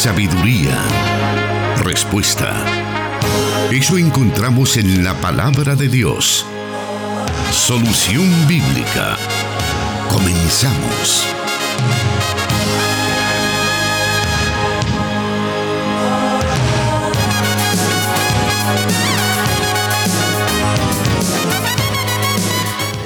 sabiduría, 0.00 0.82
respuesta. 1.84 2.64
Eso 3.70 3.98
encontramos 3.98 4.78
en 4.78 5.04
la 5.04 5.12
palabra 5.20 5.76
de 5.76 5.90
Dios. 5.90 6.46
Solución 7.52 8.26
bíblica. 8.48 9.18
Comenzamos. 10.08 11.26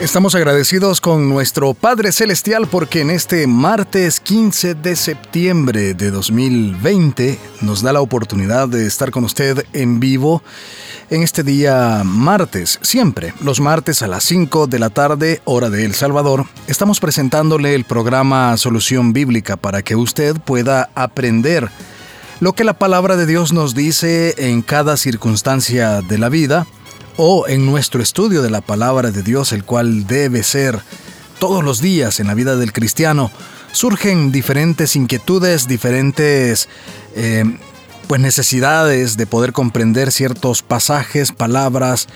Estamos 0.05 0.35
agradecidos 0.35 1.01
con 1.01 1.31
nuestro 1.31 1.73
Padre 1.73 2.13
Celestial 2.13 2.67
porque 2.67 3.01
en 3.01 3.09
este 3.09 3.47
martes 3.47 4.21
15 4.21 4.75
de 4.75 4.97
septiembre 4.97 5.95
de 5.95 6.11
2020 6.11 7.39
nos 7.63 7.81
da 7.81 7.95
la 7.95 8.03
oportunidad 8.03 8.69
de 8.69 8.87
estar 8.87 9.11
con 9.11 9.25
usted 9.25 9.65
en 9.73 10.01
vivo 10.01 10.43
en 11.09 11.23
este 11.23 11.43
día 11.43 12.03
martes. 12.05 12.79
Siempre, 12.83 13.33
los 13.41 13.61
martes 13.61 14.03
a 14.03 14.07
las 14.07 14.25
5 14.25 14.67
de 14.67 14.79
la 14.79 14.91
tarde, 14.91 15.41
hora 15.45 15.71
de 15.71 15.87
El 15.87 15.95
Salvador, 15.95 16.45
estamos 16.67 17.01
presentándole 17.01 17.75
el 17.75 17.85
programa 17.85 18.55
Solución 18.59 19.15
Bíblica 19.15 19.57
para 19.57 19.81
que 19.81 19.97
usted 19.97 20.37
pueda 20.37 20.91
aprender 20.95 21.71
lo 22.41 22.53
que 22.53 22.65
la 22.65 22.75
palabra 22.75 23.17
de 23.17 23.25
Dios 23.25 23.55
nos 23.55 23.75
dice 23.75 24.35
en 24.37 24.61
cada 24.61 24.99
circunstancia 24.99 26.03
de 26.03 26.19
la 26.19 26.29
vida 26.29 26.67
o 27.17 27.47
en 27.49 27.67
nuestro 27.67 28.03
estudio 28.03 28.43
de 28.43 28.51
la 28.51 28.61
palabra 28.61 29.11
de 29.11 29.23
Dios, 29.23 29.53
el 29.53 29.65
cual 29.65 30.07
debe 30.07 30.43
ser 30.43 30.81
todos 31.39 31.65
los 31.65 31.81
días 31.81 32.21
en 32.21 32.27
la 32.27 32.35
vida 32.35 32.57
del 32.57 32.73
cristiano, 32.73 33.31
surgen 33.73 34.33
diferentes 34.33 34.97
inquietudes, 34.97 35.69
diferentes 35.69 36.69
eh, 37.15 37.45
pues 38.07 38.21
necesidades 38.21 39.17
de 39.17 39.27
poder 39.27 39.53
comprender 39.53 40.13
ciertos 40.13 40.63
pasajes, 40.63 41.33
palabras 41.33 42.09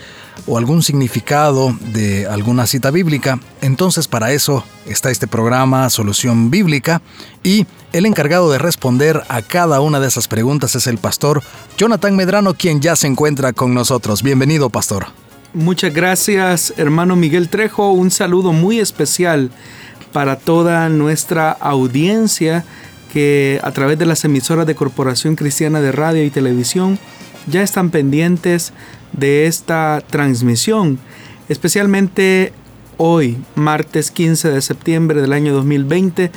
o 0.47 0.57
algún 0.57 0.83
significado 0.83 1.75
de 1.93 2.27
alguna 2.27 2.67
cita 2.67 2.91
bíblica. 2.91 3.39
Entonces 3.61 4.07
para 4.07 4.31
eso 4.31 4.63
está 4.85 5.11
este 5.11 5.27
programa 5.27 5.89
Solución 5.89 6.51
Bíblica 6.51 7.01
y 7.43 7.65
el 7.91 8.05
encargado 8.05 8.51
de 8.51 8.59
responder 8.59 9.23
a 9.29 9.41
cada 9.41 9.81
una 9.81 9.99
de 9.99 10.07
esas 10.07 10.27
preguntas 10.27 10.75
es 10.75 10.87
el 10.87 10.97
pastor 10.97 11.41
Jonathan 11.77 12.15
Medrano, 12.15 12.53
quien 12.53 12.81
ya 12.81 12.95
se 12.95 13.07
encuentra 13.07 13.53
con 13.53 13.73
nosotros. 13.73 14.23
Bienvenido, 14.23 14.69
pastor. 14.69 15.07
Muchas 15.53 15.93
gracias, 15.93 16.73
hermano 16.77 17.15
Miguel 17.15 17.49
Trejo. 17.49 17.91
Un 17.91 18.11
saludo 18.11 18.53
muy 18.53 18.79
especial 18.79 19.49
para 20.11 20.37
toda 20.37 20.89
nuestra 20.89 21.51
audiencia 21.51 22.65
que 23.11 23.59
a 23.63 23.71
través 23.71 23.99
de 23.99 24.05
las 24.05 24.23
emisoras 24.23 24.65
de 24.65 24.75
Corporación 24.75 25.35
Cristiana 25.35 25.81
de 25.81 25.91
Radio 25.91 26.23
y 26.23 26.29
Televisión 26.29 26.99
ya 27.47 27.61
están 27.61 27.89
pendientes 27.89 28.73
de 29.13 29.47
esta 29.47 30.01
transmisión, 30.09 30.99
especialmente 31.49 32.53
hoy, 32.97 33.37
martes 33.55 34.11
15 34.11 34.51
de 34.51 34.61
septiembre 34.61 35.21
del 35.21 35.33
año 35.33 35.53
2020, 35.53 36.31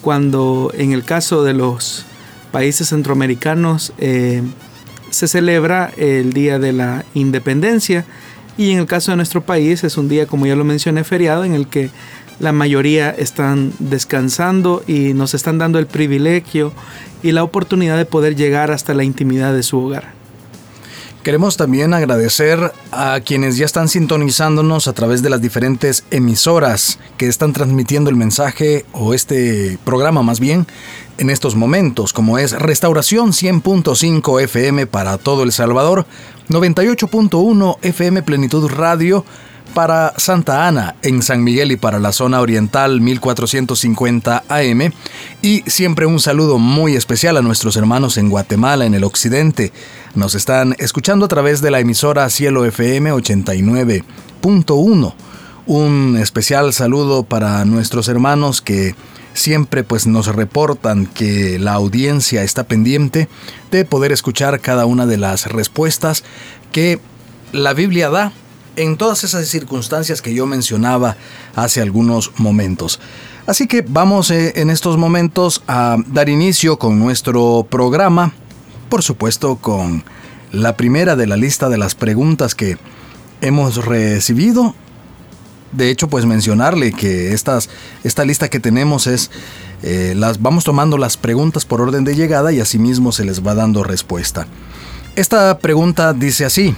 cuando 0.00 0.72
en 0.74 0.92
el 0.92 1.04
caso 1.04 1.44
de 1.44 1.54
los 1.54 2.04
países 2.52 2.88
centroamericanos 2.88 3.92
eh, 3.98 4.42
se 5.10 5.28
celebra 5.28 5.92
el 5.96 6.32
Día 6.32 6.58
de 6.58 6.72
la 6.72 7.04
Independencia. 7.14 8.04
Y 8.58 8.70
en 8.70 8.78
el 8.78 8.86
caso 8.86 9.12
de 9.12 9.16
nuestro 9.16 9.42
país 9.42 9.84
es 9.84 9.98
un 9.98 10.08
día, 10.08 10.26
como 10.26 10.46
ya 10.46 10.56
lo 10.56 10.64
mencioné, 10.64 11.04
feriado 11.04 11.44
en 11.44 11.52
el 11.52 11.68
que 11.68 11.90
la 12.38 12.52
mayoría 12.52 13.10
están 13.10 13.72
descansando 13.78 14.82
y 14.86 15.14
nos 15.14 15.34
están 15.34 15.58
dando 15.58 15.78
el 15.78 15.86
privilegio 15.86 16.72
y 17.22 17.32
la 17.32 17.42
oportunidad 17.42 17.96
de 17.96 18.04
poder 18.04 18.36
llegar 18.36 18.70
hasta 18.70 18.94
la 18.94 19.04
intimidad 19.04 19.54
de 19.54 19.62
su 19.62 19.78
hogar. 19.78 20.16
Queremos 21.26 21.56
también 21.56 21.92
agradecer 21.92 22.72
a 22.92 23.18
quienes 23.18 23.56
ya 23.56 23.66
están 23.66 23.88
sintonizándonos 23.88 24.86
a 24.86 24.92
través 24.92 25.22
de 25.22 25.30
las 25.30 25.42
diferentes 25.42 26.04
emisoras 26.12 27.00
que 27.16 27.26
están 27.26 27.52
transmitiendo 27.52 28.10
el 28.10 28.16
mensaje 28.16 28.84
o 28.92 29.12
este 29.12 29.76
programa 29.84 30.22
más 30.22 30.38
bien 30.38 30.68
en 31.18 31.28
estos 31.28 31.56
momentos, 31.56 32.12
como 32.12 32.38
es 32.38 32.52
Restauración 32.52 33.32
100.5 33.32 34.40
FM 34.42 34.86
para 34.86 35.18
todo 35.18 35.42
El 35.42 35.50
Salvador, 35.50 36.06
98.1 36.48 37.78
FM 37.82 38.22
Plenitud 38.22 38.68
Radio, 38.70 39.24
para 39.74 40.14
Santa 40.16 40.66
Ana 40.66 40.96
en 41.02 41.22
San 41.22 41.44
Miguel 41.44 41.72
y 41.72 41.76
para 41.76 41.98
la 41.98 42.12
zona 42.12 42.40
oriental 42.40 43.00
1450 43.00 44.44
AM. 44.48 44.92
Y 45.42 45.62
siempre 45.66 46.06
un 46.06 46.20
saludo 46.20 46.58
muy 46.58 46.96
especial 46.96 47.36
a 47.36 47.42
nuestros 47.42 47.76
hermanos 47.76 48.16
en 48.16 48.30
Guatemala, 48.30 48.86
en 48.86 48.94
el 48.94 49.04
occidente. 49.04 49.72
Nos 50.14 50.34
están 50.34 50.74
escuchando 50.78 51.26
a 51.26 51.28
través 51.28 51.60
de 51.60 51.70
la 51.70 51.80
emisora 51.80 52.30
Cielo 52.30 52.64
FM 52.64 53.12
89.1. 53.12 55.14
Un 55.66 56.18
especial 56.20 56.72
saludo 56.72 57.24
para 57.24 57.64
nuestros 57.64 58.08
hermanos 58.08 58.62
que 58.62 58.94
siempre 59.34 59.84
pues 59.84 60.06
nos 60.06 60.26
reportan 60.26 61.06
que 61.06 61.58
la 61.58 61.74
audiencia 61.74 62.42
está 62.42 62.64
pendiente 62.64 63.28
de 63.70 63.84
poder 63.84 64.12
escuchar 64.12 64.60
cada 64.60 64.86
una 64.86 65.06
de 65.06 65.18
las 65.18 65.46
respuestas 65.46 66.24
que 66.72 67.00
la 67.52 67.74
Biblia 67.74 68.10
da 68.10 68.32
en 68.76 68.96
todas 68.96 69.24
esas 69.24 69.48
circunstancias 69.48 70.22
que 70.22 70.34
yo 70.34 70.46
mencionaba 70.46 71.16
hace 71.54 71.80
algunos 71.80 72.32
momentos. 72.38 73.00
Así 73.46 73.66
que 73.66 73.84
vamos 73.86 74.30
eh, 74.30 74.52
en 74.56 74.70
estos 74.70 74.96
momentos 74.96 75.62
a 75.66 75.96
dar 76.06 76.28
inicio 76.28 76.78
con 76.78 76.98
nuestro 76.98 77.66
programa, 77.68 78.32
por 78.88 79.02
supuesto 79.02 79.56
con 79.56 80.04
la 80.52 80.76
primera 80.76 81.16
de 81.16 81.26
la 81.26 81.36
lista 81.36 81.68
de 81.68 81.78
las 81.78 81.94
preguntas 81.94 82.54
que 82.54 82.76
hemos 83.40 83.84
recibido. 83.84 84.74
De 85.72 85.90
hecho, 85.90 86.08
pues 86.08 86.24
mencionarle 86.26 86.92
que 86.92 87.32
esta 87.32 88.24
lista 88.24 88.48
que 88.48 88.60
tenemos 88.60 89.06
es, 89.06 89.30
eh, 89.82 90.14
las 90.16 90.40
vamos 90.40 90.64
tomando 90.64 90.96
las 90.96 91.16
preguntas 91.16 91.64
por 91.64 91.80
orden 91.80 92.04
de 92.04 92.14
llegada 92.14 92.52
y 92.52 92.60
asimismo 92.60 93.12
se 93.12 93.24
les 93.24 93.46
va 93.46 93.54
dando 93.54 93.84
respuesta. 93.84 94.46
Esta 95.16 95.58
pregunta 95.58 96.12
dice 96.12 96.44
así, 96.44 96.74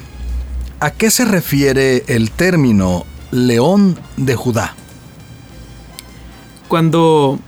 ¿A 0.81 0.93
qué 0.93 1.11
se 1.11 1.25
refiere 1.25 2.05
el 2.07 2.31
término 2.31 3.05
león 3.33 3.99
de 4.17 4.37
Judá? 4.37 4.77
Cuando 6.69 7.41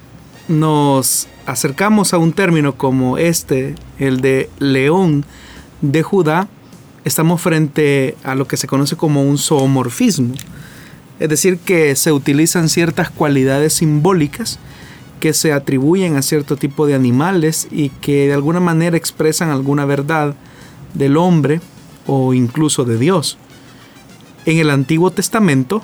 nos 0.49 1.29
acercamos 1.47 2.13
a 2.13 2.19
un 2.19 2.33
término 2.33 2.75
como 2.75 3.19
este, 3.19 3.77
el 4.01 4.21
de 4.21 4.51
león 4.59 5.25
de 5.81 6.03
Judá, 6.03 6.49
estamos 7.05 7.41
frente 7.41 8.17
a 8.25 8.35
lo 8.35 8.49
que 8.49 8.57
se 8.57 8.67
conoce 8.67 8.97
como 8.97 9.23
un 9.23 9.39
zoomorfismo. 9.39 10.35
Es 11.21 11.29
decir, 11.29 11.59
que 11.59 11.95
se 11.95 12.11
utilizan 12.11 12.69
ciertas 12.69 13.11
cualidades 13.11 13.75
simbólicas 13.75 14.59
que 15.21 15.35
se 15.35 15.53
atribuyen 15.53 16.17
a 16.17 16.23
cierto 16.23 16.57
tipo 16.57 16.85
de 16.85 16.95
animales 16.95 17.69
y 17.71 17.91
que 17.91 18.27
de 18.27 18.35
alguna 18.35 18.59
manera 18.59 18.97
expresan 18.97 19.51
alguna 19.51 19.85
verdad 19.85 20.35
del 20.95 21.17
hombre 21.17 21.61
o 22.07 22.35
incluso 22.35 22.85
de 22.85 22.99
Dios. 22.99 23.39
En 24.47 24.59
el 24.59 24.71
Antiguo 24.71 25.11
Testamento, 25.11 25.83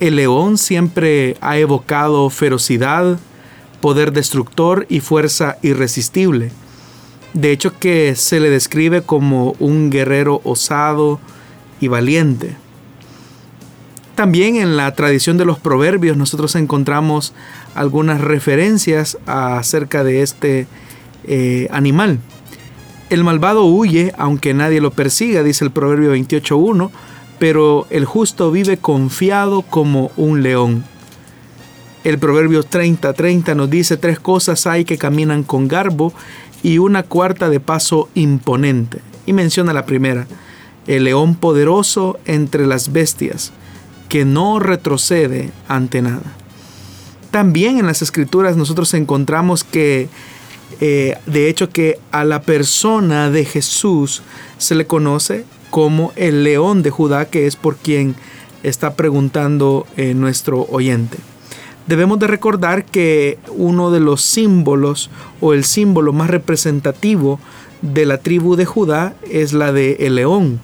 el 0.00 0.16
león 0.16 0.58
siempre 0.58 1.36
ha 1.40 1.58
evocado 1.58 2.30
ferocidad, 2.30 3.18
poder 3.80 4.12
destructor 4.12 4.86
y 4.88 5.00
fuerza 5.00 5.58
irresistible. 5.62 6.50
De 7.34 7.52
hecho 7.52 7.78
que 7.78 8.14
se 8.16 8.40
le 8.40 8.50
describe 8.50 9.02
como 9.02 9.54
un 9.58 9.90
guerrero 9.90 10.40
osado 10.44 11.20
y 11.80 11.88
valiente. 11.88 12.56
También 14.14 14.56
en 14.56 14.76
la 14.76 14.92
tradición 14.94 15.36
de 15.36 15.44
los 15.44 15.58
proverbios 15.58 16.16
nosotros 16.16 16.56
encontramos 16.56 17.34
algunas 17.74 18.20
referencias 18.20 19.18
acerca 19.26 20.02
de 20.02 20.22
este 20.22 20.66
eh, 21.24 21.68
animal. 21.70 22.18
El 23.10 23.24
malvado 23.24 23.64
huye 23.64 24.12
aunque 24.18 24.52
nadie 24.52 24.80
lo 24.80 24.90
persiga, 24.90 25.42
dice 25.42 25.64
el 25.64 25.70
Proverbio 25.70 26.14
28.1, 26.14 26.90
pero 27.38 27.86
el 27.88 28.04
justo 28.04 28.50
vive 28.50 28.76
confiado 28.76 29.62
como 29.62 30.10
un 30.16 30.42
león. 30.42 30.84
El 32.04 32.18
Proverbio 32.18 32.62
30.30 32.62 33.56
nos 33.56 33.70
dice 33.70 33.96
tres 33.96 34.20
cosas 34.20 34.66
hay 34.66 34.84
que 34.84 34.98
caminan 34.98 35.42
con 35.42 35.68
garbo 35.68 36.12
y 36.62 36.78
una 36.78 37.02
cuarta 37.02 37.48
de 37.48 37.60
paso 37.60 38.08
imponente. 38.14 39.00
Y 39.24 39.32
menciona 39.32 39.72
la 39.72 39.86
primera, 39.86 40.26
el 40.86 41.04
león 41.04 41.34
poderoso 41.34 42.18
entre 42.24 42.66
las 42.66 42.92
bestias, 42.92 43.52
que 44.08 44.24
no 44.24 44.58
retrocede 44.58 45.50
ante 45.66 46.02
nada. 46.02 46.34
También 47.30 47.78
en 47.78 47.86
las 47.86 48.02
escrituras 48.02 48.56
nosotros 48.56 48.92
encontramos 48.94 49.64
que 49.64 50.08
eh, 50.80 51.16
de 51.26 51.48
hecho 51.48 51.70
que 51.70 51.98
a 52.12 52.24
la 52.24 52.42
persona 52.42 53.30
de 53.30 53.44
Jesús 53.44 54.22
se 54.58 54.74
le 54.74 54.86
conoce 54.86 55.44
como 55.70 56.12
el 56.16 56.44
león 56.44 56.82
de 56.82 56.90
Judá, 56.90 57.26
que 57.26 57.46
es 57.46 57.56
por 57.56 57.76
quien 57.76 58.14
está 58.62 58.94
preguntando 58.94 59.86
eh, 59.96 60.14
nuestro 60.14 60.66
oyente. 60.70 61.18
debemos 61.86 62.18
de 62.18 62.26
recordar 62.26 62.84
que 62.84 63.38
uno 63.56 63.90
de 63.90 64.00
los 64.00 64.20
símbolos 64.22 65.10
o 65.40 65.54
el 65.54 65.64
símbolo 65.64 66.12
más 66.12 66.28
representativo 66.28 67.40
de 67.80 68.04
la 68.04 68.18
tribu 68.18 68.56
de 68.56 68.66
Judá 68.66 69.14
es 69.30 69.52
la 69.52 69.72
de 69.72 69.96
el 70.00 70.16
león. 70.16 70.60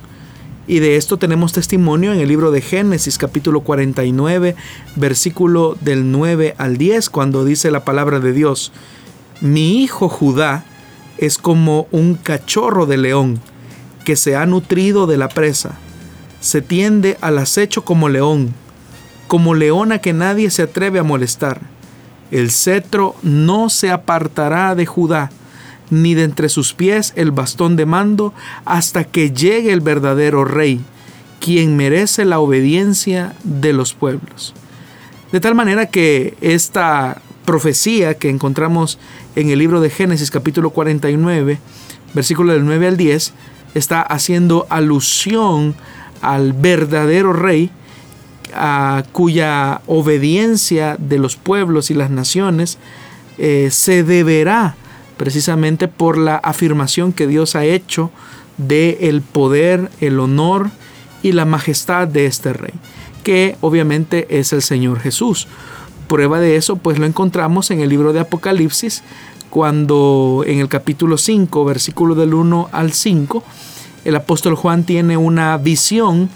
Y 0.66 0.78
de 0.78 0.96
esto 0.96 1.18
tenemos 1.18 1.52
testimonio 1.52 2.12
en 2.12 2.20
el 2.20 2.28
libro 2.28 2.50
de 2.50 2.62
Génesis 2.62 3.18
capítulo 3.18 3.60
49, 3.60 4.56
versículo 4.96 5.76
del 5.80 6.10
9 6.10 6.54
al 6.56 6.78
10, 6.78 7.10
cuando 7.10 7.44
dice 7.44 7.70
la 7.70 7.84
palabra 7.84 8.18
de 8.18 8.32
Dios, 8.32 8.72
mi 9.44 9.82
hijo 9.82 10.08
Judá 10.08 10.64
es 11.18 11.36
como 11.36 11.86
un 11.90 12.14
cachorro 12.14 12.86
de 12.86 12.96
león 12.96 13.40
que 14.06 14.16
se 14.16 14.36
ha 14.36 14.46
nutrido 14.46 15.06
de 15.06 15.18
la 15.18 15.28
presa, 15.28 15.72
se 16.40 16.62
tiende 16.62 17.18
al 17.20 17.36
acecho 17.36 17.84
como 17.84 18.08
león, 18.08 18.54
como 19.28 19.52
leona 19.54 19.98
que 19.98 20.14
nadie 20.14 20.50
se 20.50 20.62
atreve 20.62 20.98
a 20.98 21.02
molestar. 21.02 21.60
El 22.30 22.50
cetro 22.50 23.16
no 23.22 23.68
se 23.68 23.90
apartará 23.90 24.74
de 24.74 24.86
Judá, 24.86 25.30
ni 25.90 26.14
de 26.14 26.24
entre 26.24 26.48
sus 26.48 26.72
pies 26.72 27.12
el 27.14 27.30
bastón 27.30 27.76
de 27.76 27.84
mando, 27.84 28.32
hasta 28.64 29.04
que 29.04 29.30
llegue 29.30 29.74
el 29.74 29.82
verdadero 29.82 30.46
rey, 30.46 30.80
quien 31.38 31.76
merece 31.76 32.24
la 32.24 32.38
obediencia 32.38 33.34
de 33.44 33.74
los 33.74 33.92
pueblos. 33.92 34.54
De 35.32 35.40
tal 35.40 35.54
manera 35.54 35.84
que 35.84 36.34
esta 36.40 37.20
profecía 37.44 38.14
que 38.14 38.30
encontramos 38.30 38.98
en 39.36 39.50
el 39.50 39.58
libro 39.58 39.80
de 39.80 39.90
Génesis 39.90 40.30
capítulo 40.30 40.70
49, 40.70 41.58
versículo 42.14 42.52
del 42.52 42.64
9 42.64 42.86
al 42.86 42.96
10, 42.96 43.32
está 43.74 44.02
haciendo 44.02 44.66
alusión 44.70 45.74
al 46.22 46.52
verdadero 46.52 47.32
rey, 47.32 47.70
a 48.54 49.02
cuya 49.12 49.80
obediencia 49.86 50.96
de 50.98 51.18
los 51.18 51.36
pueblos 51.36 51.90
y 51.90 51.94
las 51.94 52.10
naciones 52.10 52.78
eh, 53.38 53.68
se 53.72 54.04
deberá 54.04 54.76
precisamente 55.16 55.88
por 55.88 56.18
la 56.18 56.36
afirmación 56.36 57.12
que 57.12 57.26
Dios 57.26 57.56
ha 57.56 57.64
hecho 57.64 58.10
de 58.58 58.98
el 59.02 59.22
poder, 59.22 59.90
el 60.00 60.20
honor 60.20 60.70
y 61.22 61.32
la 61.32 61.44
majestad 61.44 62.06
de 62.06 62.26
este 62.26 62.52
rey, 62.52 62.74
que 63.24 63.56
obviamente 63.60 64.38
es 64.38 64.52
el 64.52 64.62
Señor 64.62 65.00
Jesús. 65.00 65.48
Prueba 66.14 66.38
de 66.38 66.54
eso 66.54 66.76
pues 66.76 67.00
lo 67.00 67.06
encontramos 67.06 67.72
en 67.72 67.80
el 67.80 67.88
libro 67.88 68.12
de 68.12 68.20
Apocalipsis, 68.20 69.02
cuando 69.50 70.44
en 70.46 70.60
el 70.60 70.68
capítulo 70.68 71.18
5, 71.18 71.64
versículo 71.64 72.14
del 72.14 72.34
1 72.34 72.68
al 72.70 72.92
5, 72.92 73.42
el 74.04 74.14
apóstol 74.14 74.54
Juan 74.54 74.84
tiene 74.84 75.16
una 75.16 75.56
visión 75.58 76.30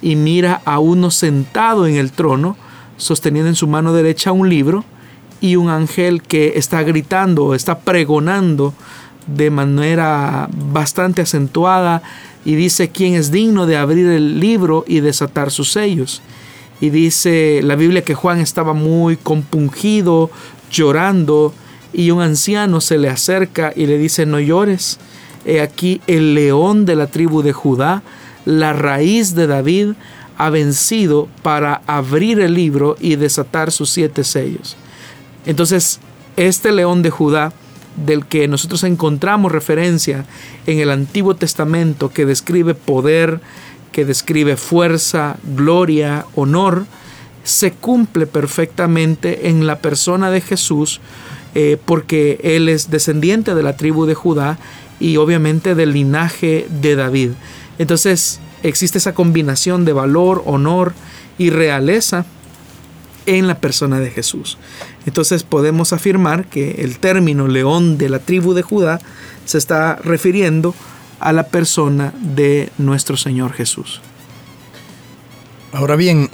y 0.00 0.14
mira 0.14 0.62
a 0.64 0.78
uno 0.78 1.10
sentado 1.10 1.88
en 1.88 1.96
el 1.96 2.12
trono, 2.12 2.56
sosteniendo 2.96 3.48
en 3.48 3.56
su 3.56 3.66
mano 3.66 3.92
derecha 3.92 4.30
un 4.30 4.48
libro, 4.48 4.84
y 5.40 5.56
un 5.56 5.68
ángel 5.68 6.22
que 6.22 6.52
está 6.54 6.84
gritando, 6.84 7.56
está 7.56 7.80
pregonando 7.80 8.72
de 9.26 9.50
manera 9.50 10.48
bastante 10.70 11.22
acentuada 11.22 12.04
y 12.44 12.54
dice 12.54 12.90
quién 12.90 13.14
es 13.14 13.32
digno 13.32 13.66
de 13.66 13.78
abrir 13.78 14.06
el 14.06 14.38
libro 14.38 14.84
y 14.86 15.00
desatar 15.00 15.50
sus 15.50 15.72
sellos. 15.72 16.22
Y 16.80 16.90
dice 16.90 17.60
la 17.62 17.76
Biblia 17.76 18.02
que 18.02 18.14
Juan 18.14 18.40
estaba 18.40 18.72
muy 18.72 19.16
compungido, 19.16 20.30
llorando, 20.70 21.54
y 21.92 22.10
un 22.10 22.20
anciano 22.20 22.80
se 22.80 22.98
le 22.98 23.08
acerca 23.08 23.72
y 23.74 23.86
le 23.86 23.96
dice, 23.98 24.26
no 24.26 24.40
llores, 24.40 24.98
he 25.44 25.60
aquí 25.60 26.00
el 26.06 26.34
león 26.34 26.86
de 26.86 26.96
la 26.96 27.06
tribu 27.06 27.42
de 27.42 27.52
Judá, 27.52 28.02
la 28.44 28.72
raíz 28.72 29.34
de 29.34 29.46
David, 29.46 29.92
ha 30.36 30.50
vencido 30.50 31.28
para 31.42 31.82
abrir 31.86 32.40
el 32.40 32.54
libro 32.54 32.96
y 33.00 33.16
desatar 33.16 33.70
sus 33.70 33.90
siete 33.90 34.24
sellos. 34.24 34.76
Entonces, 35.46 36.00
este 36.36 36.72
león 36.72 37.02
de 37.02 37.10
Judá, 37.10 37.52
del 38.04 38.26
que 38.26 38.48
nosotros 38.48 38.82
encontramos 38.82 39.52
referencia 39.52 40.24
en 40.66 40.80
el 40.80 40.90
Antiguo 40.90 41.36
Testamento, 41.36 42.10
que 42.10 42.26
describe 42.26 42.74
poder, 42.74 43.40
que 43.94 44.04
describe 44.04 44.56
fuerza, 44.56 45.36
gloria, 45.44 46.26
honor, 46.34 46.84
se 47.44 47.70
cumple 47.70 48.26
perfectamente 48.26 49.48
en 49.48 49.68
la 49.68 49.78
persona 49.78 50.32
de 50.32 50.40
Jesús, 50.40 51.00
eh, 51.54 51.78
porque 51.84 52.40
Él 52.42 52.68
es 52.68 52.90
descendiente 52.90 53.54
de 53.54 53.62
la 53.62 53.76
tribu 53.76 54.04
de 54.04 54.14
Judá 54.14 54.58
y 54.98 55.16
obviamente 55.16 55.76
del 55.76 55.92
linaje 55.92 56.66
de 56.82 56.96
David. 56.96 57.30
Entonces 57.78 58.40
existe 58.64 58.98
esa 58.98 59.14
combinación 59.14 59.84
de 59.84 59.92
valor, 59.92 60.42
honor 60.44 60.92
y 61.38 61.50
realeza 61.50 62.26
en 63.26 63.46
la 63.46 63.58
persona 63.60 64.00
de 64.00 64.10
Jesús. 64.10 64.58
Entonces 65.06 65.44
podemos 65.44 65.92
afirmar 65.92 66.46
que 66.46 66.82
el 66.82 66.98
término 66.98 67.46
león 67.46 67.96
de 67.96 68.08
la 68.08 68.18
tribu 68.18 68.54
de 68.54 68.62
Judá 68.62 68.98
se 69.44 69.58
está 69.58 69.96
refiriendo 70.02 70.70
a 70.70 70.93
la 71.32 71.44
persona 71.48 72.12
de 72.20 72.70
nuestro 72.78 73.16
Señor 73.16 73.52
Jesús. 73.52 74.00
Ahora 75.72 75.96
bien, 75.96 76.30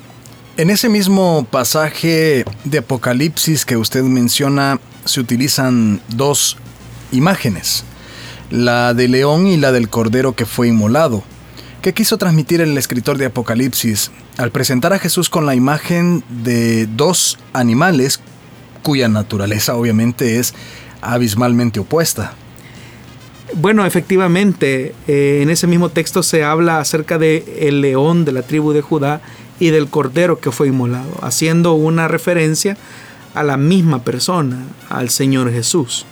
en 0.56 0.68
ese 0.68 0.88
mismo 0.88 1.46
pasaje 1.50 2.44
de 2.64 2.78
Apocalipsis 2.78 3.64
que 3.64 3.76
usted 3.76 4.02
menciona, 4.02 4.78
se 5.04 5.20
utilizan 5.20 6.00
dos 6.08 6.58
imágenes, 7.12 7.84
la 8.50 8.92
del 8.92 9.12
león 9.12 9.46
y 9.46 9.56
la 9.56 9.72
del 9.72 9.88
cordero 9.88 10.34
que 10.34 10.44
fue 10.44 10.68
inmolado. 10.68 11.22
¿Qué 11.80 11.94
quiso 11.94 12.18
transmitir 12.18 12.60
el 12.60 12.76
escritor 12.76 13.16
de 13.16 13.26
Apocalipsis 13.26 14.10
al 14.36 14.50
presentar 14.50 14.92
a 14.92 14.98
Jesús 14.98 15.30
con 15.30 15.46
la 15.46 15.54
imagen 15.54 16.22
de 16.28 16.86
dos 16.86 17.38
animales 17.54 18.20
cuya 18.82 19.08
naturaleza 19.08 19.76
obviamente 19.76 20.38
es 20.38 20.52
abismalmente 21.00 21.80
opuesta? 21.80 22.34
Bueno, 23.54 23.84
efectivamente, 23.84 24.94
eh, 25.08 25.40
en 25.42 25.50
ese 25.50 25.66
mismo 25.66 25.88
texto 25.88 26.22
se 26.22 26.44
habla 26.44 26.78
acerca 26.78 27.18
de 27.18 27.66
el 27.68 27.80
león 27.80 28.24
de 28.24 28.32
la 28.32 28.42
tribu 28.42 28.72
de 28.72 28.80
Judá 28.80 29.20
y 29.58 29.70
del 29.70 29.88
cordero 29.88 30.38
que 30.38 30.52
fue 30.52 30.68
inmolado, 30.68 31.10
haciendo 31.22 31.74
una 31.74 32.08
referencia 32.08 32.76
a 33.34 33.42
la 33.42 33.56
misma 33.56 34.02
persona, 34.02 34.64
al 34.88 35.10
Señor 35.10 35.52
Jesús. 35.52 36.06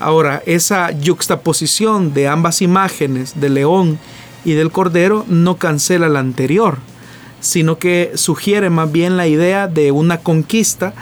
Ahora, 0.00 0.42
esa 0.46 0.90
yuxtaposición 0.90 2.12
de 2.12 2.28
ambas 2.28 2.60
imágenes 2.60 3.40
del 3.40 3.54
león 3.54 3.98
y 4.44 4.52
del 4.52 4.70
Cordero 4.70 5.24
no 5.28 5.56
cancela 5.56 6.08
la 6.08 6.20
anterior, 6.20 6.78
sino 7.40 7.78
que 7.78 8.12
sugiere 8.14 8.70
más 8.70 8.90
bien 8.90 9.16
la 9.16 9.26
idea 9.26 9.68
de 9.68 9.92
una 9.92 10.18
conquista 10.18 10.92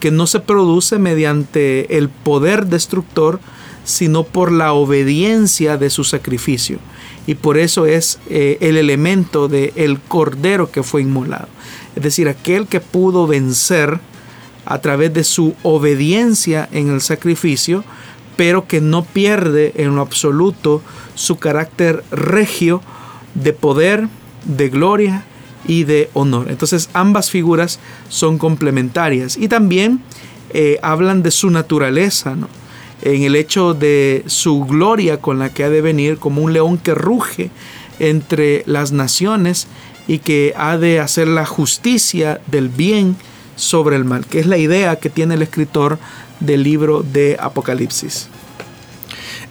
que 0.00 0.10
no 0.10 0.26
se 0.26 0.40
produce 0.40 0.98
mediante 0.98 1.96
el 1.96 2.08
poder 2.08 2.66
destructor, 2.66 3.40
sino 3.84 4.24
por 4.24 4.52
la 4.52 4.72
obediencia 4.72 5.76
de 5.76 5.90
su 5.90 6.04
sacrificio. 6.04 6.78
Y 7.26 7.34
por 7.34 7.58
eso 7.58 7.86
es 7.86 8.18
eh, 8.28 8.58
el 8.60 8.76
elemento 8.76 9.48
de 9.48 9.72
el 9.76 10.00
cordero 10.00 10.70
que 10.70 10.82
fue 10.82 11.02
inmolado. 11.02 11.48
Es 11.94 12.02
decir, 12.02 12.28
aquel 12.28 12.66
que 12.66 12.80
pudo 12.80 13.26
vencer 13.26 14.00
a 14.64 14.80
través 14.80 15.12
de 15.12 15.24
su 15.24 15.54
obediencia 15.62 16.68
en 16.72 16.90
el 16.90 17.00
sacrificio, 17.00 17.84
pero 18.36 18.66
que 18.66 18.80
no 18.80 19.04
pierde 19.04 19.72
en 19.76 19.94
lo 19.94 20.02
absoluto 20.02 20.82
su 21.14 21.38
carácter 21.38 22.02
regio 22.10 22.80
de 23.34 23.52
poder, 23.52 24.08
de 24.44 24.68
gloria 24.68 25.24
y 25.66 25.84
de 25.84 26.10
honor. 26.14 26.50
Entonces 26.50 26.88
ambas 26.92 27.30
figuras 27.30 27.78
son 28.08 28.38
complementarias 28.38 29.36
y 29.36 29.48
también 29.48 30.02
eh, 30.50 30.78
hablan 30.82 31.22
de 31.22 31.30
su 31.30 31.50
naturaleza, 31.50 32.36
en 33.02 33.22
el 33.22 33.36
hecho 33.36 33.74
de 33.74 34.24
su 34.26 34.64
gloria 34.64 35.20
con 35.20 35.38
la 35.38 35.52
que 35.52 35.64
ha 35.64 35.70
de 35.70 35.80
venir 35.80 36.18
como 36.18 36.42
un 36.42 36.52
león 36.52 36.78
que 36.78 36.94
ruge 36.94 37.50
entre 37.98 38.62
las 38.66 38.92
naciones 38.92 39.66
y 40.08 40.18
que 40.18 40.54
ha 40.56 40.78
de 40.78 41.00
hacer 41.00 41.28
la 41.28 41.46
justicia 41.46 42.40
del 42.46 42.68
bien 42.68 43.16
sobre 43.56 43.96
el 43.96 44.04
mal, 44.04 44.26
que 44.26 44.40
es 44.40 44.46
la 44.46 44.58
idea 44.58 44.96
que 44.96 45.10
tiene 45.10 45.34
el 45.34 45.42
escritor 45.42 45.98
del 46.40 46.62
libro 46.62 47.02
de 47.02 47.36
Apocalipsis. 47.38 48.28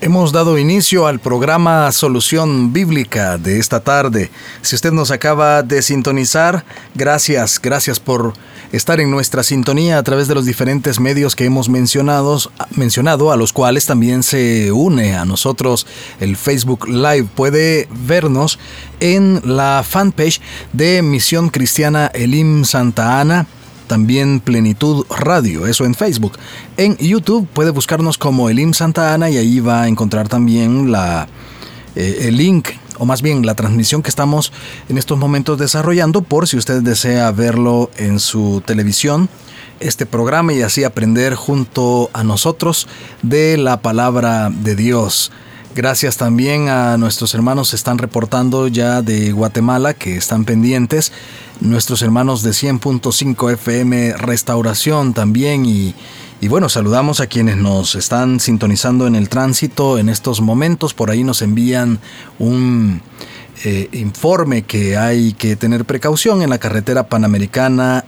Hemos 0.03 0.31
dado 0.31 0.57
inicio 0.57 1.05
al 1.05 1.19
programa 1.19 1.91
Solución 1.91 2.73
Bíblica 2.73 3.37
de 3.37 3.59
esta 3.59 3.81
tarde. 3.81 4.31
Si 4.63 4.73
usted 4.73 4.91
nos 4.91 5.11
acaba 5.11 5.61
de 5.61 5.83
sintonizar, 5.83 6.65
gracias, 6.95 7.61
gracias 7.61 7.99
por 7.99 8.33
estar 8.71 8.99
en 8.99 9.11
nuestra 9.11 9.43
sintonía 9.43 9.99
a 9.99 10.03
través 10.03 10.27
de 10.27 10.33
los 10.33 10.47
diferentes 10.47 10.99
medios 10.99 11.35
que 11.35 11.45
hemos 11.45 11.69
mencionado, 11.69 12.39
mencionado 12.71 13.31
a 13.31 13.37
los 13.37 13.53
cuales 13.53 13.85
también 13.85 14.23
se 14.23 14.71
une 14.71 15.15
a 15.15 15.23
nosotros 15.23 15.85
el 16.19 16.35
Facebook 16.35 16.87
Live. 16.87 17.27
Puede 17.35 17.87
vernos 17.91 18.57
en 19.01 19.39
la 19.45 19.85
fanpage 19.87 20.41
de 20.73 21.03
Misión 21.03 21.49
Cristiana 21.49 22.07
Elim 22.07 22.65
Santa 22.65 23.19
Ana 23.19 23.45
también 23.91 24.39
Plenitud 24.39 25.05
Radio, 25.09 25.67
eso 25.67 25.83
en 25.83 25.95
Facebook. 25.95 26.37
En 26.77 26.95
YouTube 26.95 27.45
puede 27.51 27.71
buscarnos 27.71 28.17
como 28.17 28.47
Elim 28.47 28.73
Santa 28.73 29.13
Ana 29.13 29.29
y 29.29 29.35
ahí 29.35 29.59
va 29.59 29.81
a 29.81 29.89
encontrar 29.89 30.29
también 30.29 30.93
la, 30.93 31.27
eh, 31.97 32.19
el 32.21 32.37
link 32.37 32.69
o 32.99 33.05
más 33.05 33.21
bien 33.21 33.45
la 33.45 33.53
transmisión 33.53 34.01
que 34.01 34.07
estamos 34.07 34.53
en 34.87 34.97
estos 34.97 35.17
momentos 35.17 35.59
desarrollando 35.59 36.21
por 36.21 36.47
si 36.47 36.55
usted 36.55 36.81
desea 36.81 37.29
verlo 37.31 37.91
en 37.97 38.21
su 38.21 38.63
televisión 38.65 39.27
este 39.81 40.05
programa 40.05 40.53
y 40.53 40.61
así 40.61 40.85
aprender 40.85 41.35
junto 41.35 42.09
a 42.13 42.23
nosotros 42.23 42.87
de 43.23 43.57
la 43.57 43.81
palabra 43.81 44.49
de 44.51 44.77
Dios. 44.77 45.33
Gracias 45.73 46.17
también 46.17 46.67
a 46.67 46.97
nuestros 46.97 47.33
hermanos 47.33 47.69
que 47.69 47.77
están 47.77 47.97
reportando 47.97 48.67
ya 48.67 49.01
de 49.01 49.31
Guatemala 49.31 49.93
que 49.93 50.17
están 50.17 50.43
pendientes. 50.43 51.13
Nuestros 51.61 52.01
hermanos 52.01 52.43
de 52.43 52.51
100.5 52.51 53.53
FM 53.53 54.17
Restauración 54.17 55.13
también 55.13 55.65
y, 55.65 55.95
bueno, 56.49 56.67
saludamos 56.67 57.21
a 57.21 57.27
quienes 57.27 57.55
nos 57.55 57.95
están 57.95 58.41
sintonizando 58.41 59.07
en 59.07 59.15
el 59.15 59.29
tránsito 59.29 59.97
en 59.97 60.09
estos 60.09 60.41
momentos. 60.41 60.93
Por 60.93 61.09
ahí 61.09 61.23
nos 61.23 61.41
envían 61.41 61.99
un 62.37 63.01
eh, 63.63 63.87
informe 63.93 64.63
que 64.63 64.97
hay 64.97 65.31
que 65.31 65.55
tener 65.55 65.85
precaución 65.85 66.41
en 66.41 66.49
la 66.49 66.57
carretera 66.57 67.07
panamericana 67.07 68.03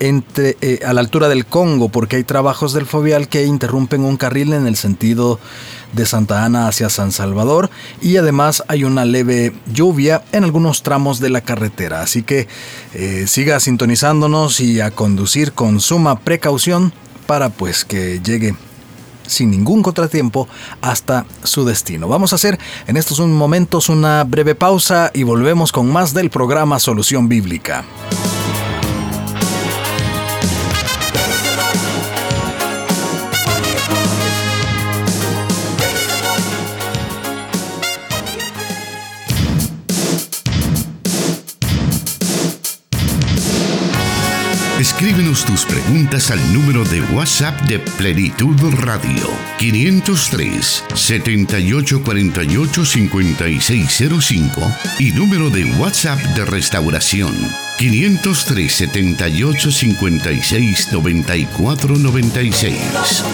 entre, 0.00 0.56
eh, 0.60 0.80
a 0.86 0.92
la 0.92 1.00
altura 1.00 1.28
del 1.28 1.46
Congo 1.46 1.88
porque 1.88 2.16
hay 2.16 2.24
trabajos 2.24 2.72
del 2.72 2.86
fovial 2.86 3.28
que 3.28 3.44
interrumpen 3.44 4.04
un 4.04 4.16
carril 4.16 4.52
en 4.52 4.66
el 4.66 4.76
sentido 4.76 5.38
de 5.92 6.06
Santa 6.06 6.44
Ana 6.44 6.68
hacia 6.68 6.90
San 6.90 7.12
Salvador 7.12 7.70
y 8.00 8.16
además 8.16 8.62
hay 8.68 8.84
una 8.84 9.04
leve 9.04 9.52
lluvia 9.72 10.22
en 10.32 10.44
algunos 10.44 10.82
tramos 10.82 11.20
de 11.20 11.30
la 11.30 11.40
carretera. 11.40 12.02
Así 12.02 12.22
que 12.22 12.48
eh, 12.94 13.24
siga 13.26 13.60
sintonizándonos 13.60 14.60
y 14.60 14.80
a 14.80 14.90
conducir 14.90 15.52
con 15.52 15.80
suma 15.80 16.18
precaución 16.20 16.92
para 17.26 17.50
pues 17.50 17.84
que 17.84 18.20
llegue 18.22 18.54
sin 19.26 19.50
ningún 19.50 19.82
contratiempo 19.82 20.48
hasta 20.80 21.26
su 21.42 21.64
destino. 21.64 22.08
Vamos 22.08 22.32
a 22.32 22.36
hacer 22.36 22.58
en 22.86 22.96
estos 22.96 23.18
momentos 23.20 23.88
una 23.88 24.24
breve 24.24 24.54
pausa 24.54 25.10
y 25.12 25.22
volvemos 25.22 25.72
con 25.72 25.90
más 25.90 26.14
del 26.14 26.30
programa 26.30 26.78
Solución 26.78 27.28
Bíblica. 27.28 27.84
Escríbenos 45.36 45.44
tus 45.44 45.66
preguntas 45.66 46.30
al 46.30 46.52
número 46.52 46.84
de 46.84 47.02
WhatsApp 47.12 47.60
de 47.62 47.78
Plenitud 47.78 48.56
Radio 48.80 49.28
503 49.58 50.84
7848 50.94 52.84
5605 52.84 54.72
y 54.98 55.12
número 55.12 55.50
de 55.50 55.64
WhatsApp 55.74 56.18
de 56.36 56.44
Restauración 56.46 57.34
503 57.78 58.74
78 58.74 59.70
56 59.70 60.92
94 60.92 61.96
96. 61.96 63.24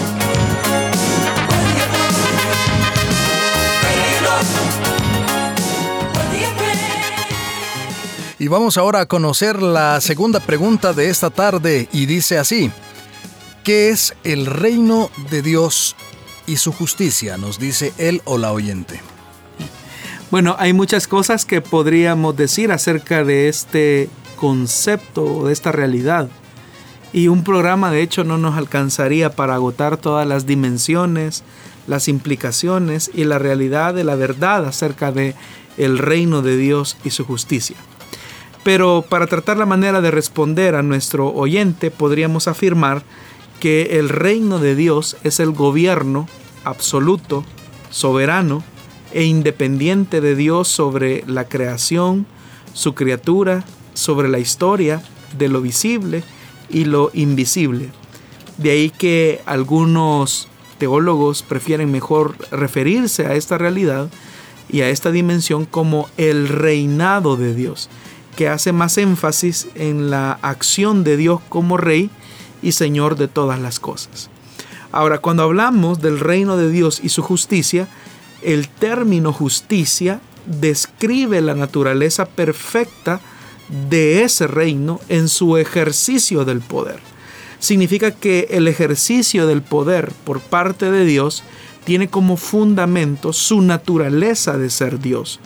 Y 8.43 8.49
vamos 8.49 8.75
ahora 8.75 8.99
a 8.99 9.05
conocer 9.05 9.61
la 9.61 10.01
segunda 10.01 10.41
pregunta 10.41 10.91
de 10.91 11.09
esta 11.09 11.29
tarde 11.29 11.87
y 11.93 12.07
dice 12.07 12.37
así, 12.37 12.69
¿qué 13.63 13.87
es 13.87 14.15
el 14.25 14.47
reino 14.47 15.09
de 15.29 15.41
Dios 15.41 15.95
y 16.45 16.57
su 16.57 16.73
justicia? 16.73 17.37
Nos 17.37 17.57
dice 17.57 17.93
él 17.97 18.21
o 18.25 18.37
la 18.37 18.51
oyente. 18.51 18.99
Bueno, 20.29 20.57
hay 20.59 20.73
muchas 20.73 21.07
cosas 21.07 21.45
que 21.45 21.61
podríamos 21.61 22.35
decir 22.35 22.73
acerca 22.73 23.23
de 23.23 23.47
este 23.47 24.09
concepto 24.35 25.23
o 25.23 25.47
de 25.47 25.53
esta 25.53 25.71
realidad. 25.71 26.27
Y 27.13 27.29
un 27.29 27.45
programa 27.45 27.91
de 27.91 28.01
hecho 28.01 28.25
no 28.25 28.37
nos 28.37 28.57
alcanzaría 28.57 29.29
para 29.29 29.55
agotar 29.55 29.95
todas 29.95 30.27
las 30.27 30.45
dimensiones, 30.45 31.45
las 31.87 32.09
implicaciones 32.09 33.09
y 33.13 33.23
la 33.23 33.39
realidad 33.39 33.93
de 33.93 34.03
la 34.03 34.15
verdad 34.15 34.65
acerca 34.65 35.13
de 35.13 35.33
el 35.77 35.97
reino 35.97 36.41
de 36.41 36.57
Dios 36.57 36.97
y 37.05 37.11
su 37.11 37.23
justicia. 37.23 37.77
Pero 38.63 39.03
para 39.07 39.27
tratar 39.27 39.57
la 39.57 39.65
manera 39.65 40.01
de 40.01 40.11
responder 40.11 40.75
a 40.75 40.83
nuestro 40.83 41.33
oyente, 41.33 41.91
podríamos 41.91 42.47
afirmar 42.47 43.03
que 43.59 43.99
el 43.99 44.09
reino 44.09 44.59
de 44.59 44.75
Dios 44.75 45.17
es 45.23 45.39
el 45.39 45.51
gobierno 45.51 46.27
absoluto, 46.63 47.43
soberano 47.89 48.63
e 49.11 49.23
independiente 49.25 50.21
de 50.21 50.35
Dios 50.35 50.69
sobre 50.69 51.23
la 51.27 51.47
creación, 51.47 52.25
su 52.73 52.95
criatura, 52.95 53.65
sobre 53.93 54.29
la 54.29 54.39
historia, 54.39 55.03
de 55.37 55.49
lo 55.49 55.61
visible 55.61 56.23
y 56.69 56.85
lo 56.85 57.11
invisible. 57.13 57.89
De 58.57 58.71
ahí 58.71 58.89
que 58.89 59.41
algunos 59.45 60.47
teólogos 60.77 61.43
prefieren 61.43 61.91
mejor 61.91 62.35
referirse 62.51 63.25
a 63.25 63.35
esta 63.35 63.57
realidad 63.57 64.09
y 64.69 64.81
a 64.81 64.89
esta 64.89 65.11
dimensión 65.11 65.65
como 65.65 66.09
el 66.17 66.47
reinado 66.47 67.35
de 67.35 67.53
Dios 67.53 67.89
que 68.35 68.49
hace 68.49 68.71
más 68.71 68.97
énfasis 68.97 69.67
en 69.75 70.09
la 70.09 70.33
acción 70.41 71.03
de 71.03 71.17
Dios 71.17 71.41
como 71.49 71.77
Rey 71.77 72.09
y 72.61 72.73
Señor 72.73 73.15
de 73.15 73.27
todas 73.27 73.59
las 73.59 73.79
cosas. 73.79 74.29
Ahora, 74.91 75.19
cuando 75.19 75.43
hablamos 75.43 76.01
del 76.01 76.19
reino 76.19 76.57
de 76.57 76.69
Dios 76.69 76.99
y 77.03 77.09
su 77.09 77.21
justicia, 77.23 77.87
el 78.43 78.67
término 78.67 79.33
justicia 79.33 80.19
describe 80.45 81.41
la 81.41 81.55
naturaleza 81.55 82.25
perfecta 82.25 83.19
de 83.89 84.23
ese 84.23 84.47
reino 84.47 84.99
en 85.09 85.29
su 85.29 85.57
ejercicio 85.57 86.45
del 86.45 86.59
poder. 86.59 86.99
Significa 87.59 88.11
que 88.11 88.47
el 88.51 88.67
ejercicio 88.67 89.47
del 89.47 89.61
poder 89.61 90.11
por 90.25 90.41
parte 90.41 90.91
de 90.91 91.05
Dios 91.05 91.43
tiene 91.85 92.09
como 92.09 92.37
fundamento 92.37 93.33
su 93.33 93.61
naturaleza 93.61 94.57
de 94.57 94.69
ser 94.69 94.99
Dios. 94.99 95.39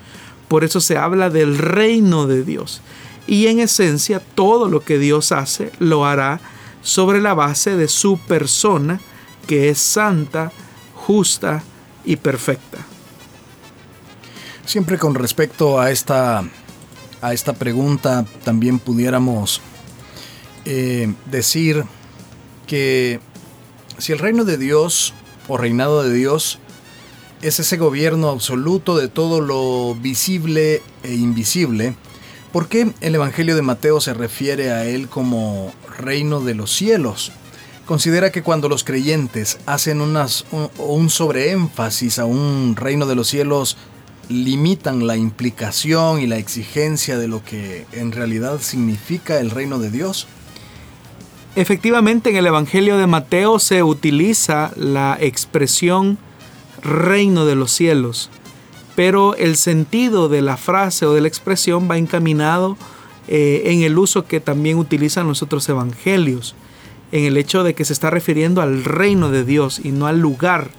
Por 0.47 0.63
eso 0.63 0.79
se 0.79 0.97
habla 0.97 1.29
del 1.29 1.57
reino 1.57 2.27
de 2.27 2.43
Dios. 2.43 2.81
Y 3.27 3.47
en 3.47 3.59
esencia 3.59 4.19
todo 4.19 4.69
lo 4.69 4.81
que 4.81 4.97
Dios 4.97 5.31
hace 5.31 5.71
lo 5.79 6.05
hará 6.05 6.39
sobre 6.81 7.21
la 7.21 7.33
base 7.33 7.75
de 7.75 7.87
su 7.87 8.17
persona 8.17 9.01
que 9.45 9.69
es 9.69 9.79
santa, 9.79 10.51
justa 10.93 11.63
y 12.05 12.15
perfecta. 12.15 12.79
Siempre 14.65 14.97
con 14.97 15.15
respecto 15.15 15.79
a 15.79 15.91
esta, 15.91 16.43
a 17.21 17.33
esta 17.33 17.53
pregunta 17.53 18.25
también 18.43 18.79
pudiéramos 18.79 19.61
eh, 20.65 21.13
decir 21.31 21.85
que 22.67 23.19
si 23.97 24.11
el 24.11 24.19
reino 24.19 24.43
de 24.43 24.57
Dios 24.57 25.13
o 25.47 25.57
reinado 25.57 26.03
de 26.03 26.13
Dios 26.13 26.59
es 27.41 27.59
ese 27.59 27.77
gobierno 27.77 28.29
absoluto 28.29 28.97
de 28.97 29.07
todo 29.07 29.41
lo 29.41 29.95
visible 29.95 30.81
e 31.03 31.13
invisible, 31.13 31.95
¿por 32.51 32.67
qué 32.67 32.91
el 33.01 33.15
Evangelio 33.15 33.55
de 33.55 33.61
Mateo 33.61 34.01
se 34.01 34.13
refiere 34.13 34.71
a 34.71 34.85
él 34.85 35.07
como 35.07 35.71
reino 35.97 36.41
de 36.41 36.55
los 36.55 36.71
cielos? 36.71 37.31
Considera 37.85 38.31
que 38.31 38.43
cuando 38.43 38.67
los 38.67 38.83
creyentes 38.83 39.59
hacen 39.65 40.01
un, 40.01 40.17
un 40.77 41.09
sobreénfasis 41.09 42.19
a 42.19 42.25
un 42.25 42.75
reino 42.75 43.05
de 43.05 43.15
los 43.15 43.27
cielos, 43.27 43.77
limitan 44.29 45.07
la 45.07 45.15
implicación 45.15 46.19
y 46.19 46.27
la 46.27 46.37
exigencia 46.37 47.17
de 47.17 47.29
lo 47.29 47.43
que 47.45 47.85
en 47.93 48.11
realidad 48.11 48.59
significa 48.59 49.39
el 49.39 49.51
reino 49.51 49.79
de 49.79 49.89
Dios? 49.89 50.27
Efectivamente, 51.55 52.29
en 52.29 52.35
el 52.35 52.45
Evangelio 52.45 52.97
de 52.97 53.07
Mateo 53.07 53.57
se 53.57 53.83
utiliza 53.83 54.71
la 54.75 55.17
expresión 55.19 56.19
reino 56.87 57.45
de 57.45 57.55
los 57.55 57.71
cielos. 57.71 58.29
Pero 58.95 59.35
el 59.35 59.57
sentido 59.57 60.27
de 60.27 60.41
la 60.41 60.57
frase 60.57 61.05
o 61.05 61.13
de 61.13 61.21
la 61.21 61.27
expresión 61.27 61.87
va 61.89 61.97
encaminado 61.97 62.77
eh, 63.27 63.63
en 63.65 63.83
el 63.83 63.97
uso 63.97 64.25
que 64.25 64.39
también 64.39 64.77
utilizan 64.77 65.27
los 65.27 65.43
otros 65.43 65.67
evangelios, 65.69 66.55
en 67.11 67.25
el 67.25 67.37
hecho 67.37 67.63
de 67.63 67.75
que 67.75 67.85
se 67.85 67.93
está 67.93 68.09
refiriendo 68.09 68.61
al 68.61 68.83
reino 68.83 69.29
de 69.29 69.43
Dios 69.43 69.79
y 69.83 69.91
no 69.91 70.07
al 70.07 70.19
lugar 70.19 70.69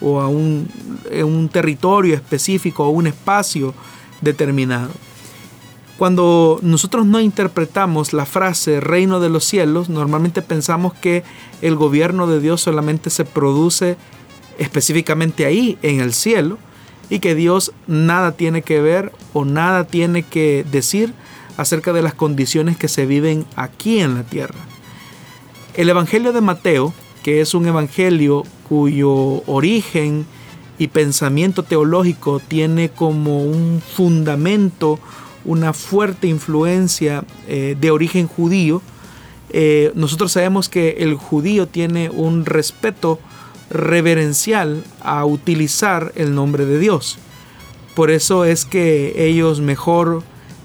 o 0.00 0.20
a 0.20 0.28
un, 0.28 0.68
un 1.24 1.48
territorio 1.48 2.14
específico 2.14 2.84
o 2.84 2.90
un 2.90 3.06
espacio 3.06 3.74
determinado. 4.20 4.90
Cuando 5.98 6.60
nosotros 6.62 7.06
no 7.06 7.20
interpretamos 7.20 8.12
la 8.12 8.24
frase 8.24 8.78
reino 8.78 9.18
de 9.18 9.30
los 9.30 9.44
cielos, 9.44 9.88
normalmente 9.88 10.42
pensamos 10.42 10.94
que 10.94 11.24
el 11.60 11.74
gobierno 11.74 12.28
de 12.28 12.38
Dios 12.38 12.60
solamente 12.60 13.10
se 13.10 13.24
produce 13.24 13.96
específicamente 14.58 15.46
ahí 15.46 15.78
en 15.82 16.00
el 16.00 16.12
cielo 16.12 16.58
y 17.10 17.20
que 17.20 17.34
Dios 17.34 17.72
nada 17.86 18.32
tiene 18.32 18.62
que 18.62 18.80
ver 18.80 19.12
o 19.32 19.44
nada 19.44 19.84
tiene 19.84 20.22
que 20.22 20.64
decir 20.70 21.14
acerca 21.56 21.92
de 21.92 22.02
las 22.02 22.14
condiciones 22.14 22.76
que 22.76 22.88
se 22.88 23.06
viven 23.06 23.46
aquí 23.56 24.00
en 24.00 24.14
la 24.14 24.22
tierra. 24.22 24.58
El 25.74 25.88
Evangelio 25.88 26.32
de 26.32 26.40
Mateo, 26.40 26.92
que 27.22 27.40
es 27.40 27.54
un 27.54 27.66
evangelio 27.66 28.44
cuyo 28.68 29.42
origen 29.46 30.26
y 30.78 30.88
pensamiento 30.88 31.62
teológico 31.62 32.40
tiene 32.40 32.90
como 32.90 33.42
un 33.42 33.80
fundamento, 33.80 34.98
una 35.44 35.72
fuerte 35.72 36.28
influencia 36.28 37.24
eh, 37.48 37.76
de 37.80 37.90
origen 37.90 38.28
judío, 38.28 38.82
eh, 39.50 39.92
nosotros 39.94 40.32
sabemos 40.32 40.68
que 40.68 40.96
el 40.98 41.14
judío 41.14 41.66
tiene 41.66 42.10
un 42.10 42.44
respeto 42.44 43.18
reverencial 43.70 44.84
a 45.00 45.24
utilizar 45.24 46.12
el 46.14 46.34
nombre 46.34 46.64
de 46.64 46.78
Dios. 46.78 47.18
Por 47.94 48.10
eso 48.10 48.44
es 48.44 48.64
que 48.64 49.26
ellos 49.28 49.60
mejor 49.60 50.22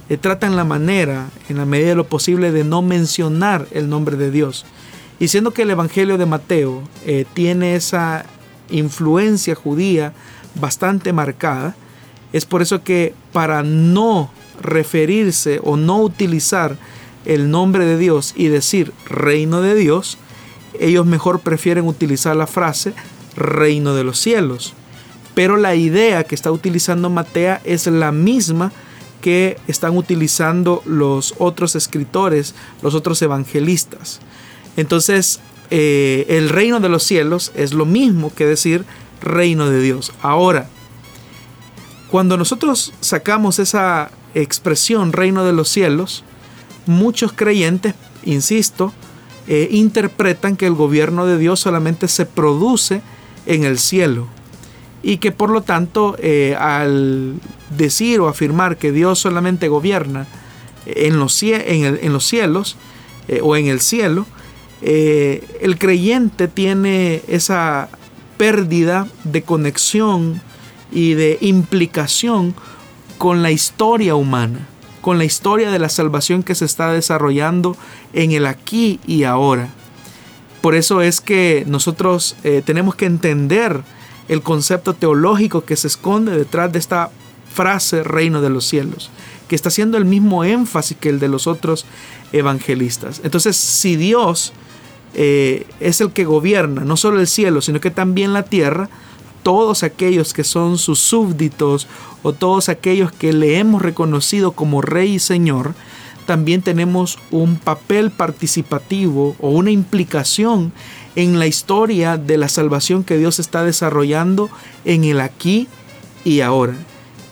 eh, 0.10 0.17
tratan 0.17 0.55
la 0.55 0.63
manera, 0.63 1.29
en 1.50 1.57
la 1.57 1.65
medida 1.65 1.89
de 1.89 1.95
lo 1.95 2.07
posible, 2.07 2.51
de 2.51 2.63
no 2.63 2.81
mencionar 2.81 3.67
el 3.72 3.89
nombre 3.89 4.17
de 4.17 4.31
Dios. 4.31 4.65
Y 5.19 5.29
siendo 5.29 5.51
que 5.51 5.63
el 5.63 5.72
Evangelio 5.72 6.17
de 6.17 6.25
Mateo 6.25 6.83
eh, 7.05 7.25
tiene 7.33 7.75
esa 7.75 8.25
influencia 8.69 9.55
judía 9.55 10.13
bastante 10.55 11.13
marcada, 11.13 11.75
es 12.33 12.45
por 12.45 12.62
eso 12.62 12.83
que 12.83 13.13
para 13.31 13.63
no 13.63 14.31
referirse 14.62 15.60
o 15.63 15.77
no 15.77 16.01
utilizar 16.01 16.77
el 17.25 17.50
nombre 17.51 17.86
de 17.86 17.98
Dios 17.98 18.33
y 18.36 18.48
decir 18.48 18.91
reino 19.05 19.62
de 19.62 19.75
Dios, 19.75 20.17
ellos 20.79 21.05
mejor 21.05 21.39
prefieren 21.39 21.87
utilizar 21.87 22.35
la 22.35 22.47
frase 22.47 22.93
reino 23.35 23.93
de 23.93 24.03
los 24.03 24.19
cielos. 24.19 24.73
Pero 25.35 25.57
la 25.57 25.75
idea 25.75 26.23
que 26.23 26.35
está 26.35 26.51
utilizando 26.51 27.09
Matea 27.09 27.61
es 27.63 27.87
la 27.87 28.11
misma 28.11 28.71
que 29.21 29.57
están 29.67 29.97
utilizando 29.97 30.83
los 30.85 31.33
otros 31.39 31.75
escritores, 31.75 32.53
los 32.81 32.93
otros 32.93 33.21
evangelistas. 33.21 34.19
Entonces, 34.75 35.39
eh, 35.71 36.25
el 36.29 36.49
reino 36.49 36.79
de 36.79 36.89
los 36.89 37.03
cielos 37.03 37.51
es 37.55 37.73
lo 37.73 37.85
mismo 37.85 38.33
que 38.35 38.45
decir 38.45 38.85
reino 39.21 39.69
de 39.69 39.81
Dios. 39.81 40.11
Ahora, 40.21 40.67
cuando 42.11 42.37
nosotros 42.37 42.93
sacamos 42.99 43.59
esa 43.59 44.11
expresión 44.35 45.13
reino 45.13 45.45
de 45.45 45.53
los 45.53 45.69
cielos, 45.69 46.23
muchos 46.85 47.33
creyentes, 47.33 47.95
insisto, 48.23 48.93
eh, 49.47 49.67
interpretan 49.71 50.55
que 50.55 50.65
el 50.65 50.73
gobierno 50.73 51.25
de 51.25 51.38
Dios 51.38 51.59
solamente 51.59 52.07
se 52.07 52.25
produce 52.25 53.01
en 53.45 53.65
el 53.65 53.77
cielo 53.77 54.27
y 55.01 55.17
que 55.17 55.33
por 55.33 55.50
lo 55.50 55.62
tanto 55.62 56.15
eh, 56.19 56.55
al 56.57 57.33
decir 57.75 58.21
o 58.21 58.29
afirmar 58.29 58.77
que 58.77 58.93
Dios 58.93 59.19
solamente 59.19 59.67
gobierna 59.67 60.27
en 60.85 61.19
los, 61.19 61.33
cielos 61.33 62.77
eh, 63.27 63.39
o 63.41 63.55
en 63.57 63.67
el 63.67 63.81
cielo, 63.81 64.25
el 64.81 65.77
creyente 65.77 66.50
tiene 66.50 67.21
esa 67.27 67.89
pérdida 68.38 69.07
de 69.23 69.41
conexión 69.41 70.41
y 70.91 71.13
de 71.13 71.38
implicación 71.39 72.53
con 73.17 73.41
la 73.41 73.51
historia 73.51 74.15
humana 74.15 74.67
con 75.03 75.17
la 75.17 75.25
historia 75.25 75.69
de 75.69 75.79
la 75.79 75.89
salvación 75.89 76.43
que 76.43 76.55
se 76.55 76.63
está 76.63 76.93
desarrollando 76.93 77.75
en 78.13 78.31
el 78.31 78.45
aquí 78.45 79.01
y 79.05 79.25
ahora. 79.25 79.67
Por 80.62 80.75
eso 80.75 81.01
es 81.01 81.19
que 81.19 81.65
nosotros 81.67 82.38
eh, 82.45 82.62
tenemos 82.65 82.95
que 82.95 83.05
entender 83.05 83.81
el 84.29 84.41
concepto 84.41 84.93
teológico 84.93 85.65
que 85.65 85.75
se 85.75 85.88
esconde 85.88 86.38
detrás 86.38 86.72
de 86.72 86.79
esta 86.79 87.12
frase 87.53 88.01
reino 88.01 88.39
de 88.39 88.50
los 88.50 88.63
cielos, 88.65 89.12
que 89.50 89.57
está 89.57 89.67
haciendo 89.67 89.98
el 89.98 90.05
mismo 90.05 90.45
énfasis 90.45 90.95
que 90.98 91.10
el 91.10 91.19
de 91.19 91.27
los 91.27 91.48
otros 91.48 91.86
evangelistas. 92.31 93.19
Entonces, 93.25 93.57
si 93.57 93.98
Dios 93.98 94.53
eh, 95.15 95.67
es 95.81 96.00
el 96.00 96.13
que 96.13 96.24
gobierna 96.24 96.86
no 96.86 96.95
solo 96.95 97.19
el 97.19 97.27
cielo, 97.27 97.62
sino 97.62 97.81
que 97.81 97.91
también 97.91 98.31
la 98.31 98.43
tierra, 98.43 98.89
todos 99.43 99.83
aquellos 99.83 100.33
que 100.33 100.43
son 100.43 100.77
sus 100.77 101.00
súbditos 101.00 101.88
o 102.23 102.33
todos 102.33 102.69
aquellos 102.69 103.12
que 103.12 103.33
le 103.33 103.59
hemos 103.59 103.81
reconocido 103.81 104.53
como 104.53 104.81
Rey 104.81 105.15
y 105.15 105.19
Señor, 105.19 105.75
también 106.25 106.62
tenemos 106.62 107.19
un 107.31 107.57
papel 107.57 108.09
participativo 108.09 109.35
o 109.39 109.50
una 109.50 109.71
implicación 109.71 110.71
en 111.15 111.38
la 111.38 111.47
historia 111.47 112.17
de 112.17 112.38
la 112.38 112.47
salvación 112.47 113.03
que 113.03 113.17
Dios 113.17 113.39
está 113.39 113.63
desarrollando 113.63 114.50
en 114.85 115.03
el 115.03 115.19
aquí 115.19 115.67
y 116.23 116.41
ahora. 116.41 116.73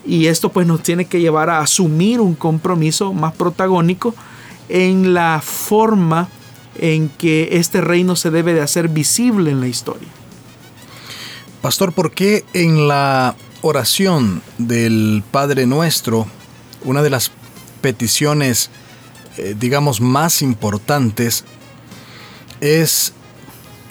Y 0.05 0.27
esto 0.27 0.49
pues 0.49 0.67
nos 0.67 0.83
tiene 0.83 1.05
que 1.05 1.21
llevar 1.21 1.49
a 1.49 1.59
asumir 1.59 2.19
un 2.19 2.35
compromiso 2.35 3.13
más 3.13 3.33
protagónico 3.33 4.13
en 4.67 5.13
la 5.13 5.41
forma 5.43 6.27
en 6.77 7.09
que 7.09 7.49
este 7.53 7.81
reino 7.81 8.15
se 8.15 8.31
debe 8.31 8.53
de 8.53 8.61
hacer 8.61 8.87
visible 8.87 9.51
en 9.51 9.61
la 9.61 9.67
historia. 9.67 10.07
Pastor, 11.61 11.93
¿por 11.93 12.11
qué 12.11 12.43
en 12.53 12.87
la 12.87 13.35
oración 13.61 14.41
del 14.57 15.23
Padre 15.29 15.67
Nuestro, 15.67 16.25
una 16.83 17.03
de 17.03 17.11
las 17.11 17.29
peticiones, 17.81 18.71
eh, 19.37 19.55
digamos, 19.59 20.01
más 20.01 20.41
importantes 20.41 21.45
es 22.61 23.13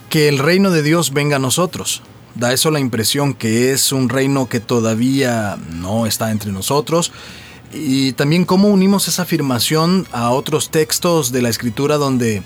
que 0.08 0.28
el 0.28 0.40
reino 0.40 0.72
de 0.72 0.82
Dios 0.82 1.12
venga 1.12 1.36
a 1.36 1.38
nosotros? 1.38 2.02
Da 2.34 2.52
eso 2.52 2.72
la 2.72 2.80
impresión 2.80 3.34
que 3.34 3.70
es 3.70 3.92
un 3.92 4.08
reino 4.08 4.48
que 4.48 4.58
todavía 4.58 5.56
no 5.70 6.06
está 6.06 6.32
entre 6.32 6.50
nosotros. 6.50 7.12
Y 7.72 8.14
también 8.14 8.46
cómo 8.46 8.66
unimos 8.66 9.06
esa 9.06 9.22
afirmación 9.22 10.08
a 10.10 10.30
otros 10.30 10.70
textos 10.72 11.30
de 11.30 11.42
la 11.42 11.50
escritura 11.50 11.98
donde 11.98 12.42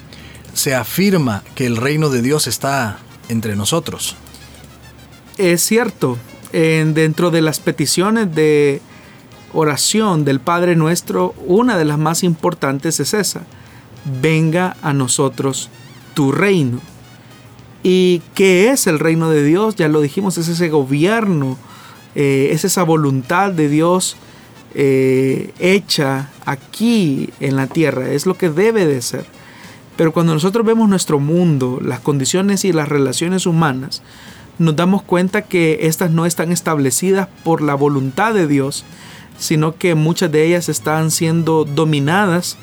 se 0.52 0.74
afirma 0.74 1.42
que 1.54 1.64
el 1.64 1.78
reino 1.78 2.10
de 2.10 2.20
Dios 2.20 2.46
está 2.46 2.98
entre 3.30 3.56
nosotros. 3.56 4.16
Es 5.36 5.62
cierto, 5.62 6.16
en, 6.52 6.94
dentro 6.94 7.30
de 7.30 7.42
las 7.42 7.58
peticiones 7.58 8.34
de 8.34 8.80
oración 9.52 10.24
del 10.24 10.40
Padre 10.40 10.76
Nuestro, 10.76 11.34
una 11.46 11.76
de 11.76 11.84
las 11.84 11.98
más 11.98 12.22
importantes 12.22 13.00
es 13.00 13.14
esa. 13.14 13.42
Venga 14.22 14.76
a 14.82 14.92
nosotros 14.92 15.70
tu 16.14 16.30
reino. 16.30 16.80
¿Y 17.82 18.22
qué 18.34 18.70
es 18.70 18.86
el 18.86 18.98
reino 18.98 19.28
de 19.28 19.42
Dios? 19.42 19.76
Ya 19.76 19.88
lo 19.88 20.00
dijimos, 20.00 20.38
es 20.38 20.48
ese 20.48 20.68
gobierno, 20.68 21.58
eh, 22.14 22.50
es 22.52 22.64
esa 22.64 22.82
voluntad 22.82 23.50
de 23.50 23.68
Dios 23.68 24.16
eh, 24.74 25.52
hecha 25.58 26.30
aquí 26.46 27.30
en 27.40 27.56
la 27.56 27.66
tierra, 27.66 28.10
es 28.10 28.26
lo 28.26 28.36
que 28.36 28.50
debe 28.50 28.86
de 28.86 29.02
ser. 29.02 29.26
Pero 29.96 30.12
cuando 30.12 30.34
nosotros 30.34 30.64
vemos 30.64 30.88
nuestro 30.88 31.20
mundo, 31.20 31.78
las 31.82 32.00
condiciones 32.00 32.64
y 32.64 32.72
las 32.72 32.88
relaciones 32.88 33.46
humanas, 33.46 34.02
nos 34.58 34.76
damos 34.76 35.02
cuenta 35.02 35.42
que 35.42 35.80
estas 35.82 36.10
no 36.10 36.26
están 36.26 36.52
establecidas 36.52 37.28
por 37.42 37.62
la 37.62 37.74
voluntad 37.74 38.34
de 38.34 38.46
Dios, 38.46 38.84
sino 39.38 39.76
que 39.76 39.94
muchas 39.94 40.30
de 40.30 40.46
ellas 40.46 40.68
están 40.68 41.10
siendo 41.10 41.64
dominadas 41.64 42.56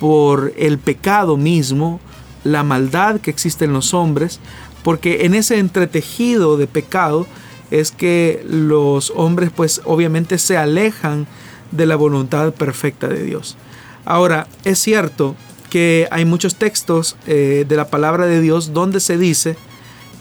por 0.00 0.52
el 0.56 0.78
pecado 0.78 1.36
mismo, 1.36 2.00
la 2.44 2.62
maldad 2.62 3.20
que 3.20 3.30
existe 3.30 3.64
en 3.64 3.72
los 3.72 3.94
hombres, 3.94 4.40
porque 4.82 5.24
en 5.24 5.34
ese 5.34 5.58
entretejido 5.58 6.56
de 6.56 6.66
pecado 6.66 7.26
es 7.70 7.90
que 7.90 8.44
los 8.48 9.12
hombres 9.14 9.50
pues 9.54 9.80
obviamente 9.84 10.38
se 10.38 10.56
alejan 10.56 11.26
de 11.70 11.86
la 11.86 11.96
voluntad 11.96 12.52
perfecta 12.54 13.08
de 13.08 13.22
Dios. 13.22 13.56
Ahora, 14.04 14.46
es 14.64 14.78
cierto 14.78 15.36
que 15.68 16.08
hay 16.10 16.24
muchos 16.24 16.54
textos 16.54 17.16
eh, 17.26 17.66
de 17.68 17.76
la 17.76 17.88
palabra 17.88 18.26
de 18.26 18.40
Dios 18.40 18.72
donde 18.72 19.00
se 19.00 19.18
dice 19.18 19.56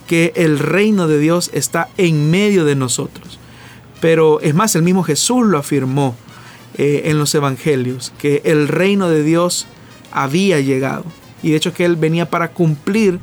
que 0.08 0.34
el 0.36 0.58
reino 0.58 1.08
de 1.08 1.20
Dios 1.20 1.52
está 1.54 1.90
en 1.98 2.32
medio 2.32 2.66
de 2.66 2.76
nosotros. 2.76 3.40
Pero 4.00 4.40
es 4.42 4.56
más, 4.56 4.76
el 4.76 4.84
mismo 4.84 5.04
Jesús 5.04 5.46
lo 5.46 5.58
afirmó 5.58 6.16
eh, 6.78 7.04
en 7.06 7.20
los 7.20 7.34
evangelios, 7.36 8.14
que 8.18 8.42
el 8.46 8.68
reino 8.68 9.10
de 9.10 9.24
Dios 9.24 9.68
había 10.12 10.60
llegado. 10.60 11.04
Y 11.44 11.52
de 11.52 11.58
hecho 11.58 11.74
que 11.74 11.86
él 11.86 11.96
venía 11.96 12.30
para 12.30 12.50
cumplir 12.50 13.20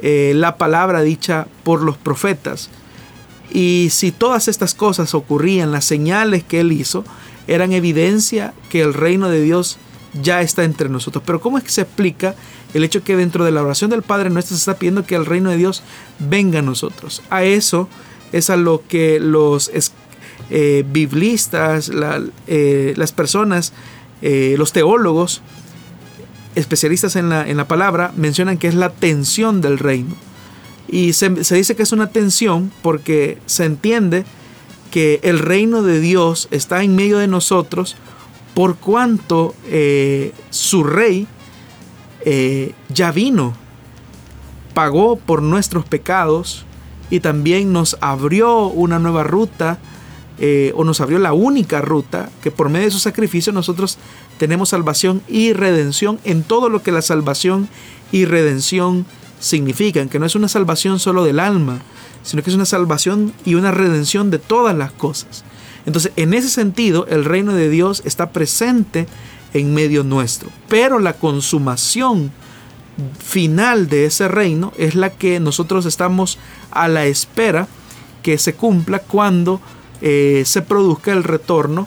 eh, 0.00 0.32
la 0.34 0.56
palabra 0.56 1.02
dicha 1.02 1.46
por 1.62 1.82
los 1.82 1.96
profetas. 1.96 2.70
Y 3.52 3.88
si 3.90 4.10
todas 4.10 4.48
estas 4.48 4.74
cosas 4.74 5.14
ocurrían, 5.14 5.72
las 5.72 5.84
señales 5.84 6.42
que 6.42 6.60
él 6.60 6.72
hizo 6.72 7.04
eran 7.46 7.72
evidencia 7.72 8.54
que 8.70 8.80
el 8.80 8.94
reino 8.94 9.28
de 9.28 9.42
Dios 9.42 9.78
ya 10.20 10.40
está 10.40 10.64
entre 10.64 10.88
nosotros. 10.88 11.22
Pero 11.26 11.40
¿cómo 11.40 11.58
es 11.58 11.64
que 11.64 11.70
se 11.70 11.82
explica 11.82 12.34
el 12.74 12.84
hecho 12.84 13.04
que 13.04 13.16
dentro 13.16 13.44
de 13.44 13.52
la 13.52 13.62
oración 13.62 13.90
del 13.90 14.02
Padre 14.02 14.30
nuestro 14.30 14.56
se 14.56 14.60
está 14.60 14.76
pidiendo 14.76 15.04
que 15.04 15.14
el 15.14 15.26
reino 15.26 15.50
de 15.50 15.56
Dios 15.56 15.82
venga 16.18 16.60
a 16.60 16.62
nosotros? 16.62 17.22
A 17.30 17.44
eso 17.44 17.88
es 18.32 18.50
a 18.50 18.56
lo 18.56 18.82
que 18.88 19.20
los 19.20 19.70
eh, 20.50 20.84
biblistas, 20.90 21.90
eh, 22.46 22.94
las 22.96 23.12
personas, 23.12 23.72
eh, 24.22 24.54
los 24.58 24.72
teólogos, 24.72 25.42
especialistas 26.54 27.16
en 27.16 27.28
la, 27.28 27.48
en 27.48 27.56
la, 27.56 27.68
palabra, 27.68 28.12
mencionan 28.16 28.58
que 28.58 28.68
es 28.68 28.74
la 28.74 28.90
tensión 28.90 29.60
del 29.60 29.78
reino. 29.78 30.14
Y 30.88 31.14
se, 31.14 31.30
dice 31.30 31.74
que 31.76 31.82
es 31.82 31.92
una 31.92 32.10
tensión 32.10 32.70
porque 32.82 33.38
se 33.46 33.64
entiende 33.64 34.24
que 34.90 35.20
el 35.22 35.38
reino 35.38 35.82
de 35.82 36.00
Dios 36.00 36.48
está 36.50 36.82
en 36.82 36.96
medio 36.96 37.16
de 37.16 37.28
nosotros 37.28 37.96
por 38.52 38.76
cuanto 38.76 39.54
su 40.50 40.84
rey 40.84 41.26
eh, 42.24 42.72
ya 42.88 43.12
vino, 43.12 43.54
pagó 44.74 45.16
por 45.16 45.42
nuestros 45.42 45.84
pecados 45.84 46.64
y 47.10 47.20
también 47.20 47.72
nos 47.72 47.96
abrió 48.00 48.66
una 48.68 48.98
nueva 48.98 49.22
ruta 49.22 49.78
eh, 50.38 50.72
o 50.74 50.84
nos 50.84 51.00
abrió 51.00 51.18
la 51.18 51.34
única 51.34 51.80
ruta 51.82 52.30
que 52.42 52.50
por 52.50 52.68
medio 52.68 52.86
de 52.86 52.90
su 52.90 52.98
sacrificio 52.98 53.52
nosotros 53.52 53.98
tenemos 54.38 54.70
salvación 54.70 55.22
y 55.28 55.52
redención 55.52 56.18
en 56.24 56.42
todo 56.42 56.68
lo 56.68 56.82
que 56.82 56.90
la 56.90 57.02
salvación 57.02 57.68
y 58.12 58.24
redención 58.24 59.04
significan, 59.40 60.08
que 60.08 60.18
no 60.18 60.26
es 60.26 60.34
una 60.34 60.48
salvación 60.48 60.98
solo 60.98 61.24
del 61.24 61.38
alma, 61.38 61.80
sino 62.22 62.42
que 62.42 62.50
es 62.50 62.56
una 62.56 62.64
salvación 62.64 63.32
y 63.44 63.56
una 63.56 63.72
redención 63.72 64.30
de 64.30 64.38
todas 64.38 64.76
las 64.76 64.92
cosas. 64.92 65.44
Entonces, 65.84 66.12
en 66.16 66.32
ese 66.32 66.48
sentido, 66.48 67.06
el 67.08 67.24
reino 67.24 67.52
de 67.52 67.68
Dios 67.68 68.02
está 68.04 68.30
presente 68.30 69.06
en 69.54 69.74
medio 69.74 70.04
nuestro, 70.04 70.50
pero 70.68 70.98
la 70.98 71.14
consumación 71.14 72.32
final 73.18 73.88
de 73.88 74.06
ese 74.06 74.28
reino 74.28 74.72
es 74.76 74.94
la 74.94 75.10
que 75.10 75.40
nosotros 75.40 75.86
estamos 75.86 76.38
a 76.70 76.88
la 76.88 77.06
espera 77.06 77.68
que 78.22 78.38
se 78.38 78.54
cumpla 78.54 79.00
cuando 79.00 79.60
eh, 80.00 80.42
se 80.46 80.62
produzca 80.62 81.12
el 81.12 81.24
retorno 81.24 81.86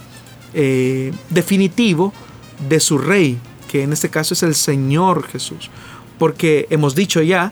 eh, 0.53 1.11
definitivo 1.29 2.13
de 2.69 2.79
su 2.79 2.97
rey, 2.97 3.37
que 3.69 3.83
en 3.83 3.93
este 3.93 4.09
caso 4.09 4.33
es 4.33 4.43
el 4.43 4.55
Señor 4.55 5.27
Jesús. 5.27 5.69
Porque 6.17 6.67
hemos 6.69 6.95
dicho 6.95 7.21
ya 7.21 7.51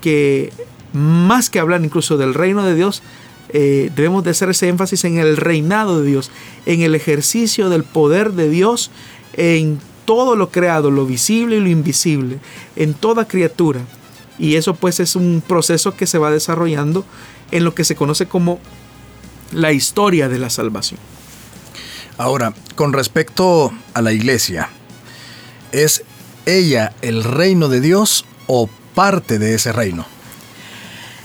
que 0.00 0.52
más 0.92 1.50
que 1.50 1.58
hablar 1.58 1.84
incluso 1.84 2.16
del 2.16 2.34
reino 2.34 2.64
de 2.64 2.74
Dios, 2.74 3.02
eh, 3.48 3.90
debemos 3.94 4.24
de 4.24 4.30
hacer 4.30 4.50
ese 4.50 4.68
énfasis 4.68 5.04
en 5.04 5.18
el 5.18 5.36
reinado 5.36 6.00
de 6.00 6.08
Dios, 6.08 6.30
en 6.66 6.82
el 6.82 6.94
ejercicio 6.94 7.68
del 7.68 7.84
poder 7.84 8.32
de 8.32 8.48
Dios 8.48 8.90
en 9.36 9.80
todo 10.04 10.36
lo 10.36 10.50
creado, 10.50 10.90
lo 10.90 11.06
visible 11.06 11.56
y 11.56 11.60
lo 11.60 11.68
invisible, 11.68 12.38
en 12.76 12.94
toda 12.94 13.26
criatura. 13.26 13.80
Y 14.38 14.56
eso 14.56 14.74
pues 14.74 15.00
es 15.00 15.16
un 15.16 15.42
proceso 15.46 15.96
que 15.96 16.06
se 16.06 16.18
va 16.18 16.30
desarrollando 16.30 17.04
en 17.50 17.64
lo 17.64 17.74
que 17.74 17.84
se 17.84 17.96
conoce 17.96 18.26
como 18.26 18.58
la 19.52 19.72
historia 19.72 20.28
de 20.28 20.38
la 20.38 20.50
salvación. 20.50 21.00
Ahora, 22.18 22.54
con 22.74 22.92
respecto 22.92 23.72
a 23.92 24.02
la 24.02 24.12
iglesia, 24.12 24.68
¿es 25.72 26.04
ella 26.46 26.92
el 27.02 27.24
reino 27.24 27.68
de 27.68 27.80
Dios 27.80 28.24
o 28.46 28.68
parte 28.94 29.38
de 29.38 29.54
ese 29.54 29.72
reino? 29.72 30.06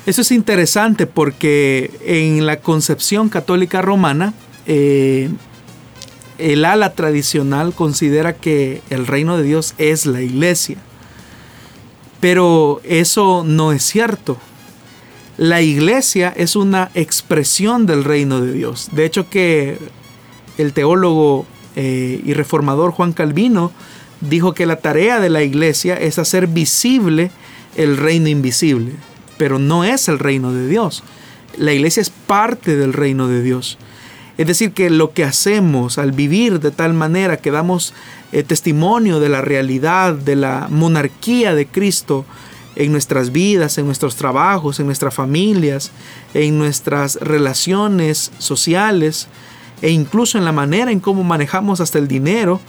Eso 0.05 0.21
es 0.21 0.31
interesante 0.31 1.05
porque 1.05 1.91
en 2.03 2.45
la 2.45 2.61
concepción 2.61 3.29
católica 3.29 3.81
romana, 3.81 4.33
eh, 4.65 5.29
el 6.39 6.65
ala 6.65 6.93
tradicional 6.93 7.73
considera 7.73 8.33
que 8.33 8.81
el 8.89 9.05
reino 9.07 9.37
de 9.37 9.43
Dios 9.43 9.75
es 9.77 10.05
la 10.05 10.21
iglesia. 10.21 10.77
Pero 12.19 12.81
eso 12.83 13.43
no 13.45 13.71
es 13.71 13.83
cierto. 13.83 14.37
La 15.37 15.61
iglesia 15.61 16.33
es 16.35 16.55
una 16.55 16.91
expresión 16.95 17.85
del 17.85 18.03
reino 18.03 18.41
de 18.41 18.51
Dios. 18.51 18.89
De 18.91 19.05
hecho 19.05 19.29
que 19.29 19.77
el 20.57 20.73
teólogo 20.73 21.45
eh, 21.75 22.21
y 22.25 22.33
reformador 22.33 22.91
Juan 22.91 23.13
Calvino 23.13 23.71
dijo 24.21 24.53
que 24.53 24.65
la 24.65 24.77
tarea 24.77 25.19
de 25.19 25.29
la 25.29 25.43
iglesia 25.43 25.95
es 25.95 26.19
hacer 26.19 26.47
visible 26.47 27.31
el 27.77 27.97
reino 27.97 28.27
invisible, 28.27 28.93
pero 29.37 29.59
no 29.59 29.85
es 29.85 30.09
el 30.09 30.19
reino 30.19 30.51
de 30.51 30.67
Dios. 30.67 31.03
La 31.57 31.71
iglesia 31.73 32.01
es 32.01 32.09
parte 32.09 32.75
del 32.75 32.93
reino 32.93 33.27
de 33.27 33.41
Dios. 33.41 33.77
Es 34.39 34.47
decir, 34.47 34.71
que 34.71 34.89
lo 34.89 35.11
que 35.11 35.25
hacemos 35.25 35.97
al 35.97 36.13
vivir 36.13 36.61
de 36.61 36.71
tal 36.71 36.93
manera 36.93 37.35
que 37.35 37.51
damos 37.51 37.93
eh, 38.31 38.41
testimonio 38.41 39.19
de 39.19 39.27
la 39.27 39.41
realidad, 39.41 40.13
de 40.13 40.37
la 40.37 40.67
monarquía 40.69 41.53
de 41.53 41.67
Cristo 41.67 42.23
en 42.77 42.93
nuestras 42.93 43.33
vidas, 43.33 43.77
en 43.77 43.85
nuestros 43.85 44.15
trabajos, 44.15 44.79
en 44.79 44.85
nuestras 44.85 45.13
familias, 45.13 45.91
en 46.33 46.57
nuestras 46.57 47.17
relaciones 47.17 48.31
sociales 48.37 49.27
e 49.81 49.89
incluso 49.89 50.37
en 50.37 50.45
la 50.45 50.53
manera 50.53 50.89
en 50.89 51.01
cómo 51.01 51.25
manejamos 51.25 51.81
hasta 51.81 51.99
el 51.99 52.07
dinero, 52.07 52.61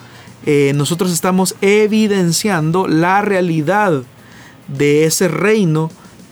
eh, 0.47 0.73
nosotros 0.75 1.13
estamos 1.13 1.55
evidenciando 1.61 2.89
la 2.89 3.23
realidad 3.23 4.03
de 4.67 5.05
ese 5.05 5.29
reino 5.29 5.89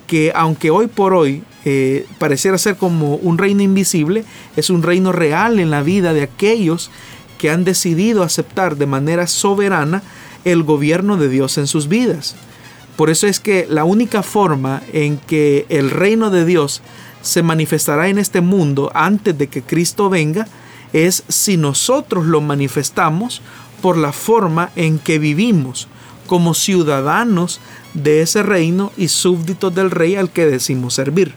que 0.08 0.32
aunque 0.34 0.72
hoy 0.72 0.88
por 0.88 1.14
hoy 1.14 1.44
eh, 1.64 2.06
pareciera 2.18 2.58
ser 2.58 2.76
como 2.76 3.16
un 3.16 3.38
reino 3.38 3.62
invisible, 3.62 4.24
es 4.56 4.70
un 4.70 4.82
reino 4.82 5.12
real 5.12 5.58
en 5.58 5.70
la 5.70 5.82
vida 5.82 6.12
de 6.12 6.22
aquellos 6.22 6.90
que 7.38 7.50
han 7.50 7.64
decidido 7.64 8.22
aceptar 8.22 8.76
de 8.76 8.86
manera 8.86 9.26
soberana 9.26 10.02
el 10.44 10.62
gobierno 10.62 11.16
de 11.16 11.28
Dios 11.28 11.58
en 11.58 11.66
sus 11.66 11.88
vidas. 11.88 12.36
Por 12.96 13.10
eso 13.10 13.26
es 13.26 13.38
que 13.38 13.66
la 13.68 13.84
única 13.84 14.22
forma 14.22 14.82
en 14.92 15.18
que 15.18 15.66
el 15.68 15.90
reino 15.90 16.30
de 16.30 16.44
Dios 16.44 16.82
se 17.22 17.42
manifestará 17.42 18.08
en 18.08 18.18
este 18.18 18.40
mundo 18.40 18.90
antes 18.94 19.36
de 19.38 19.46
que 19.48 19.62
Cristo 19.62 20.10
venga 20.10 20.48
es 20.92 21.22
si 21.28 21.56
nosotros 21.56 22.26
lo 22.26 22.40
manifestamos 22.40 23.42
por 23.82 23.96
la 23.96 24.12
forma 24.12 24.70
en 24.74 24.98
que 24.98 25.18
vivimos 25.18 25.86
como 26.26 26.54
ciudadanos 26.54 27.60
de 27.94 28.22
ese 28.22 28.42
reino 28.42 28.92
y 28.96 29.08
súbditos 29.08 29.74
del 29.74 29.90
rey 29.90 30.16
al 30.16 30.30
que 30.30 30.46
decimos 30.46 30.94
servir. 30.94 31.34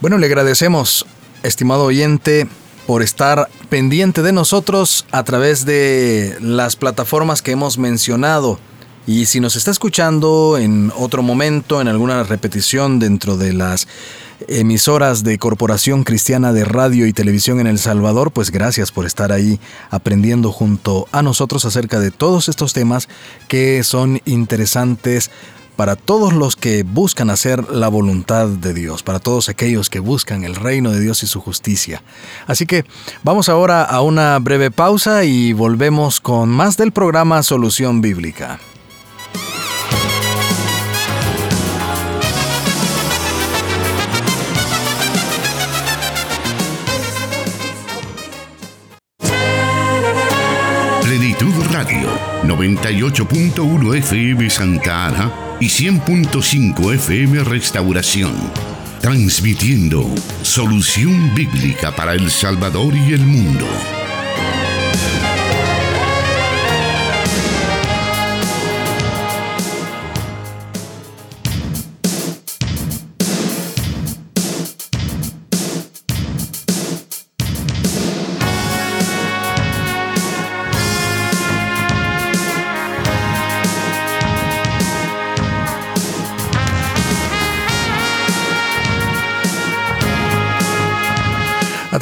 Bueno, 0.00 0.18
le 0.18 0.26
agradecemos, 0.26 1.06
estimado 1.42 1.84
oyente, 1.84 2.46
por 2.86 3.02
estar 3.02 3.48
pendiente 3.70 4.22
de 4.22 4.32
nosotros 4.32 5.06
a 5.10 5.24
través 5.24 5.64
de 5.64 6.36
las 6.40 6.76
plataformas 6.76 7.40
que 7.40 7.52
hemos 7.52 7.78
mencionado. 7.78 8.60
Y 9.06 9.24
si 9.26 9.40
nos 9.40 9.56
está 9.56 9.70
escuchando 9.70 10.58
en 10.58 10.92
otro 10.96 11.22
momento, 11.22 11.80
en 11.80 11.88
alguna 11.88 12.24
repetición 12.24 12.98
dentro 12.98 13.38
de 13.38 13.54
las 13.54 13.88
emisoras 14.48 15.24
de 15.24 15.38
Corporación 15.38 16.04
Cristiana 16.04 16.52
de 16.52 16.66
Radio 16.66 17.06
y 17.06 17.14
Televisión 17.14 17.58
en 17.58 17.66
El 17.66 17.78
Salvador, 17.78 18.32
pues 18.32 18.50
gracias 18.50 18.92
por 18.92 19.06
estar 19.06 19.32
ahí 19.32 19.58
aprendiendo 19.90 20.52
junto 20.52 21.08
a 21.10 21.22
nosotros 21.22 21.64
acerca 21.64 22.00
de 22.00 22.10
todos 22.10 22.50
estos 22.50 22.74
temas 22.74 23.08
que 23.48 23.82
son 23.82 24.20
interesantes 24.26 25.30
para 25.76 25.94
todos 25.94 26.32
los 26.32 26.56
que 26.56 26.82
buscan 26.82 27.30
hacer 27.30 27.70
la 27.70 27.88
voluntad 27.88 28.48
de 28.48 28.74
Dios, 28.74 29.02
para 29.02 29.20
todos 29.20 29.48
aquellos 29.48 29.90
que 29.90 30.00
buscan 30.00 30.44
el 30.44 30.56
reino 30.56 30.90
de 30.90 31.00
Dios 31.00 31.22
y 31.22 31.26
su 31.26 31.40
justicia. 31.40 32.02
Así 32.46 32.66
que 32.66 32.84
vamos 33.22 33.48
ahora 33.48 33.84
a 33.84 34.00
una 34.00 34.38
breve 34.38 34.70
pausa 34.70 35.24
y 35.24 35.52
volvemos 35.52 36.20
con 36.20 36.48
más 36.48 36.76
del 36.76 36.92
programa 36.92 37.42
Solución 37.42 38.00
Bíblica. 38.00 38.58
98.1 52.56 53.96
FM 53.96 54.48
Santa 54.48 55.08
Ana 55.08 55.30
y 55.60 55.66
100.5 55.66 56.94
FM 56.94 57.44
Restauración. 57.44 58.32
Transmitiendo 59.02 60.08
solución 60.40 61.34
bíblica 61.34 61.94
para 61.94 62.14
El 62.14 62.30
Salvador 62.30 62.94
y 62.94 63.12
el 63.12 63.26
mundo. 63.26 63.66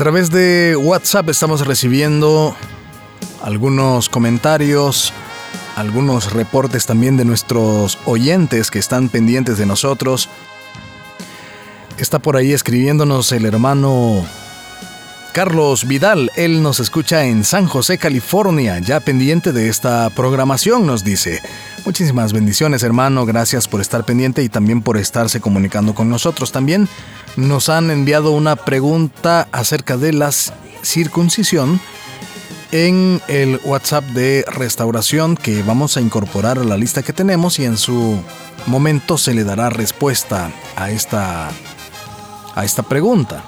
Través 0.05 0.31
de 0.31 0.77
WhatsApp 0.77 1.31
estamos 1.31 1.67
recibiendo 1.67 2.55
algunos 3.43 4.11
comentarios, 4.11 5.14
algunos 5.77 6.35
reportes 6.35 6.85
también 6.85 7.17
de 7.17 7.25
nuestros 7.25 7.97
oyentes 8.05 8.71
que 8.71 8.79
están 8.79 9.09
pendientes 9.09 9.57
de 9.57 9.64
nosotros. 9.64 10.29
Está 11.97 12.19
por 12.19 12.37
ahí 12.37 12.53
escribiéndonos 12.53 13.33
el 13.33 13.47
hermano 13.47 14.27
Carlos 15.33 15.87
Vidal. 15.88 16.31
Él 16.37 16.62
nos 16.62 16.81
escucha 16.81 17.25
en 17.25 17.43
San 17.43 17.67
José, 17.67 17.97
California, 17.97 18.81
ya 18.81 19.01
pendiente 19.01 19.53
de 19.53 19.71
esta 19.71 20.11
programación, 20.11 20.87
nos 20.87 21.03
dice. 21.03 21.40
Muchísimas 21.85 22.33
bendiciones, 22.33 22.83
hermano. 22.83 23.27
Gracias 23.27 23.68
por 23.68 23.83
estar 23.83 24.05
pendiente 24.05 24.42
y 24.42 24.49
también 24.49 24.81
por 24.81 24.97
estarse 24.97 25.42
comunicando 25.42 25.94
con 25.94 26.09
nosotros. 26.09 26.51
También 26.51 26.88
nos 27.37 27.68
han 27.68 27.90
enviado 27.90 28.31
una 28.31 28.57
pregunta 28.57 29.49
acerca 29.53 29.99
de 29.99 30.14
la 30.14 30.31
circuncisión 30.83 31.79
en 32.73 33.20
el 33.29 33.61
WhatsApp 33.64 34.05
de 34.07 34.47
restauración 34.49 35.37
que 35.37 35.62
vamos 35.62 35.99
a 35.99 36.01
incorporar 36.01 36.59
a 36.59 36.64
la 36.64 36.79
lista 36.79 37.03
que 37.03 37.12
tenemos 37.12 37.59
y 37.59 37.66
en 37.66 37.77
su 37.77 38.18
momento 38.66 39.18
se 39.18 39.35
le 39.35 39.44
dará 39.44 39.68
respuesta 39.68 40.51
a 40.77 40.90
esta, 40.90 41.51
a 42.55 42.64
esta 42.64 42.83
pregunta. 42.83 43.44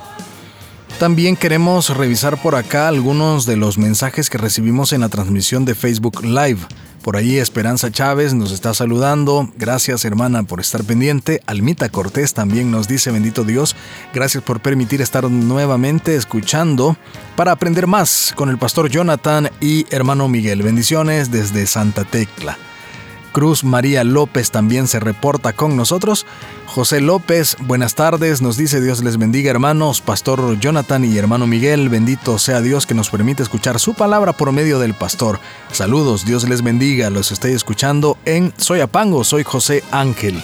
También 0.99 1.37
queremos 1.37 1.91
revisar 1.97 2.41
por 2.41 2.55
acá 2.55 2.89
algunos 2.89 3.47
de 3.47 3.57
los 3.57 3.79
mensajes 3.79 4.31
que 4.31 4.39
recibimos 4.39 4.93
en 4.93 5.01
la 5.01 5.09
transmisión 5.09 5.65
de 5.65 5.75
Facebook 5.75 6.23
Live. 6.23 6.61
Por 7.07 7.17
ahí 7.17 7.39
Esperanza 7.39 7.93
Chávez 7.93 8.35
nos 8.35 8.51
está 8.51 8.75
saludando. 8.75 9.49
Gracias 9.57 10.05
hermana 10.05 10.43
por 10.43 10.59
estar 10.59 10.83
pendiente. 10.83 11.41
Almita 11.47 11.89
Cortés 11.89 12.35
también 12.35 12.73
nos 12.73 12.89
dice 12.89 13.13
bendito 13.13 13.45
Dios. 13.45 13.77
Gracias 14.13 14.43
por 14.43 14.59
permitir 14.59 15.01
estar 15.01 15.23
nuevamente 15.31 16.17
escuchando 16.17 16.97
para 17.37 17.53
aprender 17.53 17.87
más 17.87 18.33
con 18.35 18.51
el 18.51 18.59
pastor 18.59 18.91
Jonathan 18.91 19.51
y 19.61 19.87
hermano 19.95 20.27
Miguel. 20.27 20.65
Bendiciones 20.65 21.31
desde 21.31 21.69
Santa 21.69 22.03
Tecla. 22.03 22.59
Cruz 23.31 23.63
María 23.63 24.03
López 24.03 24.51
también 24.51 24.89
se 24.89 24.99
reporta 24.99 25.53
con 25.53 25.77
nosotros. 25.77 26.27
José 26.77 27.01
López, 27.01 27.57
buenas 27.61 27.95
tardes, 27.95 28.43
nos 28.43 28.59
dice 28.59 28.83
Dios 28.83 29.03
les 29.03 29.17
bendiga 29.17 29.51
hermanos, 29.51 30.03
Pastor 30.03 30.61
Jonathan 30.61 31.07
y 31.07 31.17
hermano 31.17 31.47
Miguel, 31.47 31.89
bendito 31.89 32.39
sea 32.39 32.61
Dios 32.61 32.85
que 32.85 32.93
nos 32.93 33.09
permite 33.09 33.43
escuchar 33.43 33.81
su 33.81 33.95
palabra 33.95 34.35
por 34.35 34.53
medio 34.53 34.79
del 34.79 34.93
pastor. 34.93 35.41
Saludos, 35.73 36.27
Dios 36.27 36.47
les 36.47 36.61
bendiga, 36.61 37.09
los 37.09 37.33
estoy 37.33 37.53
escuchando 37.53 38.19
en 38.27 38.53
Soyapango, 38.59 39.25
soy 39.25 39.43
José 39.43 39.85
Ángel. 39.91 40.43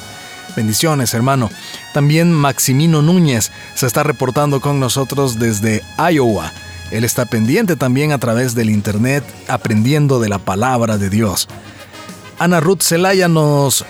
Bendiciones, 0.57 1.13
hermano. 1.13 1.51
También 1.93 2.33
Maximino 2.33 3.03
Núñez 3.03 3.53
se 3.75 3.87
está 3.87 4.03
reportando 4.03 4.63
con 4.63 4.81
nosotros 4.81 5.39
desde 5.39 5.83
Iowa. 5.99 6.51
Él 6.91 7.05
está 7.05 7.27
pendiente 7.27 7.77
también 7.77 8.11
a 8.11 8.17
través 8.17 8.55
del 8.55 8.71
internet 8.71 9.23
aprendiendo 9.49 10.19
de 10.19 10.31
la 10.31 10.39
palabra 10.39 10.97
de 10.97 11.11
Dios. 11.11 11.47
Ana 12.39 12.61
Ruth 12.61 12.81
Zelaya 12.81 13.29
nos 13.29 13.85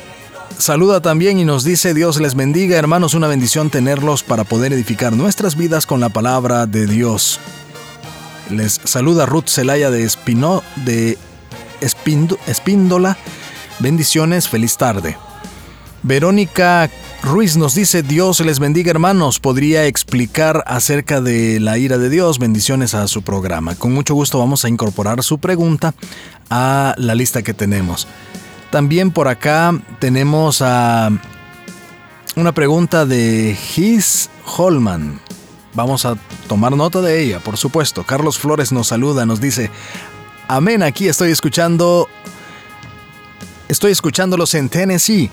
saluda 0.62 1.02
también 1.02 1.40
y 1.40 1.44
nos 1.44 1.64
dice 1.64 1.92
Dios 1.92 2.20
les 2.20 2.36
bendiga 2.36 2.78
hermanos, 2.78 3.14
una 3.14 3.26
bendición 3.26 3.68
tenerlos 3.68 4.22
para 4.22 4.44
poder 4.44 4.72
edificar 4.72 5.12
nuestras 5.12 5.56
vidas 5.56 5.86
con 5.86 5.98
la 5.98 6.08
palabra 6.08 6.66
de 6.66 6.86
Dios. 6.86 7.40
Les 8.48 8.80
saluda 8.84 9.26
Ruth 9.26 9.48
Zelaya 9.48 9.90
de 9.90 10.04
Espino, 10.04 10.62
de 10.84 11.18
Espíndola. 11.80 13.18
Bendiciones, 13.80 14.48
feliz 14.48 14.76
tarde. 14.76 15.16
Verónica 16.04 16.88
Ruiz 17.24 17.56
nos 17.56 17.74
dice, 17.74 18.02
Dios 18.04 18.38
les 18.40 18.60
bendiga 18.60 18.90
hermanos, 18.90 19.40
podría 19.40 19.86
explicar 19.86 20.62
acerca 20.66 21.20
de 21.20 21.58
la 21.58 21.78
ira 21.78 21.98
de 21.98 22.08
Dios, 22.08 22.38
bendiciones 22.38 22.94
a 22.94 23.08
su 23.08 23.22
programa. 23.22 23.74
Con 23.74 23.92
mucho 23.92 24.14
gusto 24.14 24.38
vamos 24.38 24.64
a 24.64 24.68
incorporar 24.68 25.24
su 25.24 25.38
pregunta 25.38 25.94
a 26.50 26.94
la 26.98 27.16
lista 27.16 27.42
que 27.42 27.52
tenemos. 27.52 28.06
También 28.72 29.10
por 29.10 29.28
acá 29.28 29.78
tenemos 29.98 30.62
a 30.62 31.10
una 32.36 32.52
pregunta 32.52 33.04
de 33.04 33.54
His 33.76 34.30
Holman. 34.56 35.20
Vamos 35.74 36.06
a 36.06 36.16
tomar 36.48 36.74
nota 36.74 37.02
de 37.02 37.20
ella, 37.20 37.38
por 37.40 37.58
supuesto. 37.58 38.02
Carlos 38.04 38.38
Flores 38.38 38.72
nos 38.72 38.86
saluda, 38.86 39.26
nos 39.26 39.42
dice, 39.42 39.70
amén, 40.48 40.82
aquí 40.82 41.06
estoy 41.06 41.30
escuchando, 41.32 42.08
estoy 43.68 43.92
escuchándolos 43.92 44.54
en 44.54 44.70
Tennessee. 44.70 45.30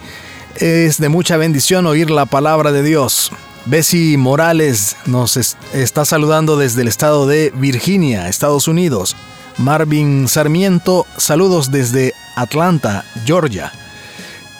Es 0.58 0.98
de 0.98 1.08
mucha 1.08 1.38
bendición 1.38 1.88
oír 1.88 2.12
la 2.12 2.26
palabra 2.26 2.74
de 2.74 2.84
Dios. 2.84 3.32
Bessie 3.66 4.18
Morales 4.18 4.98
nos 5.06 5.38
está 5.38 6.04
saludando 6.04 6.58
desde 6.58 6.82
el 6.82 6.90
estado 6.90 7.26
de 7.26 7.54
Virginia, 7.56 8.28
Estados 8.28 8.68
Unidos. 8.68 9.16
Marvin 9.60 10.30
Sarmiento, 10.30 11.06
saludos 11.18 11.70
desde 11.70 12.14
Atlanta, 12.36 13.04
Georgia. 13.26 13.72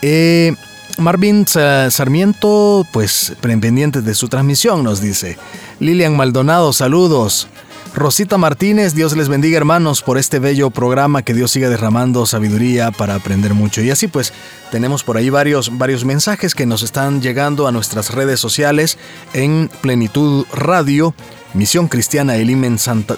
Eh, 0.02 0.54
Marvin 0.98 1.46
Sarmiento, 1.46 2.86
pues 2.92 3.32
pendiente 3.40 4.02
de 4.02 4.14
su 4.14 4.28
transmisión, 4.28 4.84
nos 4.84 5.00
dice. 5.00 5.38
Lilian 5.78 6.16
Maldonado, 6.16 6.74
saludos. 6.74 7.48
Rosita 7.94 8.38
Martínez, 8.38 8.94
Dios 8.94 9.16
les 9.16 9.28
bendiga 9.28 9.56
hermanos 9.56 10.02
por 10.02 10.16
este 10.18 10.38
bello 10.38 10.70
programa, 10.70 11.22
que 11.22 11.34
Dios 11.34 11.50
siga 11.50 11.68
derramando 11.68 12.24
sabiduría 12.26 12.92
para 12.92 13.16
aprender 13.16 13.54
mucho. 13.54 13.80
Y 13.80 13.90
así 13.90 14.06
pues, 14.06 14.32
tenemos 14.70 15.02
por 15.02 15.16
ahí 15.16 15.28
varios, 15.30 15.76
varios 15.76 16.04
mensajes 16.04 16.54
que 16.54 16.66
nos 16.66 16.82
están 16.82 17.20
llegando 17.20 17.66
a 17.66 17.72
nuestras 17.72 18.12
redes 18.12 18.38
sociales 18.38 18.96
en 19.32 19.70
Plenitud 19.80 20.44
Radio, 20.52 21.14
Misión 21.54 21.88
Cristiana 21.88 22.36
Elim 22.36 22.64
en 22.64 22.78
Santa, 22.78 23.16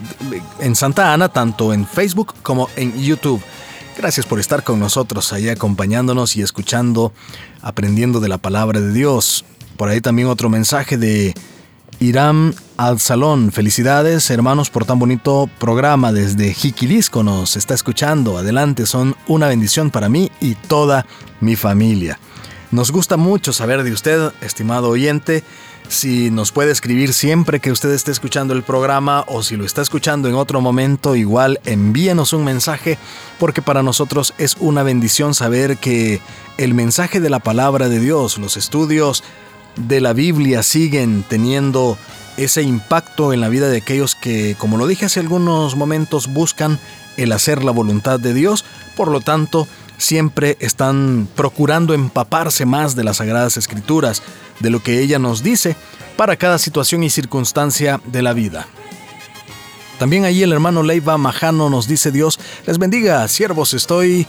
en 0.61 0.75
Santa 0.75 1.13
Ana, 1.13 1.29
tanto 1.29 1.73
en 1.73 1.87
Facebook 1.87 2.35
como 2.43 2.69
en 2.77 3.01
YouTube. 3.01 3.43
Gracias 3.97 4.25
por 4.25 4.41
estar 4.41 4.65
con 4.65 4.81
nosotros 4.81 5.33
ahí 5.33 5.51
acompañándonos 5.51 6.37
y 6.37 6.43
escuchando, 6.43 7.13
aprendiendo 7.61 8.21
de 8.21 8.29
la 8.29 8.39
palabra 8.39 8.81
de 8.81 8.93
Dios. 8.93 9.45
Por 9.77 9.89
ahí 9.91 10.01
también 10.01 10.29
otro 10.29 10.49
mensaje 10.49 10.97
de 10.97 11.35
Irán 12.01 12.55
al 12.79 12.99
Salón. 13.01 13.53
Felicidades, 13.53 14.31
hermanos, 14.31 14.71
por 14.71 14.87
tan 14.87 14.99
bonito 14.99 15.49
programa 15.59 16.11
desde 16.11 16.55
Jiquilisco. 16.55 17.23
Nos 17.23 17.57
está 17.57 17.75
escuchando. 17.75 18.39
Adelante, 18.39 18.87
son 18.87 19.15
una 19.29 19.49
bendición 19.49 19.91
para 19.91 20.09
mí 20.09 20.33
y 20.41 20.55
toda 20.55 21.07
mi 21.41 21.55
familia. 21.55 22.19
Nos 22.71 22.91
gusta 22.91 23.19
mucho 23.19 23.53
saber 23.53 23.83
de 23.83 23.93
usted, 23.93 24.33
estimado 24.41 24.89
oyente. 24.89 25.45
Si 25.89 26.31
nos 26.31 26.53
puede 26.53 26.73
escribir 26.73 27.13
siempre 27.13 27.61
que 27.61 27.71
usted 27.71 27.91
esté 27.91 28.13
escuchando 28.13 28.55
el 28.55 28.63
programa 28.63 29.25
o 29.29 29.43
si 29.43 29.57
lo 29.57 29.65
está 29.65 29.83
escuchando 29.83 30.29
en 30.29 30.35
otro 30.35 30.61
momento, 30.61 31.17
igual 31.17 31.61
envíenos 31.65 32.33
un 32.33 32.45
mensaje 32.45 32.99
porque 33.39 33.61
para 33.61 33.83
nosotros 33.83 34.33
es 34.39 34.57
una 34.59 34.83
bendición 34.83 35.35
saber 35.35 35.77
que 35.77 36.21
el 36.57 36.73
mensaje 36.73 37.21
de 37.21 37.31
la 37.31 37.41
palabra 37.41 37.89
de 37.89 38.01
Dios, 38.01 38.39
los 38.39 38.57
estudios 38.57 39.23
de 39.77 40.01
la 40.01 40.13
Biblia 40.13 40.63
siguen 40.63 41.25
teniendo 41.29 41.99
ese 42.37 42.63
impacto 42.63 43.33
en 43.33 43.41
la 43.41 43.49
vida 43.49 43.69
de 43.69 43.79
aquellos 43.79 44.15
que, 44.15 44.57
como 44.59 44.79
lo 44.79 44.87
dije 44.87 45.07
hace 45.07 45.21
algunos 45.21 45.77
momentos, 45.77 46.33
buscan 46.33 46.79
el 47.17 47.33
hacer 47.33 47.63
la 47.63 47.73
voluntad 47.73 48.19
de 48.19 48.35
Dios. 48.35 48.65
Por 48.97 49.09
lo 49.09 49.21
tanto, 49.21 49.69
siempre 49.99 50.57
están 50.61 51.29
procurando 51.35 51.95
empaparse 51.95 52.67
más 52.67 52.97
de 52.97 53.05
las 53.05 53.19
Sagradas 53.19 53.57
Escrituras, 53.57 54.23
de 54.61 54.71
lo 54.71 54.83
que 54.83 55.01
ella 55.01 55.19
nos 55.19 55.43
dice 55.43 55.77
para 56.17 56.37
cada 56.37 56.59
situación 56.59 57.03
y 57.03 57.11
circunstancia 57.11 58.01
de 58.05 58.23
la 58.23 58.33
vida. 58.33 58.67
También 59.99 60.25
ahí 60.25 60.43
el 60.43 60.53
hermano 60.53 60.83
Leiva 60.83 61.17
Majano 61.19 61.71
nos 61.71 61.87
dice 61.87 62.11
Dios, 62.11 62.41
les 62.67 62.79
bendiga, 62.79 63.27
siervos, 63.29 63.75
estoy 63.75 64.27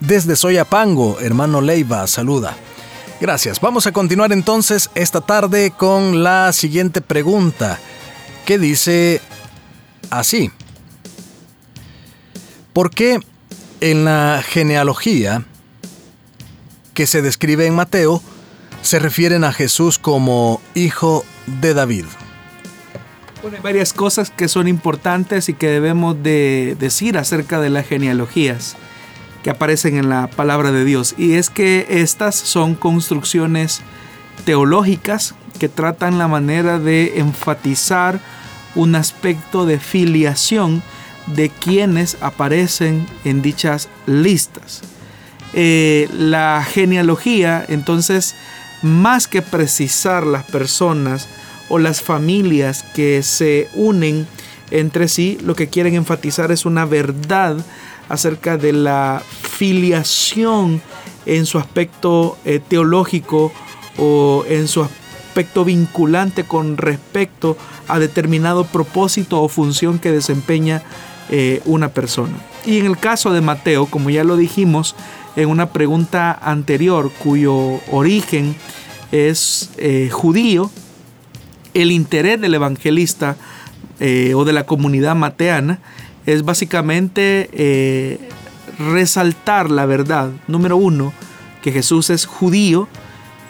desde 0.00 0.36
Soyapango, 0.36 1.20
hermano 1.20 1.60
Leiva, 1.60 2.06
saluda. 2.06 2.56
Gracias. 3.20 3.60
Vamos 3.60 3.86
a 3.86 3.92
continuar 3.92 4.32
entonces 4.32 4.88
esta 4.94 5.20
tarde 5.20 5.72
con 5.76 6.22
la 6.22 6.52
siguiente 6.54 7.02
pregunta, 7.02 7.78
que 8.46 8.58
dice 8.58 9.20
así. 10.08 10.50
¿Por 12.72 12.90
qué 12.90 13.20
en 13.80 14.06
la 14.06 14.42
genealogía 14.46 15.44
que 16.94 17.06
se 17.06 17.20
describe 17.20 17.66
en 17.66 17.74
Mateo 17.74 18.22
se 18.82 18.98
refieren 18.98 19.44
a 19.44 19.52
Jesús 19.52 19.98
como 19.98 20.60
hijo 20.74 21.24
de 21.46 21.74
David? 21.74 22.06
hay 23.42 23.60
varias 23.62 23.92
cosas 23.94 24.30
que 24.30 24.48
son 24.48 24.68
importantes 24.68 25.48
y 25.48 25.54
que 25.54 25.68
debemos 25.68 26.22
de 26.22 26.76
decir 26.78 27.16
acerca 27.16 27.58
de 27.58 27.70
las 27.70 27.86
genealogías 27.86 28.76
que 29.42 29.50
aparecen 29.50 29.96
en 29.96 30.10
la 30.10 30.28
palabra 30.28 30.72
de 30.72 30.84
Dios. 30.84 31.14
Y 31.16 31.34
es 31.34 31.48
que 31.48 31.86
estas 31.88 32.34
son 32.34 32.74
construcciones 32.74 33.80
teológicas 34.44 35.34
que 35.58 35.68
tratan 35.68 36.18
la 36.18 36.28
manera 36.28 36.78
de 36.78 37.18
enfatizar 37.18 38.20
un 38.74 38.94
aspecto 38.94 39.66
de 39.66 39.78
filiación 39.78 40.82
de 41.26 41.48
quienes 41.48 42.16
aparecen 42.20 43.06
en 43.24 43.42
dichas 43.42 43.88
listas. 44.06 44.82
Eh, 45.52 46.08
la 46.12 46.64
genealogía, 46.68 47.64
entonces, 47.68 48.36
más 48.82 49.28
que 49.28 49.42
precisar 49.42 50.26
las 50.26 50.44
personas 50.44 51.28
o 51.68 51.78
las 51.78 52.02
familias 52.02 52.84
que 52.94 53.22
se 53.22 53.68
unen 53.74 54.26
entre 54.70 55.08
sí, 55.08 55.38
lo 55.42 55.54
que 55.54 55.68
quieren 55.68 55.94
enfatizar 55.94 56.52
es 56.52 56.64
una 56.64 56.84
verdad 56.84 57.56
acerca 58.08 58.56
de 58.56 58.72
la 58.72 59.22
filiación 59.42 60.80
en 61.26 61.46
su 61.46 61.58
aspecto 61.58 62.38
eh, 62.44 62.60
teológico 62.66 63.52
o 63.98 64.44
en 64.48 64.68
su 64.68 64.82
aspecto 64.82 65.64
vinculante 65.64 66.44
con 66.44 66.76
respecto 66.76 67.56
a 67.88 67.98
determinado 67.98 68.64
propósito 68.64 69.42
o 69.42 69.48
función 69.48 69.98
que 69.98 70.12
desempeña 70.12 70.82
eh, 71.28 71.62
una 71.64 71.90
persona. 71.90 72.32
Y 72.66 72.78
en 72.78 72.86
el 72.86 72.98
caso 72.98 73.32
de 73.32 73.40
Mateo, 73.40 73.86
como 73.86 74.10
ya 74.10 74.24
lo 74.24 74.36
dijimos 74.36 74.94
en 75.36 75.48
una 75.48 75.70
pregunta 75.70 76.32
anterior, 76.32 77.10
cuyo 77.22 77.80
origen 77.90 78.56
es 79.12 79.70
eh, 79.76 80.08
judío, 80.10 80.70
el 81.74 81.92
interés 81.92 82.40
del 82.40 82.54
evangelista 82.54 83.36
o 84.34 84.44
de 84.46 84.52
la 84.54 84.64
comunidad 84.64 85.14
mateana 85.14 85.78
es 86.26 86.44
básicamente 86.44 87.50
eh, 87.52 88.18
resaltar 88.78 89.70
la 89.70 89.86
verdad, 89.86 90.30
número 90.46 90.76
uno, 90.76 91.12
que 91.62 91.72
Jesús 91.72 92.10
es 92.10 92.26
judío 92.26 92.88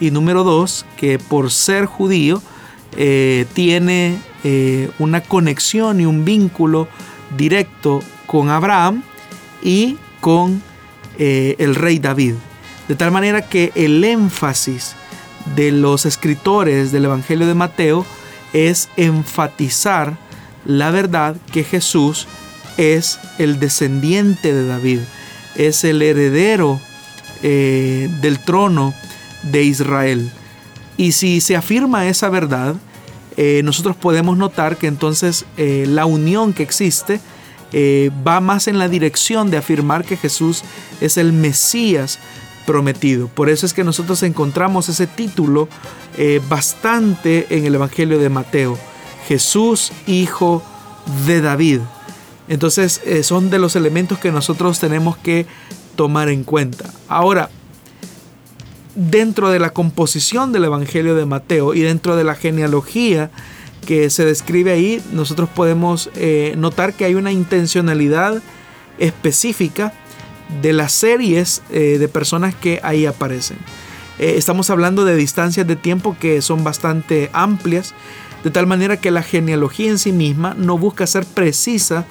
y 0.00 0.10
número 0.10 0.44
dos, 0.44 0.86
que 0.96 1.18
por 1.18 1.50
ser 1.50 1.86
judío 1.86 2.42
eh, 2.96 3.46
tiene 3.52 4.18
eh, 4.44 4.90
una 4.98 5.20
conexión 5.20 6.00
y 6.00 6.06
un 6.06 6.24
vínculo 6.24 6.88
directo 7.36 8.02
con 8.26 8.48
Abraham 8.48 9.02
y 9.62 9.96
con 10.20 10.62
eh, 11.18 11.56
el 11.58 11.74
rey 11.74 11.98
David. 11.98 12.34
De 12.88 12.94
tal 12.96 13.10
manera 13.10 13.42
que 13.42 13.72
el 13.74 14.02
énfasis 14.04 14.94
de 15.54 15.72
los 15.72 16.06
escritores 16.06 16.92
del 16.92 17.06
Evangelio 17.06 17.46
de 17.46 17.54
Mateo 17.54 18.04
es 18.52 18.88
enfatizar 18.96 20.16
la 20.64 20.90
verdad 20.90 21.36
que 21.52 21.64
Jesús 21.64 22.26
es 22.76 23.18
el 23.38 23.60
descendiente 23.60 24.52
de 24.52 24.66
David, 24.66 25.00
es 25.54 25.84
el 25.84 26.02
heredero 26.02 26.80
eh, 27.42 28.08
del 28.20 28.38
trono 28.40 28.94
de 29.42 29.62
Israel. 29.62 30.30
Y 30.96 31.12
si 31.12 31.40
se 31.40 31.56
afirma 31.56 32.06
esa 32.06 32.28
verdad, 32.28 32.74
eh, 33.36 33.62
nosotros 33.64 33.96
podemos 33.96 34.36
notar 34.36 34.76
que 34.76 34.86
entonces 34.86 35.46
la 35.56 36.04
unión 36.04 36.52
que 36.52 36.62
existe 36.62 37.20
va 37.72 38.40
más 38.40 38.68
en 38.68 38.78
la 38.78 38.88
dirección 38.88 39.50
de 39.50 39.56
afirmar 39.56 40.04
que 40.04 40.16
Jesús 40.16 40.62
es 41.00 41.16
el 41.16 41.32
Mesías 41.32 42.18
prometido. 42.66 43.28
Por 43.28 43.48
eso 43.48 43.66
es 43.66 43.72
que 43.72 43.84
nosotros 43.84 44.22
encontramos 44.22 44.88
ese 44.88 45.06
título 45.06 45.68
bastante 46.48 47.46
en 47.50 47.66
el 47.66 47.74
Evangelio 47.74 48.18
de 48.18 48.28
Mateo. 48.28 48.78
Jesús, 49.26 49.92
hijo 50.06 50.62
de 51.26 51.40
David. 51.40 51.80
Entonces 52.48 53.00
son 53.22 53.50
de 53.50 53.58
los 53.58 53.76
elementos 53.76 54.18
que 54.18 54.32
nosotros 54.32 54.80
tenemos 54.80 55.16
que 55.16 55.46
tomar 55.94 56.28
en 56.28 56.44
cuenta. 56.44 56.90
Ahora, 57.08 57.50
dentro 58.96 59.50
de 59.50 59.60
la 59.60 59.70
composición 59.70 60.52
del 60.52 60.64
Evangelio 60.64 61.14
de 61.14 61.26
Mateo 61.26 61.74
y 61.74 61.80
dentro 61.80 62.16
de 62.16 62.24
la 62.24 62.34
genealogía 62.34 63.30
que 63.86 64.10
se 64.10 64.24
describe 64.24 64.72
ahí, 64.72 65.02
nosotros 65.12 65.48
podemos 65.48 66.10
eh, 66.14 66.54
notar 66.56 66.94
que 66.94 67.04
hay 67.04 67.14
una 67.14 67.32
intencionalidad 67.32 68.42
específica 68.98 69.92
de 70.62 70.72
las 70.72 70.92
series 70.92 71.62
eh, 71.70 71.96
de 71.98 72.08
personas 72.08 72.54
que 72.54 72.80
ahí 72.82 73.06
aparecen. 73.06 73.58
Eh, 74.18 74.34
estamos 74.36 74.70
hablando 74.70 75.04
de 75.04 75.16
distancias 75.16 75.66
de 75.66 75.76
tiempo 75.76 76.16
que 76.18 76.42
son 76.42 76.64
bastante 76.64 77.30
amplias, 77.32 77.94
de 78.44 78.50
tal 78.50 78.66
manera 78.66 78.98
que 78.98 79.10
la 79.10 79.22
genealogía 79.22 79.90
en 79.90 79.98
sí 79.98 80.12
misma 80.12 80.54
no 80.56 80.78
busca 80.78 81.06
ser 81.06 81.24
precisa 81.24 82.06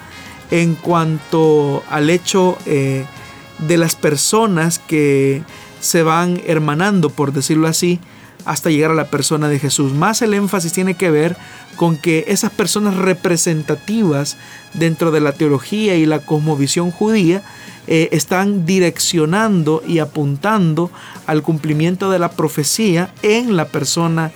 en 0.51 0.75
cuanto 0.75 1.83
al 1.89 2.09
hecho 2.09 2.57
de 2.65 3.77
las 3.77 3.95
personas 3.95 4.79
que 4.79 5.43
se 5.79 6.03
van 6.03 6.41
hermanando, 6.45 7.09
por 7.09 7.33
decirlo 7.33 7.67
así, 7.67 7.99
hasta 8.45 8.69
llegar 8.69 8.91
a 8.91 8.95
la 8.95 9.09
persona 9.09 9.49
de 9.49 9.59
Jesús. 9.59 9.93
Más 9.93 10.21
el 10.21 10.33
énfasis 10.33 10.73
tiene 10.73 10.95
que 10.95 11.11
ver 11.11 11.37
con 11.75 11.97
que 11.97 12.25
esas 12.27 12.51
personas 12.51 12.95
representativas 12.95 14.37
dentro 14.73 15.11
de 15.11 15.21
la 15.21 15.33
teología 15.33 15.95
y 15.95 16.05
la 16.05 16.19
cosmovisión 16.19 16.91
judía 16.91 17.43
eh, 17.87 18.09
están 18.11 18.65
direccionando 18.65 19.81
y 19.87 19.99
apuntando 19.99 20.91
al 21.25 21.41
cumplimiento 21.41 22.11
de 22.11 22.19
la 22.19 22.31
profecía 22.31 23.13
en 23.23 23.55
la 23.55 23.65
persona 23.65 24.31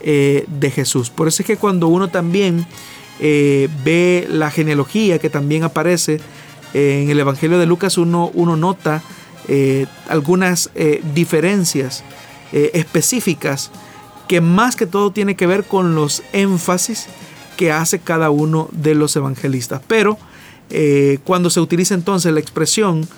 eh, 0.00 0.44
de 0.48 0.70
Jesús. 0.70 1.08
Por 1.10 1.28
eso 1.28 1.42
es 1.42 1.46
que 1.46 1.56
cuando 1.56 1.88
uno 1.88 2.08
también 2.08 2.66
eh, 3.20 3.68
ve 3.84 4.26
la 4.28 4.50
genealogía 4.50 5.18
que 5.18 5.30
también 5.30 5.64
aparece 5.64 6.20
en 6.74 7.08
el 7.08 7.18
Evangelio 7.18 7.58
de 7.58 7.64
Lucas 7.64 7.96
uno, 7.96 8.30
uno 8.34 8.54
nota 8.54 9.02
algunas 10.10 10.70
diferencias 11.14 12.04
eh, 12.52 12.70
específicas 12.74 13.70
que 14.26 14.40
más 14.40 14.76
que 14.76 14.86
todo 14.86 15.10
tiene 15.10 15.36
que 15.36 15.46
ver 15.46 15.64
con 15.64 15.94
los 15.94 16.22
énfasis 16.32 17.06
que 17.56 17.72
hace 17.72 17.98
cada 17.98 18.30
uno 18.30 18.68
de 18.72 18.94
los 18.94 19.16
evangelistas. 19.16 19.80
Pero 19.86 20.18
cuando 21.24 21.48
se 21.48 21.60
utiliza 21.60 21.94
entonces 21.94 22.30
la 22.30 22.40
expresión 22.40 23.08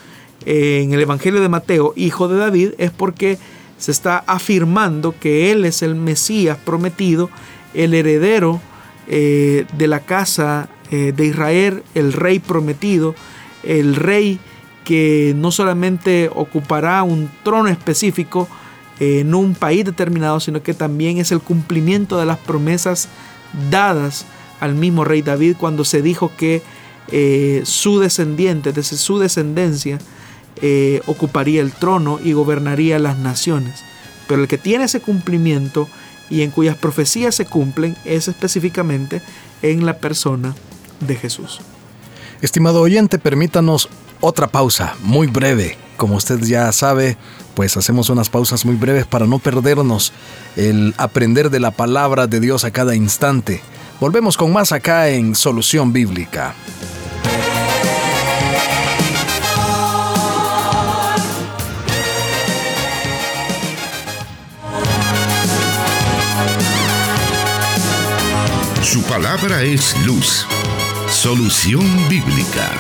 en 0.47 0.95
el 0.95 1.01
Evangelio 1.01 1.41
de 1.41 1.49
Mateo, 1.49 1.93
hijo 1.97 2.29
de 2.29 2.39
David, 2.39 2.71
es 2.79 2.93
porque 2.93 3.39
se 3.77 3.91
está 3.91 4.23
afirmando 4.29 5.19
que 5.19 5.51
él 5.51 5.65
es 5.65 5.83
el 5.83 5.97
Mesías 5.97 6.57
prometido, 6.65 7.29
el 7.75 7.93
heredero 7.93 8.61
de 9.09 9.87
la 9.89 9.99
casa 9.99 10.69
de 10.91 11.27
Israel, 11.27 11.83
el 11.97 12.13
rey 12.13 12.39
prometido, 12.39 13.17
el 13.65 13.97
rey 13.97 14.39
que 14.85 15.35
no 15.37 15.53
solamente 15.53 16.31
ocupará 16.35 17.03
un 17.03 17.31
trono 17.43 17.69
específico 17.69 18.49
en 19.01 19.35
un 19.35 19.55
país 19.55 19.85
determinado, 19.85 20.39
sino 20.41 20.63
que 20.63 20.75
también 20.75 21.19
es 21.19 21.33
el 21.33 21.41
cumplimiento 21.41 22.19
de 22.19 22.27
las 22.27 22.39
promesas 22.39 23.09
dadas 23.71 24.27
al 24.61 24.75
mismo 24.75 25.05
rey 25.05 25.23
David 25.23 25.57
cuando 25.59 25.85
se 25.85 26.03
dijo 26.03 26.31
que 26.37 26.63
eh, 27.11 27.63
su 27.65 27.99
descendiente, 27.99 28.73
desde 28.73 28.97
su 28.97 29.19
descendencia, 29.19 29.99
eh, 30.63 31.01
ocuparía 31.07 31.63
el 31.63 31.73
trono 31.73 32.21
y 32.23 32.33
gobernaría 32.33 32.99
las 32.99 33.19
naciones. 33.19 33.81
Pero 34.29 34.43
el 34.43 34.49
que 34.49 34.59
tiene 34.59 34.85
ese 34.85 35.01
cumplimiento 35.01 35.89
y 36.29 36.43
en 36.43 36.51
cuyas 36.51 36.77
profecías 36.77 37.35
se 37.35 37.47
cumplen 37.47 37.97
es 38.05 38.29
específicamente 38.29 39.23
en 39.63 39.87
la 39.87 39.99
persona 39.99 40.55
de 41.01 41.17
Jesús. 41.17 41.61
Estimado 42.41 42.81
oyente, 42.81 43.19
permítanos 43.19 43.89
otra 44.21 44.47
pausa, 44.47 44.95
muy 45.03 45.27
breve. 45.27 45.77
Como 45.97 46.17
usted 46.17 46.39
ya 46.41 46.71
sabe, 46.73 47.17
pues 47.55 47.77
hacemos 47.77 48.11
unas 48.11 48.31
pausas 48.31 48.65
muy 48.65 48.77
breves 48.77 49.07
para 49.07 49.27
no 49.27 49.39
perdernos 49.39 50.13
el 50.57 50.95
aprender 50.97 51.51
de 51.51 51.61
la 51.61 51.71
palabra 51.71 52.27
de 52.27 52.41
Dios 52.41 52.65
a 52.65 52.71
cada 52.71 52.95
instante. 52.95 53.63
Volvemos 54.01 54.37
con 54.37 54.53
más 54.53 54.73
acá 54.73 55.09
en 55.09 55.35
Solución 55.35 55.93
Bíblica. 55.93 56.55
Su 68.83 69.03
palabra 69.03 69.63
es 69.63 69.95
luz 70.05 70.47
Solución 71.11 72.09
Bíblica. 72.09 72.71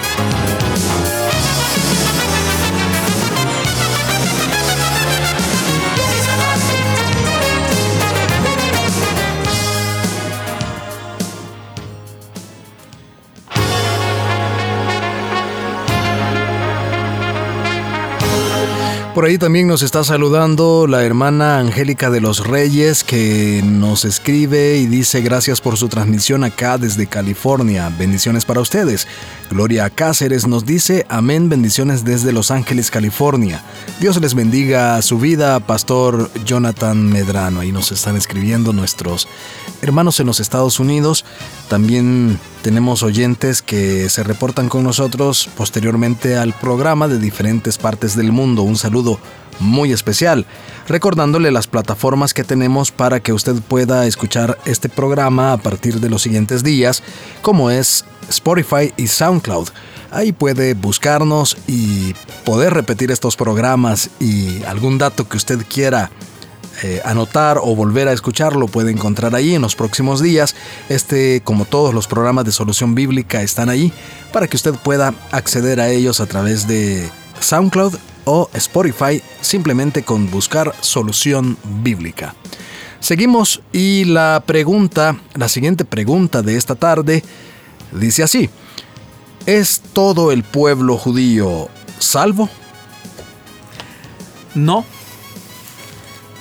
Por 19.20 19.28
ahí 19.28 19.37
también 19.37 19.68
nos 19.68 19.83
está 19.83 20.02
saludando 20.02 20.87
la 20.87 21.04
hermana 21.04 21.59
Angélica 21.59 22.09
de 22.09 22.22
los 22.22 22.46
Reyes 22.46 23.04
que 23.04 23.61
nos 23.62 24.06
escribe 24.06 24.78
y 24.78 24.87
dice 24.87 25.20
gracias 25.20 25.61
por 25.61 25.76
su 25.76 25.90
transmisión 25.90 26.42
acá 26.42 26.78
desde 26.78 27.06
California. 27.06 27.94
Bendiciones 27.98 28.46
para 28.46 28.62
ustedes. 28.62 29.06
Gloria 29.50 29.90
Cáceres 29.90 30.46
nos 30.46 30.64
dice 30.64 31.04
amén, 31.11 31.50
bendiciones 31.50 32.02
desde 32.02 32.33
Los 32.33 32.50
Ángeles, 32.50 32.90
California. 32.90 33.62
Dios 34.00 34.18
les 34.18 34.33
bendiga 34.33 35.02
su 35.02 35.18
vida, 35.18 35.61
Pastor 35.61 36.30
Jonathan 36.46 37.06
Medrano. 37.06 37.61
Ahí 37.61 37.72
nos 37.72 37.92
están 37.92 38.16
escribiendo 38.16 38.72
nuestros 38.72 39.28
hermanos 39.83 40.18
en 40.20 40.28
los 40.28 40.40
Estados 40.40 40.80
Unidos. 40.80 41.26
También 41.70 42.40
tenemos 42.62 43.04
oyentes 43.04 43.62
que 43.62 44.09
se 44.09 44.24
reportan 44.24 44.68
con 44.68 44.83
nosotros 44.83 45.48
posteriormente 45.56 46.37
al 46.37 46.52
programa 46.52 47.06
de 47.06 47.20
diferentes 47.20 47.78
partes 47.78 48.16
del 48.16 48.33
mundo. 48.33 48.62
Un 48.62 48.76
saludo 48.76 49.20
muy 49.61 49.92
especial, 49.92 50.46
recordándole 50.88 51.52
las 51.52 51.68
plataformas 51.68 52.35
que 52.35 52.42
tenemos 52.42 52.90
para 52.90 53.20
que 53.20 53.33
usted 53.33 53.54
pueda 53.68 54.04
escuchar 54.06 54.59
este 54.64 54.88
programa 54.88 55.52
a 55.52 55.59
partir 55.59 56.00
de 56.00 56.11
los 56.11 56.22
siguientes 56.22 56.64
días, 56.64 57.04
como 57.40 57.70
es 57.70 58.04
Spotify 58.28 58.92
y 58.96 59.06
SoundCloud. 59.06 59.68
Ahí 60.11 60.33
puede 60.33 60.74
buscarnos 60.74 61.56
y 61.68 62.16
poder 62.44 62.74
repetir 62.74 63.12
estos 63.12 63.37
programas 63.37 64.10
y 64.18 64.64
algún 64.64 64.98
dato 64.98 65.29
que 65.29 65.37
usted 65.37 65.64
quiera 65.73 66.10
eh, 66.83 67.00
anotar 67.04 67.58
o 67.58 67.74
volver 67.74 68.08
a 68.08 68.12
escucharlo 68.12 68.66
puede 68.66 68.90
encontrar 68.90 69.35
ahí 69.35 69.54
en 69.54 69.62
los 69.62 69.76
próximos 69.76 70.22
días. 70.22 70.54
Este, 70.88 71.40
como 71.42 71.64
todos 71.64 71.94
los 71.94 72.06
programas 72.06 72.44
de 72.44 72.52
solución 72.52 72.94
bíblica, 72.94 73.42
están 73.42 73.68
ahí 73.68 73.92
para 74.33 74.46
que 74.46 74.56
usted 74.56 74.74
pueda 74.74 75.14
acceder 75.33 75.81
a 75.81 75.88
ellos 75.90 76.20
a 76.20 76.26
través 76.26 76.66
de 76.66 77.08
SoundCloud 77.40 77.94
o 78.24 78.50
Spotify 78.54 79.22
simplemente 79.40 80.02
con 80.02 80.31
buscar 80.31 80.74
solución 80.81 81.56
bíblica. 81.83 82.35
Seguimos 83.00 83.62
y 83.72 84.04
la 84.04 84.42
pregunta, 84.44 85.18
la 85.35 85.48
siguiente 85.48 85.85
pregunta 85.85 86.42
de 86.42 86.56
esta 86.56 86.74
tarde 86.74 87.24
dice 87.92 88.22
así: 88.22 88.50
¿Es 89.46 89.81
todo 89.92 90.33
el 90.33 90.44
pueblo 90.44 90.98
judío 90.98 91.68
salvo? 91.98 92.48
No, 94.54 94.85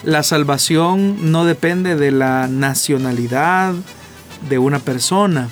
la 0.03 0.23
salvación 0.23 1.31
no 1.31 1.45
depende 1.45 1.95
de 1.95 2.11
la 2.11 2.47
nacionalidad, 2.47 3.73
de 4.47 4.57
una 4.57 4.79
persona. 4.79 5.49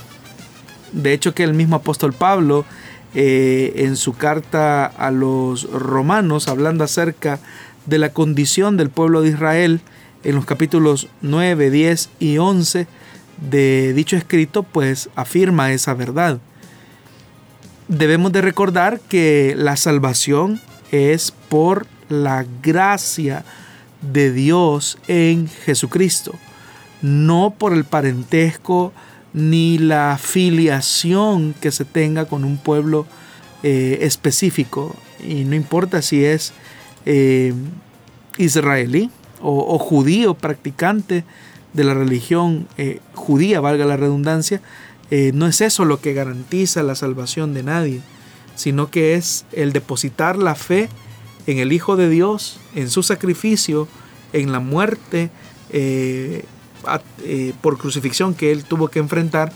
De 0.93 1.13
hecho 1.13 1.33
que 1.33 1.43
el 1.43 1.53
mismo 1.53 1.75
apóstol 1.75 2.13
Pablo 2.13 2.65
eh, 3.13 3.73
en 3.77 3.95
su 3.95 4.13
carta 4.13 4.85
a 4.85 5.11
los 5.11 5.69
romanos, 5.71 6.47
hablando 6.47 6.83
acerca 6.83 7.39
de 7.85 7.97
la 7.97 8.09
condición 8.09 8.77
del 8.77 8.89
pueblo 8.89 9.21
de 9.21 9.29
Israel, 9.29 9.81
en 10.23 10.35
los 10.35 10.45
capítulos 10.45 11.07
9, 11.21 11.69
10 11.69 12.09
y 12.19 12.37
11 12.37 12.87
de 13.49 13.93
dicho 13.93 14.15
escrito, 14.15 14.63
pues 14.63 15.09
afirma 15.15 15.71
esa 15.71 15.93
verdad. 15.93 16.39
Debemos 17.87 18.31
de 18.31 18.41
recordar 18.41 18.99
que 18.99 19.53
la 19.57 19.77
salvación 19.77 20.59
es 20.91 21.31
por 21.49 21.85
la 22.09 22.45
gracia 22.61 23.45
de 24.01 24.31
Dios 24.31 24.97
en 25.07 25.47
Jesucristo, 25.47 26.33
no 27.01 27.53
por 27.57 27.73
el 27.73 27.83
parentesco 27.83 28.93
ni 29.33 29.77
la 29.77 30.17
filiación 30.19 31.53
que 31.59 31.71
se 31.71 31.85
tenga 31.85 32.25
con 32.25 32.43
un 32.43 32.57
pueblo 32.57 33.05
eh, 33.63 33.99
específico. 34.01 34.95
Y 35.25 35.45
no 35.45 35.55
importa 35.55 36.01
si 36.01 36.25
es 36.25 36.53
eh, 37.05 37.53
israelí 38.37 39.09
o, 39.41 39.77
judío 39.77 40.33
practicante 40.33 41.23
de 41.73 41.83
la 41.83 41.93
religión 41.93 42.67
eh, 42.77 42.99
judía, 43.13 43.59
valga 43.59 43.85
la 43.85 43.97
redundancia, 43.97 44.61
no 45.09 45.47
es 45.47 45.61
eso 45.61 45.85
lo 45.85 46.01
que 46.01 46.13
garantiza 46.13 46.83
la 46.83 46.93
salvación 46.93 47.53
de 47.53 47.63
nadie, 47.63 48.01
sino 48.55 48.91
que 48.91 49.13
es 49.13 49.45
el 49.53 49.71
depositar 49.71 50.35
la 50.35 50.53
fe 50.53 50.89
en 51.47 51.59
el 51.59 51.71
Hijo 51.73 51.95
de 51.95 52.09
Dios, 52.09 52.59
en 52.75 52.89
su 52.89 53.01
sacrificio, 53.03 53.87
en 54.33 54.51
la 54.51 54.59
muerte 54.59 55.29
eh, 55.71 56.45
eh, 57.23 57.53
por 57.61 57.77
crucifixión 57.77 58.35
que 58.35 58.51
él 58.51 58.65
tuvo 58.65 58.89
que 58.89 58.99
enfrentar, 58.99 59.51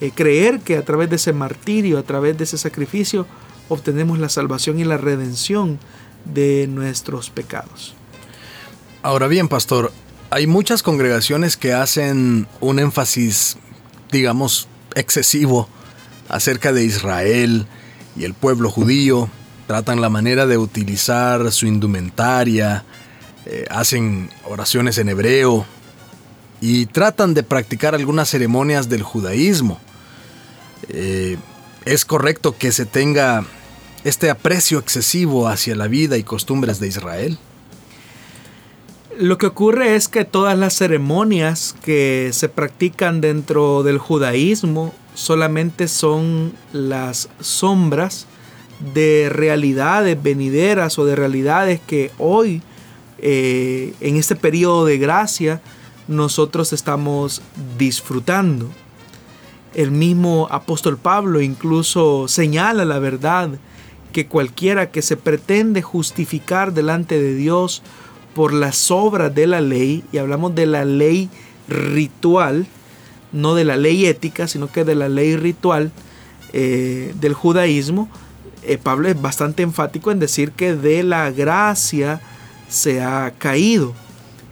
eh, 0.00 0.12
creer 0.14 0.60
que 0.60 0.76
a 0.76 0.84
través 0.84 1.10
de 1.10 1.16
ese 1.16 1.32
martirio, 1.32 1.98
a 1.98 2.02
través 2.02 2.38
de 2.38 2.44
ese 2.44 2.58
sacrificio, 2.58 3.26
obtenemos 3.68 4.18
la 4.18 4.28
salvación 4.28 4.78
y 4.78 4.84
la 4.84 4.98
redención 4.98 5.78
de 6.24 6.66
nuestros 6.68 7.30
pecados. 7.30 7.94
Ahora 9.02 9.26
bien, 9.26 9.48
pastor, 9.48 9.92
hay 10.30 10.46
muchas 10.46 10.82
congregaciones 10.82 11.56
que 11.56 11.72
hacen 11.72 12.46
un 12.60 12.78
énfasis, 12.78 13.56
digamos, 14.12 14.68
excesivo 14.94 15.68
acerca 16.28 16.72
de 16.72 16.84
Israel 16.84 17.66
y 18.16 18.24
el 18.24 18.34
pueblo 18.34 18.70
judío, 18.70 19.28
tratan 19.70 20.00
la 20.00 20.08
manera 20.08 20.46
de 20.46 20.58
utilizar 20.58 21.52
su 21.52 21.64
indumentaria, 21.64 22.84
eh, 23.46 23.66
hacen 23.70 24.28
oraciones 24.44 24.98
en 24.98 25.08
hebreo 25.08 25.64
y 26.60 26.86
tratan 26.86 27.34
de 27.34 27.44
practicar 27.44 27.94
algunas 27.94 28.28
ceremonias 28.28 28.88
del 28.88 29.04
judaísmo. 29.04 29.78
Eh, 30.88 31.36
es 31.84 32.04
correcto 32.04 32.58
que 32.58 32.72
se 32.72 32.84
tenga 32.84 33.44
este 34.02 34.28
aprecio 34.28 34.80
excesivo 34.80 35.46
hacia 35.46 35.76
la 35.76 35.86
vida 35.86 36.16
y 36.16 36.24
costumbres 36.24 36.80
de 36.80 36.88
Israel. 36.88 37.38
Lo 39.20 39.38
que 39.38 39.46
ocurre 39.46 39.94
es 39.94 40.08
que 40.08 40.24
todas 40.24 40.58
las 40.58 40.74
ceremonias 40.74 41.76
que 41.84 42.30
se 42.32 42.48
practican 42.48 43.20
dentro 43.20 43.84
del 43.84 43.98
judaísmo 43.98 44.92
solamente 45.14 45.86
son 45.86 46.54
las 46.72 47.28
sombras 47.38 48.26
de 48.94 49.28
realidades 49.30 50.20
venideras 50.22 50.98
o 50.98 51.04
de 51.04 51.16
realidades 51.16 51.80
que 51.86 52.10
hoy, 52.18 52.62
eh, 53.18 53.92
en 54.00 54.16
este 54.16 54.36
periodo 54.36 54.84
de 54.86 54.98
gracia, 54.98 55.60
nosotros 56.08 56.72
estamos 56.72 57.42
disfrutando. 57.78 58.68
El 59.74 59.92
mismo 59.92 60.48
apóstol 60.50 60.98
Pablo 60.98 61.40
incluso 61.40 62.26
señala 62.26 62.84
la 62.84 62.98
verdad 62.98 63.50
que 64.12 64.26
cualquiera 64.26 64.90
que 64.90 65.02
se 65.02 65.16
pretende 65.16 65.82
justificar 65.82 66.72
delante 66.72 67.20
de 67.20 67.34
Dios 67.34 67.82
por 68.34 68.52
las 68.52 68.90
obras 68.90 69.34
de 69.34 69.46
la 69.46 69.60
ley, 69.60 70.02
y 70.12 70.18
hablamos 70.18 70.54
de 70.54 70.66
la 70.66 70.84
ley 70.84 71.28
ritual, 71.68 72.66
no 73.32 73.54
de 73.54 73.64
la 73.64 73.76
ley 73.76 74.06
ética, 74.06 74.48
sino 74.48 74.70
que 74.70 74.84
de 74.84 74.94
la 74.94 75.08
ley 75.08 75.36
ritual 75.36 75.92
eh, 76.52 77.14
del 77.20 77.34
judaísmo, 77.34 78.08
eh, 78.62 78.78
Pablo 78.78 79.08
es 79.08 79.20
bastante 79.20 79.62
enfático 79.62 80.10
en 80.10 80.18
decir 80.18 80.52
que 80.52 80.74
de 80.74 81.02
la 81.02 81.30
gracia 81.30 82.20
se 82.68 83.02
ha 83.02 83.32
caído, 83.38 83.94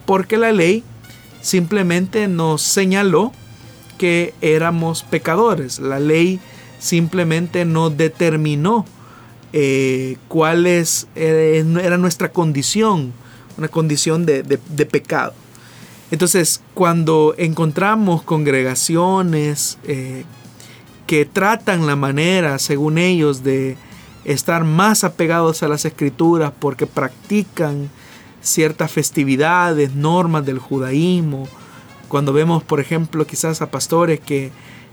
porque 0.05 0.37
la 0.37 0.51
ley 0.51 0.83
simplemente 1.41 2.27
nos 2.27 2.61
señaló 2.61 3.31
que 3.97 4.33
éramos 4.41 5.03
pecadores, 5.03 5.79
la 5.79 5.99
ley 5.99 6.39
simplemente 6.79 7.65
nos 7.65 7.95
determinó 7.95 8.85
eh, 9.53 10.17
cuál 10.27 10.65
es, 10.65 11.07
eh, 11.15 11.63
era 11.81 11.97
nuestra 11.97 12.31
condición, 12.31 13.13
una 13.57 13.67
condición 13.67 14.25
de, 14.25 14.43
pecado. 14.89 15.33
Entonces, 16.11 16.61
cuando 16.73 17.35
encontramos 17.37 18.23
congregaciones 18.23 19.77
que 21.05 21.25
tratan 21.25 21.85
la 21.85 21.95
manera, 21.95 22.57
según 22.57 22.97
ellos, 22.97 23.43
de 23.43 23.77
estar 24.25 24.63
más 24.63 25.03
apegados 25.03 25.63
a 25.63 25.67
las 25.67 25.85
escrituras 25.85 26.51
porque 26.59 26.85
practican 26.85 27.89
ciertas 28.41 28.91
festividades, 28.91 29.93
normas 29.95 30.45
del 30.45 30.59
judaísmo. 30.59 31.47
Cuando 32.07 32.33
vemos, 32.33 32.63
por 32.63 32.79
ejemplo, 32.79 33.25
quizás 33.25 33.61
a 33.61 33.71
pastores 33.71 34.19
que 34.19 34.51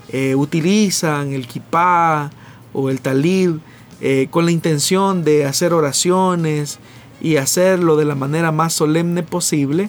eh, 0.09 0.35
utilizan 0.35 1.33
el 1.33 1.47
kipá 1.47 2.31
o 2.72 2.91
el 2.91 3.01
talib 3.01 3.61
eh, 4.01 4.29
con 4.31 4.45
la 4.45 4.53
intención 4.53 5.24
de 5.24 5.47
hacer 5.47 5.72
oraciones 5.72 6.79
y 7.20 7.37
hacerlo 7.37 7.97
de 7.97 8.05
la 8.05 8.14
manera 8.14 8.53
más 8.53 8.74
solemne 8.74 9.22
posible, 9.22 9.89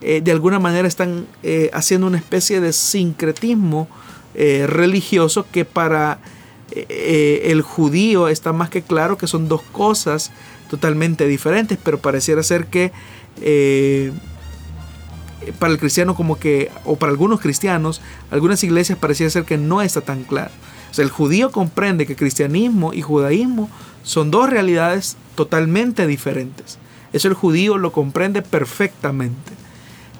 eh, 0.00 0.20
de 0.22 0.32
alguna 0.32 0.58
manera 0.58 0.88
están 0.88 1.26
haciendo 1.72 2.06
una 2.06 2.18
especie 2.18 2.60
de 2.60 2.72
sincretismo 2.72 3.88
religioso 4.34 5.46
que 5.52 5.64
para 5.64 6.18
eh, 6.74 7.42
el 7.46 7.62
judío 7.62 8.28
está 8.28 8.52
más 8.52 8.70
que 8.70 8.82
claro 8.82 9.16
que 9.16 9.26
son 9.26 9.48
dos 9.48 9.62
cosas 9.62 10.30
totalmente 10.68 11.26
diferentes, 11.26 11.78
pero 11.82 11.98
pareciera 11.98 12.42
ser 12.42 12.66
que 12.66 12.92
eh, 13.40 14.12
para 15.58 15.72
el 15.72 15.78
cristiano 15.78 16.14
como 16.14 16.38
que, 16.38 16.70
o 16.84 16.96
para 16.96 17.12
algunos 17.12 17.40
cristianos, 17.40 18.00
algunas 18.30 18.64
iglesias 18.64 18.98
pareciera 18.98 19.30
ser 19.30 19.44
que 19.44 19.58
no 19.58 19.82
está 19.82 20.00
tan 20.00 20.24
claro. 20.24 20.50
O 20.90 20.94
sea, 20.94 21.04
el 21.04 21.10
judío 21.10 21.50
comprende 21.50 22.06
que 22.06 22.16
cristianismo 22.16 22.92
y 22.92 23.02
judaísmo 23.02 23.68
son 24.02 24.30
dos 24.30 24.48
realidades 24.48 25.16
totalmente 25.34 26.06
diferentes. 26.06 26.78
Eso 27.12 27.28
el 27.28 27.34
judío 27.34 27.78
lo 27.78 27.92
comprende 27.92 28.42
perfectamente. 28.42 29.52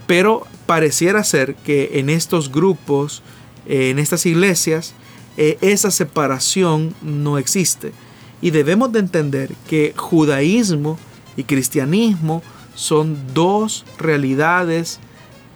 Pero 0.07 0.47
pareciera 0.67 1.25
ser 1.25 1.55
que 1.55 1.99
en 1.99 2.11
estos 2.11 2.53
grupos, 2.53 3.23
eh, 3.67 3.91
en 3.91 3.99
estas 3.99 4.27
iglesias, 4.27 4.95
eh, 5.37 5.59
esa 5.61 5.91
separación 5.91 6.95
no 7.03 7.39
existe. 7.39 7.93
Y 8.41 8.51
debemos 8.51 8.93
de 8.93 9.01
entender 9.01 9.55
que 9.68 9.95
judaísmo 9.97 10.99
y 11.37 11.45
cristianismo 11.45 12.43
son 12.74 13.16
dos 13.32 13.85
realidades, 13.99 15.01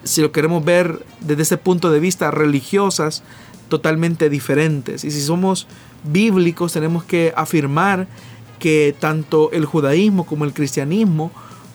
si 0.05 0.23
lo 0.23 0.33
queremos 0.33 0.65
ver 0.65 1.05
desde 1.21 1.43
ese 1.43 1.57
punto 1.59 1.91
de 1.91 2.01
vista, 2.01 2.31
religiosas, 2.31 3.23
totalmente 3.69 4.31
diferentes. 4.31 5.05
Y 5.05 5.11
si 5.11 5.21
somos 5.21 5.67
bíblicos, 6.05 6.73
tenemos 6.73 7.05
que 7.05 7.33
afirmar 7.37 8.07
que 8.59 8.95
tanto 8.99 9.51
el 9.53 9.65
judaísmo 9.65 10.27
como 10.27 10.45
el 10.45 10.53
cristianismo 10.53 11.31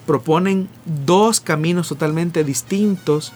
proponen 0.06 0.68
dos 0.84 1.40
caminos 1.40 1.88
totalmente 1.88 2.44
distintos 2.44 3.32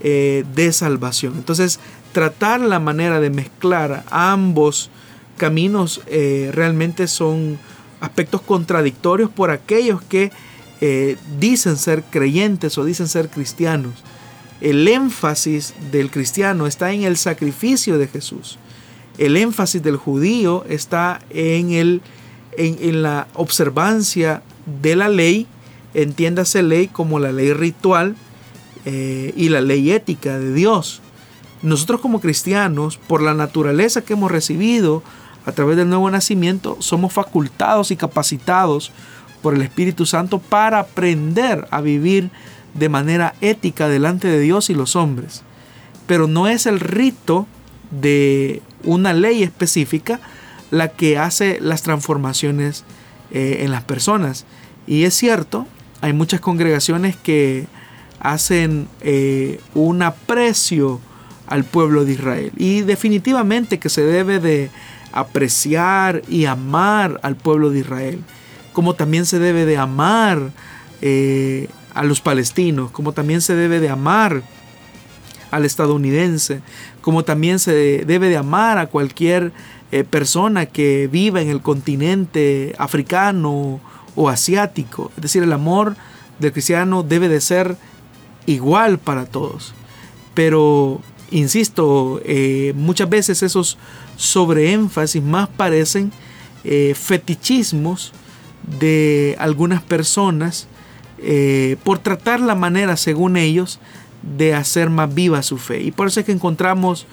eh, 0.00 0.44
de 0.54 0.72
salvación. 0.72 1.34
Entonces, 1.36 1.80
tratar 2.12 2.60
la 2.60 2.78
manera 2.78 3.20
de 3.20 3.30
mezclar 3.30 4.04
ambos 4.10 4.90
caminos 5.36 6.00
eh, 6.06 6.50
realmente 6.52 7.08
son 7.08 7.58
aspectos 8.00 8.42
contradictorios 8.42 9.30
por 9.30 9.50
aquellos 9.50 10.02
que 10.02 10.30
eh, 10.80 11.16
dicen 11.38 11.76
ser 11.76 12.02
creyentes 12.02 12.76
o 12.78 12.84
dicen 12.84 13.08
ser 13.08 13.28
cristianos. 13.28 13.94
El 14.60 14.86
énfasis 14.86 15.74
del 15.90 16.10
cristiano 16.10 16.66
está 16.66 16.92
en 16.92 17.02
el 17.02 17.16
sacrificio 17.16 17.98
de 17.98 18.08
Jesús. 18.08 18.58
El 19.18 19.36
énfasis 19.36 19.82
del 19.82 19.96
judío 19.96 20.64
está 20.68 21.20
en, 21.30 21.72
el, 21.72 22.00
en, 22.56 23.02
la 23.02 23.28
observancia 23.34 24.42
de 24.82 24.96
la 24.96 25.08
ley, 25.08 25.46
entiéndase 25.94 26.62
ley 26.62 26.88
como 26.88 27.18
la 27.18 27.32
ley 27.32 27.52
ritual 27.52 28.16
eh, 28.84 29.32
y 29.36 29.48
la 29.48 29.60
ley 29.60 29.92
ética 29.92 30.38
de 30.38 30.52
Dios. 30.54 31.00
Nosotros 31.62 32.00
como 32.00 32.20
cristianos, 32.20 32.98
por 32.98 33.22
la 33.22 33.34
naturaleza 33.34 34.02
que 34.02 34.14
hemos 34.14 34.30
recibido 34.30 35.02
a 35.46 35.52
través 35.52 35.76
del 35.76 35.88
nuevo 35.88 36.10
nacimiento, 36.10 36.76
somos 36.80 37.12
facultados 37.12 37.90
y 37.90 37.96
capacitados 37.96 38.92
por 39.42 39.54
el 39.54 39.62
Espíritu 39.62 40.06
Santo 40.06 40.38
para 40.38 40.80
aprender 40.80 41.66
a 41.70 41.80
vivir 41.80 42.30
de 42.74 42.88
manera 42.88 43.34
ética 43.40 43.88
delante 43.88 44.28
de 44.28 44.40
Dios 44.40 44.70
y 44.70 44.74
los 44.74 44.96
hombres. 44.96 45.42
pero 46.06 46.26
no 46.26 46.48
es 46.48 46.66
el 46.66 46.80
rito 46.80 47.46
de 47.90 48.60
una 48.84 49.12
ley 49.12 49.42
específica 49.42 50.20
la 50.70 50.88
que 50.88 51.16
hace 51.16 51.58
las 51.60 51.82
transformaciones 51.82 52.84
eh, 53.30 53.58
en 53.60 53.70
las 53.70 53.84
personas. 53.84 54.44
Y 54.86 55.04
es 55.04 55.14
cierto, 55.14 55.66
hay 56.00 56.12
muchas 56.12 56.40
congregaciones 56.40 57.16
que 57.16 57.66
hacen 58.20 58.88
eh, 59.00 59.60
un 59.74 60.02
aprecio 60.02 61.00
al 61.46 61.64
pueblo 61.64 62.04
de 62.04 62.12
Israel. 62.12 62.52
Y 62.56 62.82
definitivamente 62.82 63.78
que 63.78 63.88
se 63.88 64.02
debe 64.02 64.38
de 64.38 64.70
apreciar 65.12 66.22
y 66.28 66.46
amar 66.46 67.20
al 67.22 67.36
pueblo 67.36 67.70
de 67.70 67.80
Israel. 67.80 68.20
Como 68.72 68.94
también 68.94 69.26
se 69.26 69.38
debe 69.38 69.66
de 69.66 69.76
amar 69.76 70.50
eh, 71.02 71.68
a 71.94 72.04
los 72.04 72.20
palestinos. 72.20 72.90
Como 72.90 73.12
también 73.12 73.40
se 73.40 73.54
debe 73.54 73.80
de 73.80 73.90
amar 73.90 74.42
al 75.50 75.64
estadounidense. 75.64 76.62
Como 77.00 77.24
también 77.24 77.58
se 77.58 78.04
debe 78.04 78.28
de 78.28 78.36
amar 78.36 78.78
a 78.78 78.86
cualquier 78.86 79.52
eh, 79.90 80.04
persona 80.04 80.64
que 80.64 81.08
viva 81.12 81.42
en 81.42 81.50
el 81.50 81.60
continente 81.60 82.74
africano 82.78 83.80
o 84.14 84.28
asiático. 84.30 85.10
Es 85.16 85.22
decir, 85.22 85.42
el 85.42 85.52
amor 85.52 85.96
del 86.38 86.52
cristiano 86.52 87.02
debe 87.02 87.28
de 87.28 87.42
ser 87.42 87.76
igual 88.46 88.98
para 88.98 89.26
todos. 89.26 89.74
Pero, 90.34 91.02
insisto, 91.32 92.20
eh, 92.24 92.72
muchas 92.76 93.08
veces 93.08 93.42
esos 93.42 93.78
sobreénfasis 94.16 95.22
más 95.22 95.48
parecen 95.48 96.12
eh, 96.64 96.94
fetichismos 96.94 98.12
de 98.78 99.36
algunas 99.38 99.82
personas 99.82 100.68
eh, 101.18 101.76
por 101.84 101.98
tratar 101.98 102.40
la 102.40 102.54
manera, 102.54 102.96
según 102.96 103.36
ellos, 103.36 103.80
de 104.36 104.54
hacer 104.54 104.90
más 104.90 105.12
viva 105.12 105.42
su 105.42 105.58
fe. 105.58 105.82
Y 105.82 105.90
por 105.90 106.06
eso 106.06 106.20
es 106.20 106.26
que 106.26 106.32
encontramos 106.32 107.06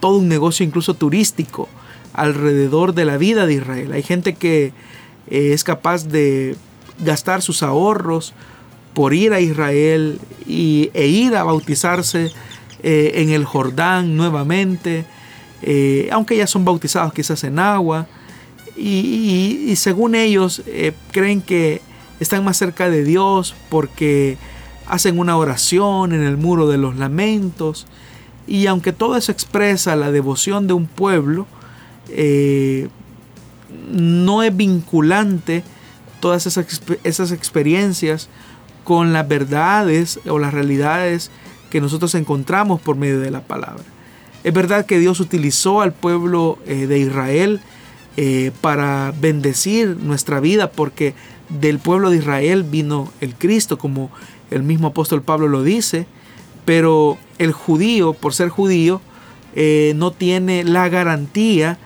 todo 0.00 0.18
un 0.18 0.28
negocio 0.28 0.66
incluso 0.66 0.94
turístico 0.94 1.68
alrededor 2.12 2.92
de 2.94 3.06
la 3.06 3.16
vida 3.16 3.46
de 3.46 3.54
Israel. 3.54 3.92
Hay 3.92 4.02
gente 4.02 4.34
que 4.34 4.72
es 5.28 5.64
capaz 5.64 6.08
de 6.08 6.56
gastar 7.02 7.40
sus 7.40 7.62
ahorros 7.62 8.34
por 8.94 9.14
ir 9.14 9.32
a 9.32 9.40
Israel 9.40 10.18
y, 10.46 10.90
e 10.92 11.06
ir 11.06 11.36
a 11.36 11.44
bautizarse 11.44 12.32
eh, 12.82 13.12
en 13.22 13.30
el 13.30 13.44
Jordán 13.44 14.16
nuevamente, 14.16 15.04
eh, 15.62 16.08
aunque 16.10 16.36
ya 16.36 16.48
son 16.48 16.64
bautizados 16.64 17.12
quizás 17.12 17.44
en 17.44 17.60
agua, 17.60 18.08
y, 18.76 19.74
según 19.76 20.16
ellos 20.16 20.62
eh, 20.66 20.92
creen 21.12 21.42
que 21.42 21.80
están 22.18 22.42
más 22.44 22.56
cerca 22.56 22.90
de 22.90 23.04
Dios 23.04 23.54
porque 23.68 24.36
hacen 24.86 25.18
una 25.18 25.36
oración 25.36 26.12
en 26.12 26.22
el 26.22 26.36
muro 26.36 26.68
de 26.68 26.78
los 26.78 26.96
lamentos, 26.96 27.86
y 28.48 28.66
aunque 28.66 28.92
todo 28.92 29.16
eso 29.16 29.30
expresa 29.30 29.94
la 29.94 30.10
devoción 30.10 30.66
de 30.66 30.72
un 30.72 30.86
pueblo, 30.86 31.46
no 33.92 34.42
es 34.42 34.56
vinculante 34.56 35.62
todas 36.18 36.46
esas, 36.46 36.66
esas 37.04 37.30
experiencias 37.30 38.28
con 38.82 39.12
las 39.12 39.28
verdades 39.28 40.18
o 40.28 40.40
las 40.40 40.52
realidades 40.52 41.30
que 41.72 41.80
nosotros 41.80 42.14
encontramos 42.16 42.82
por 42.82 42.96
medio 42.96 43.18
de 43.18 43.30
la 43.30 43.40
palabra. 43.40 43.82
Es 44.44 44.52
verdad 44.52 44.84
que 44.84 44.98
Dios 44.98 45.20
utilizó 45.20 45.80
al 45.80 45.94
pueblo 45.94 46.58
eh, 46.66 46.86
de 46.86 46.98
Israel 46.98 47.62
eh, 48.18 48.52
para 48.60 49.14
bendecir 49.18 49.96
nuestra 49.96 50.38
vida 50.38 50.70
porque 50.70 51.14
del 51.48 51.78
pueblo 51.78 52.10
de 52.10 52.18
Israel 52.18 52.62
vino 52.62 53.10
el 53.22 53.34
Cristo, 53.34 53.78
como 53.78 54.10
el 54.50 54.62
mismo 54.62 54.88
apóstol 54.88 55.22
Pablo 55.22 55.48
lo 55.48 55.62
dice, 55.62 56.04
pero 56.66 57.16
el 57.38 57.52
judío, 57.52 58.12
por 58.12 58.34
ser 58.34 58.50
judío, 58.50 59.00
eh, 59.54 59.94
no 59.96 60.10
tiene 60.10 60.64
la 60.64 60.90
garantía 60.90 61.78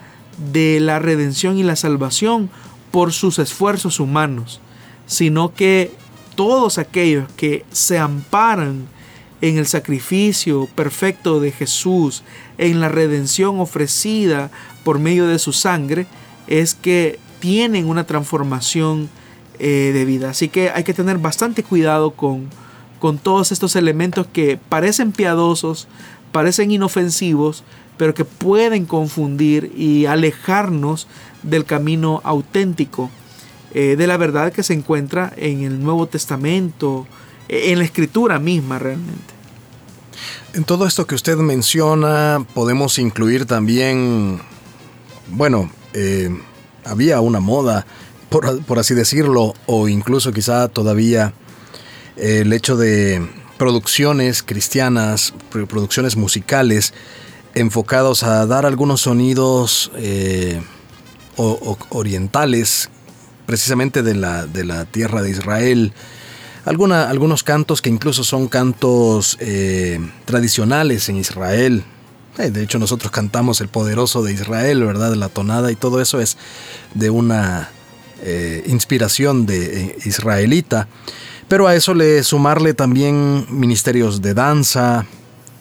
de 0.52 0.80
la 0.80 0.98
redención 0.98 1.58
y 1.58 1.62
la 1.62 1.76
salvación 1.76 2.50
por 2.90 3.12
sus 3.12 3.38
esfuerzos 3.38 4.00
humanos, 4.00 4.60
sino 5.06 5.54
que 5.54 5.92
todos 6.34 6.78
aquellos 6.78 7.30
que 7.36 7.64
se 7.70 8.00
amparan 8.00 8.88
en 9.40 9.58
el 9.58 9.66
sacrificio 9.66 10.68
perfecto 10.74 11.40
de 11.40 11.52
Jesús, 11.52 12.22
en 12.58 12.80
la 12.80 12.88
redención 12.88 13.60
ofrecida 13.60 14.50
por 14.84 14.98
medio 14.98 15.26
de 15.26 15.38
su 15.38 15.52
sangre, 15.52 16.06
es 16.46 16.74
que 16.74 17.18
tienen 17.40 17.86
una 17.86 18.04
transformación 18.04 19.08
eh, 19.58 19.90
de 19.92 20.04
vida. 20.04 20.30
Así 20.30 20.48
que 20.48 20.70
hay 20.70 20.84
que 20.84 20.94
tener 20.94 21.18
bastante 21.18 21.62
cuidado 21.62 22.12
con, 22.12 22.48
con 22.98 23.18
todos 23.18 23.52
estos 23.52 23.76
elementos 23.76 24.26
que 24.32 24.58
parecen 24.68 25.12
piadosos, 25.12 25.88
parecen 26.32 26.70
inofensivos, 26.70 27.62
pero 27.96 28.14
que 28.14 28.24
pueden 28.24 28.84
confundir 28.86 29.72
y 29.76 30.06
alejarnos 30.06 31.08
del 31.42 31.64
camino 31.64 32.20
auténtico 32.24 33.10
eh, 33.78 33.96
de 33.96 34.06
la 34.06 34.16
verdad 34.16 34.52
que 34.52 34.62
se 34.62 34.72
encuentra 34.72 35.32
en 35.36 35.62
el 35.62 35.82
Nuevo 35.82 36.06
Testamento, 36.06 37.06
en 37.48 37.78
la 37.78 37.84
escritura 37.84 38.38
misma 38.38 38.78
realmente. 38.78 39.34
En 40.54 40.64
todo 40.64 40.86
esto 40.86 41.06
que 41.06 41.14
usted 41.14 41.36
menciona 41.36 42.44
podemos 42.54 42.98
incluir 42.98 43.44
también, 43.44 44.40
bueno, 45.28 45.70
eh, 45.92 46.30
había 46.84 47.20
una 47.20 47.40
moda, 47.40 47.86
por, 48.30 48.78
así 48.78 48.94
decirlo, 48.94 49.54
o 49.66 49.88
incluso 49.88 50.32
quizá 50.32 50.68
todavía 50.68 51.34
el 52.16 52.52
hecho 52.52 52.76
de 52.76 53.28
producciones 53.58 54.42
cristianas, 54.42 55.34
producciones 55.50 56.16
musicales, 56.16 56.94
enfocados 57.54 58.22
a 58.22 58.46
dar 58.46 58.66
algunos 58.66 59.02
sonidos 59.02 59.90
orientales 61.36 62.90
precisamente 63.46 64.02
de 64.02 64.14
la, 64.14 64.46
de 64.46 64.64
la 64.64 64.84
tierra 64.86 65.22
de 65.22 65.30
Israel. 65.30 65.92
Alguna, 66.66 67.08
algunos 67.08 67.44
cantos 67.44 67.80
que 67.80 67.90
incluso 67.90 68.24
son 68.24 68.48
cantos 68.48 69.36
eh, 69.38 70.00
tradicionales 70.24 71.08
en 71.08 71.16
Israel. 71.16 71.84
Eh, 72.38 72.50
de 72.50 72.64
hecho, 72.64 72.80
nosotros 72.80 73.12
cantamos 73.12 73.60
el 73.60 73.68
poderoso 73.68 74.24
de 74.24 74.32
Israel, 74.32 74.84
¿verdad? 74.84 75.14
La 75.14 75.28
tonada 75.28 75.70
y 75.70 75.76
todo 75.76 76.00
eso 76.00 76.20
es 76.20 76.36
de 76.92 77.08
una 77.08 77.70
eh, 78.20 78.64
inspiración 78.66 79.46
de 79.46 79.96
israelita. 80.04 80.88
Pero 81.46 81.68
a 81.68 81.76
eso 81.76 81.94
le 81.94 82.24
sumarle 82.24 82.74
también 82.74 83.46
ministerios 83.48 84.20
de 84.20 84.34
danza, 84.34 85.06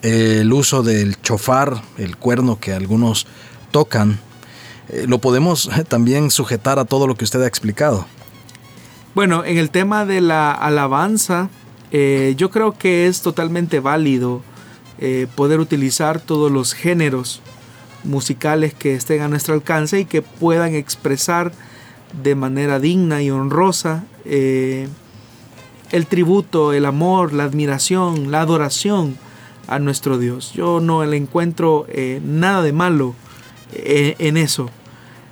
el 0.02 0.52
uso 0.52 0.82
del 0.82 1.22
chofar, 1.22 1.84
el 2.00 2.18
cuerno 2.18 2.60
que 2.60 2.74
algunos 2.74 3.28
tocan, 3.70 4.20
lo 5.06 5.20
podemos 5.20 5.70
también 5.88 6.32
sujetar 6.32 6.80
a 6.80 6.86
todo 6.86 7.06
lo 7.06 7.14
que 7.14 7.26
usted 7.26 7.44
ha 7.44 7.48
explicado. 7.48 8.08
Bueno, 9.16 9.46
en 9.46 9.58
el 9.58 9.70
tema 9.70 10.06
de 10.06 10.20
la 10.20 10.52
alabanza, 10.52 11.50
eh, 11.92 12.34
yo 12.36 12.52
creo 12.52 12.78
que 12.78 13.08
es 13.08 13.22
totalmente 13.22 13.80
válido 13.80 14.42
eh, 15.00 15.28
poder 15.36 15.62
utilizar 15.62 16.20
todos 16.20 16.52
los 16.52 16.74
géneros 16.74 17.42
musicales 18.04 18.74
que 18.74 18.94
estén 18.94 19.22
a 19.22 19.30
nuestro 19.30 19.54
alcance 19.54 20.02
y 20.02 20.06
que 20.06 20.22
puedan 20.22 20.76
expresar 20.76 21.54
de 22.22 22.36
manera 22.36 22.82
digna 22.82 23.24
y 23.24 23.32
honrosa 23.32 24.04
el 24.26 24.90
tributo, 26.10 26.74
el 26.74 26.86
amor, 26.86 27.32
la 27.32 27.46
admiración, 27.46 28.32
la 28.32 28.42
adoración 28.42 29.16
a 29.68 29.80
nuestro 29.80 30.18
Dios. 30.18 30.52
Yo 30.54 30.82
no 30.82 31.06
le 31.06 31.16
encuentro 31.16 31.88
nada 32.22 32.62
de 32.62 32.74
malo 32.74 33.16
en, 33.72 34.36
eso. 34.36 34.70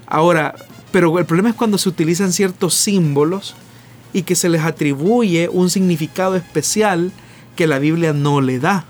Ahora, 0.07 0.55
pero 0.93 1.19
el 1.19 1.25
problema 1.25 1.49
es 1.49 1.55
cuando 1.55 1.77
se 1.77 1.89
utilizan 1.89 2.31
ciertos 2.31 2.75
símbolos 2.75 3.55
y 4.13 4.23
que 4.23 4.35
se 4.35 4.47
les 4.47 4.61
atribuye 4.61 5.49
un 5.49 5.69
significado 5.69 6.35
especial 6.35 7.11
que 7.55 7.67
la 7.67 7.79
Biblia 7.79 8.13
no 8.13 8.41
le 8.41 8.59
da. 8.59 8.85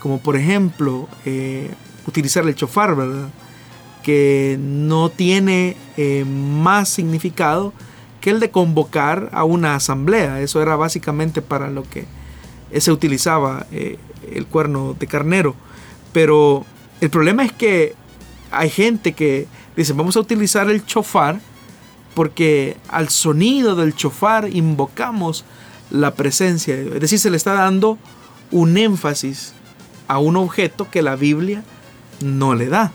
Como 0.00 0.18
por 0.18 0.36
ejemplo, 0.36 1.08
eh, 1.26 1.70
utilizar 2.06 2.46
el 2.46 2.54
chofar, 2.54 2.96
¿verdad? 2.96 3.28
Que 4.02 4.58
no 4.58 5.10
tiene 5.10 5.76
eh, 5.98 6.24
más 6.24 6.88
significado 6.88 7.74
que 8.20 8.30
el 8.30 8.40
de 8.40 8.50
convocar 8.50 9.28
a 9.32 9.44
una 9.44 9.74
asamblea. 9.74 10.40
Eso 10.40 10.62
era 10.62 10.76
básicamente 10.76 11.42
para 11.42 11.70
lo 11.70 11.82
que 11.82 12.06
se 12.78 12.92
utilizaba 12.92 13.66
eh, 13.72 13.98
el 14.32 14.46
cuerno 14.46 14.94
de 14.98 15.06
carnero. 15.06 15.54
Pero 16.12 16.64
el 17.00 17.10
problema 17.10 17.44
es 17.44 17.52
que 17.52 17.94
hay 18.50 18.70
gente 18.70 19.12
que 19.12 19.46
dice, 19.76 19.92
vamos 19.92 20.16
a 20.16 20.20
utilizar 20.20 20.70
el 20.70 20.84
chofar 20.84 21.40
porque 22.14 22.76
al 22.88 23.08
sonido 23.08 23.76
del 23.76 23.94
chofar 23.94 24.48
invocamos 24.52 25.44
la 25.90 26.14
presencia. 26.14 26.76
Es 26.76 27.00
decir, 27.00 27.18
se 27.18 27.30
le 27.30 27.36
está 27.36 27.54
dando 27.54 27.98
un 28.50 28.76
énfasis 28.76 29.54
a 30.08 30.18
un 30.18 30.36
objeto 30.36 30.90
que 30.90 31.02
la 31.02 31.16
Biblia 31.16 31.62
no 32.20 32.54
le 32.54 32.66
da. 32.66 32.92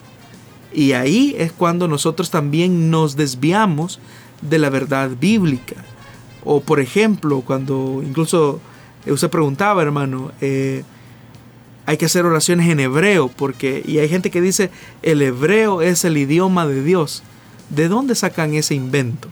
Y 0.74 0.92
ahí 0.92 1.36
es 1.38 1.52
cuando 1.52 1.88
nosotros 1.88 2.30
también 2.30 2.90
nos 2.90 3.16
desviamos 3.16 4.00
de 4.42 4.60
la 4.60 4.70
verdad 4.70 5.12
bíblica. 5.20 5.76
O 6.44 6.62
por 6.62 6.80
ejemplo, 6.80 7.42
cuando 7.42 8.02
incluso 8.06 8.60
usted 9.08 9.30
preguntaba, 9.30 9.82
hermano, 9.82 10.32
eh, 10.42 10.84
hay 11.86 11.98
que 11.98 12.06
hacer 12.06 12.26
oraciones 12.26 12.70
en 12.70 12.80
hebreo, 12.80 13.30
porque, 13.30 13.84
y 13.86 14.00
hay 14.00 14.10
gente 14.10 14.32
que 14.32 14.42
dice, 14.42 14.72
el 15.04 15.22
hebreo 15.22 15.82
es 15.82 16.04
el 16.04 16.18
idioma 16.18 16.68
de 16.68 16.84
Dios. 16.84 17.24
¿De 17.70 17.88
dónde 17.88 18.16
sacan 18.16 18.54
ese 18.54 18.76
invento? 18.76 19.30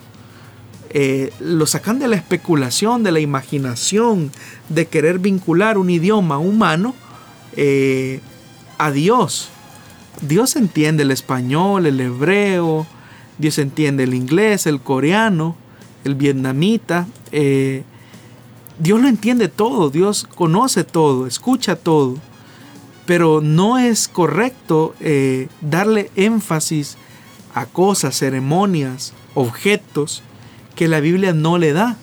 Eh, 0.96 1.34
lo 1.40 1.66
sacan 1.66 1.98
de 1.98 2.08
la 2.08 2.16
especulación, 2.16 3.02
de 3.02 3.12
la 3.12 3.20
imaginación, 3.20 4.32
de 4.70 4.86
querer 4.86 5.18
vincular 5.18 5.80
un 5.80 5.90
idioma 5.90 6.38
humano 6.38 6.94
eh, 7.56 8.20
a 8.78 8.92
Dios. 8.92 9.50
Dios 10.22 10.56
entiende 10.56 11.02
el 11.02 11.10
español, 11.10 11.88
el 11.88 12.00
hebreo, 12.00 12.86
Dios 13.40 13.58
entiende 13.58 14.04
el 14.04 14.14
inglés, 14.14 14.68
el 14.68 14.82
coreano, 14.82 15.56
el 16.04 16.14
vietnamita. 16.14 17.08
Eh, 17.32 17.84
Dios 18.78 19.02
lo 19.02 19.08
entiende 19.08 19.48
todo, 19.48 19.90
Dios 19.90 20.28
conoce 20.36 20.84
todo, 20.84 21.26
escucha 21.26 21.76
todo. 21.76 22.18
Pero 23.08 23.42
no 23.42 23.80
es 23.80 24.08
correcto 24.08 24.96
darle 25.60 26.10
énfasis 26.16 26.98
a 27.54 27.66
cosas, 27.66 28.18
ceremonias, 28.18 29.14
objetos 29.36 30.24
que 30.76 30.88
la 30.88 31.00
Biblia 31.00 31.34
no 31.34 31.58
le 31.58 31.74
da. 31.74 31.98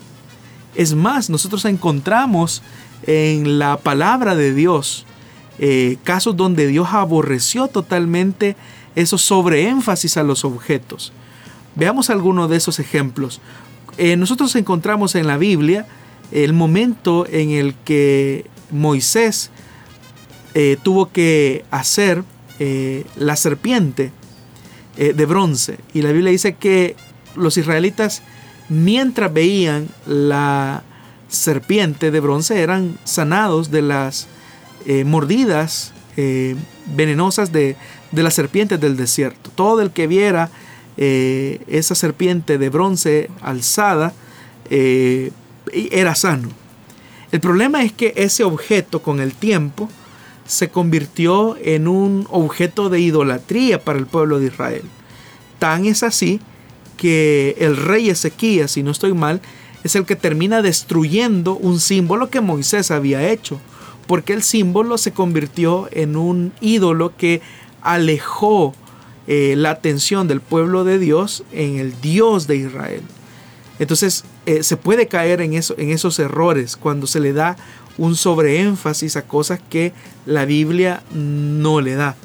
Es 0.75 0.95
más, 0.95 1.29
nosotros 1.29 1.65
encontramos 1.65 2.61
en 3.03 3.59
la 3.59 3.77
palabra 3.77 4.35
de 4.35 4.53
Dios 4.53 5.05
eh, 5.59 5.97
casos 6.03 6.35
donde 6.35 6.67
Dios 6.67 6.87
aborreció 6.91 7.67
totalmente 7.67 8.55
esos 8.95 9.21
sobreénfasis 9.21 10.17
a 10.17 10.23
los 10.23 10.45
objetos. 10.45 11.13
Veamos 11.75 12.09
algunos 12.09 12.49
de 12.49 12.57
esos 12.57 12.79
ejemplos. 12.79 13.41
Eh, 13.97 14.15
nosotros 14.15 14.55
encontramos 14.55 15.15
en 15.15 15.27
la 15.27 15.37
Biblia 15.37 15.85
el 16.31 16.53
momento 16.53 17.27
en 17.27 17.51
el 17.51 17.75
que 17.75 18.45
Moisés 18.71 19.51
eh, 20.53 20.77
tuvo 20.81 21.11
que 21.11 21.65
hacer 21.71 22.23
la 23.15 23.35
serpiente 23.37 24.11
eh, 24.97 25.13
de 25.13 25.25
bronce. 25.25 25.77
Y 25.93 26.01
la 26.01 26.11
Biblia 26.11 26.31
dice 26.31 26.55
que 26.55 26.95
los 27.35 27.57
israelitas, 27.57 28.21
mientras 28.69 29.33
veían 29.33 29.87
la 30.05 30.83
serpiente 31.27 32.11
de 32.11 32.19
bronce, 32.19 32.61
eran 32.61 32.97
sanados 33.03 33.71
de 33.71 33.81
las 33.81 34.27
mordidas 35.05 35.93
venenosas 36.87 37.51
de, 37.51 37.75
de 38.11 38.23
las 38.23 38.33
serpientes 38.33 38.81
del 38.81 38.97
desierto. 38.97 39.51
Todo 39.53 39.81
el 39.81 39.91
que 39.91 40.07
viera 40.07 40.49
esa 40.97 41.95
serpiente 41.95 42.57
de 42.57 42.69
bronce 42.69 43.29
alzada 43.41 44.11
era 44.69 46.15
sano. 46.15 46.49
El 47.31 47.39
problema 47.39 47.83
es 47.83 47.93
que 47.93 48.13
ese 48.17 48.43
objeto 48.43 49.01
con 49.01 49.21
el 49.21 49.33
tiempo 49.33 49.89
se 50.45 50.69
convirtió 50.69 51.57
en 51.57 51.87
un 51.87 52.27
objeto 52.29 52.89
de 52.89 52.99
idolatría 52.99 53.83
para 53.83 53.99
el 53.99 54.05
pueblo 54.05 54.39
de 54.39 54.47
Israel. 54.47 54.83
Tan 55.59 55.85
es 55.85 56.03
así 56.03 56.39
que 56.97 57.55
el 57.59 57.77
rey 57.77 58.09
Ezequías, 58.09 58.71
si 58.71 58.83
no 58.83 58.91
estoy 58.91 59.13
mal, 59.13 59.41
es 59.83 59.95
el 59.95 60.05
que 60.05 60.15
termina 60.15 60.61
destruyendo 60.61 61.55
un 61.55 61.79
símbolo 61.79 62.29
que 62.29 62.41
Moisés 62.41 62.91
había 62.91 63.29
hecho, 63.31 63.59
porque 64.07 64.33
el 64.33 64.43
símbolo 64.43 64.97
se 64.97 65.11
convirtió 65.11 65.87
en 65.91 66.15
un 66.15 66.53
ídolo 66.61 67.15
que 67.17 67.41
alejó 67.81 68.73
eh, 69.27 69.55
la 69.57 69.71
atención 69.71 70.27
del 70.27 70.41
pueblo 70.41 70.83
de 70.83 70.99
Dios 70.99 71.43
en 71.51 71.77
el 71.77 71.99
Dios 72.01 72.47
de 72.47 72.57
Israel. 72.57 73.01
Entonces 73.79 74.25
eh, 74.45 74.63
se 74.63 74.77
puede 74.77 75.07
caer 75.07 75.41
en, 75.41 75.53
en 75.53 75.89
esos 75.89 76.19
errores 76.19 76.77
cuando 76.77 77.07
se 77.07 77.19
le 77.19 77.33
da 77.33 77.57
un 77.97 78.15
sobreénfasis 78.15 79.15
a 79.15 79.23
cosas 79.23 79.59
que 79.69 79.93
la 80.25 80.45
Biblia 80.45 81.03
no 81.13 81.81
le 81.81 81.95
da. 81.95 82.15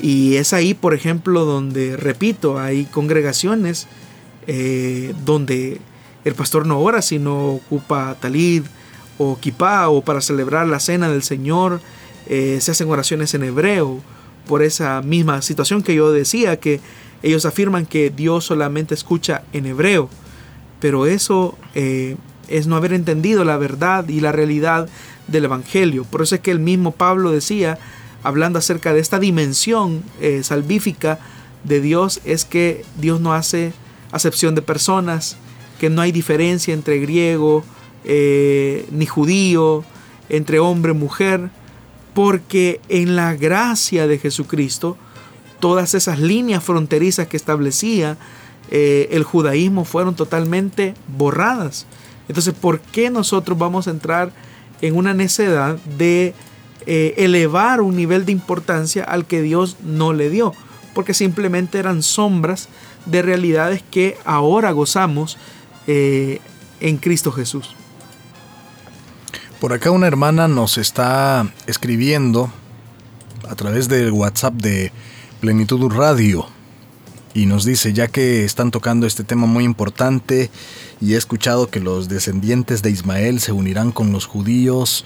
Y 0.00 0.36
es 0.36 0.52
ahí, 0.52 0.74
por 0.74 0.94
ejemplo, 0.94 1.44
donde, 1.44 1.96
repito, 1.96 2.58
hay 2.58 2.84
congregaciones 2.86 3.86
eh, 4.46 5.14
donde 5.24 5.80
el 6.24 6.34
pastor 6.34 6.66
no 6.66 6.80
ora, 6.80 7.02
sino 7.02 7.50
ocupa 7.50 8.16
talid 8.20 8.62
o 9.18 9.38
kipá 9.38 9.88
o 9.88 10.02
para 10.02 10.20
celebrar 10.20 10.66
la 10.66 10.80
cena 10.80 11.08
del 11.08 11.22
Señor, 11.22 11.80
eh, 12.26 12.58
se 12.60 12.70
hacen 12.70 12.90
oraciones 12.90 13.34
en 13.34 13.44
hebreo 13.44 14.00
por 14.46 14.62
esa 14.62 15.02
misma 15.02 15.42
situación 15.42 15.82
que 15.82 15.94
yo 15.94 16.12
decía, 16.12 16.58
que 16.58 16.80
ellos 17.22 17.44
afirman 17.44 17.86
que 17.86 18.10
Dios 18.10 18.44
solamente 18.44 18.94
escucha 18.94 19.42
en 19.52 19.66
hebreo, 19.66 20.08
pero 20.80 21.06
eso 21.06 21.56
eh, 21.74 22.16
es 22.52 22.66
no 22.66 22.76
haber 22.76 22.92
entendido 22.92 23.44
la 23.44 23.56
verdad 23.56 24.08
y 24.08 24.20
la 24.20 24.32
realidad 24.32 24.88
del 25.26 25.46
Evangelio. 25.46 26.04
Por 26.04 26.22
eso 26.22 26.34
es 26.34 26.40
que 26.40 26.50
el 26.50 26.60
mismo 26.60 26.92
Pablo 26.92 27.30
decía, 27.30 27.78
hablando 28.22 28.58
acerca 28.58 28.92
de 28.92 29.00
esta 29.00 29.18
dimensión 29.18 30.02
eh, 30.20 30.42
salvífica 30.42 31.18
de 31.64 31.80
Dios, 31.80 32.20
es 32.24 32.44
que 32.44 32.84
Dios 32.98 33.20
no 33.20 33.34
hace 33.34 33.72
acepción 34.10 34.54
de 34.54 34.62
personas, 34.62 35.36
que 35.80 35.90
no 35.90 36.02
hay 36.02 36.12
diferencia 36.12 36.74
entre 36.74 36.98
griego 36.98 37.64
eh, 38.04 38.86
ni 38.90 39.06
judío, 39.06 39.84
entre 40.28 40.58
hombre 40.58 40.92
y 40.92 40.96
mujer, 40.96 41.50
porque 42.14 42.80
en 42.88 43.16
la 43.16 43.34
gracia 43.34 44.06
de 44.06 44.18
Jesucristo, 44.18 44.96
todas 45.60 45.94
esas 45.94 46.18
líneas 46.18 46.62
fronterizas 46.62 47.26
que 47.28 47.36
establecía 47.36 48.18
eh, 48.70 49.08
el 49.12 49.22
judaísmo 49.22 49.84
fueron 49.84 50.14
totalmente 50.14 50.94
borradas. 51.16 51.86
Entonces, 52.28 52.54
¿por 52.54 52.80
qué 52.80 53.10
nosotros 53.10 53.58
vamos 53.58 53.86
a 53.86 53.90
entrar 53.90 54.32
en 54.80 54.96
una 54.96 55.14
necedad 55.14 55.76
de 55.98 56.34
eh, 56.86 57.14
elevar 57.16 57.80
un 57.80 57.96
nivel 57.96 58.24
de 58.24 58.32
importancia 58.32 59.04
al 59.04 59.26
que 59.26 59.42
Dios 59.42 59.76
no 59.82 60.12
le 60.12 60.30
dio? 60.30 60.54
Porque 60.94 61.14
simplemente 61.14 61.78
eran 61.78 62.02
sombras 62.02 62.68
de 63.06 63.22
realidades 63.22 63.82
que 63.90 64.16
ahora 64.24 64.70
gozamos 64.72 65.38
eh, 65.86 66.40
en 66.80 66.98
Cristo 66.98 67.32
Jesús. 67.32 67.74
Por 69.60 69.72
acá 69.72 69.90
una 69.90 70.08
hermana 70.08 70.48
nos 70.48 70.76
está 70.76 71.46
escribiendo 71.66 72.50
a 73.48 73.54
través 73.54 73.88
del 73.88 74.10
WhatsApp 74.10 74.54
de 74.54 74.92
Plenitud 75.40 75.92
Radio 75.92 76.46
y 77.34 77.46
nos 77.46 77.64
dice, 77.64 77.92
ya 77.92 78.08
que 78.08 78.44
están 78.44 78.70
tocando 78.70 79.06
este 79.06 79.24
tema 79.24 79.46
muy 79.46 79.64
importante 79.64 80.50
y 81.02 81.14
he 81.14 81.16
escuchado 81.16 81.68
que 81.68 81.80
los 81.80 82.08
descendientes 82.08 82.80
de 82.82 82.90
Ismael 82.90 83.40
se 83.40 83.52
unirán 83.52 83.90
con 83.90 84.12
los 84.12 84.26
judíos, 84.26 85.04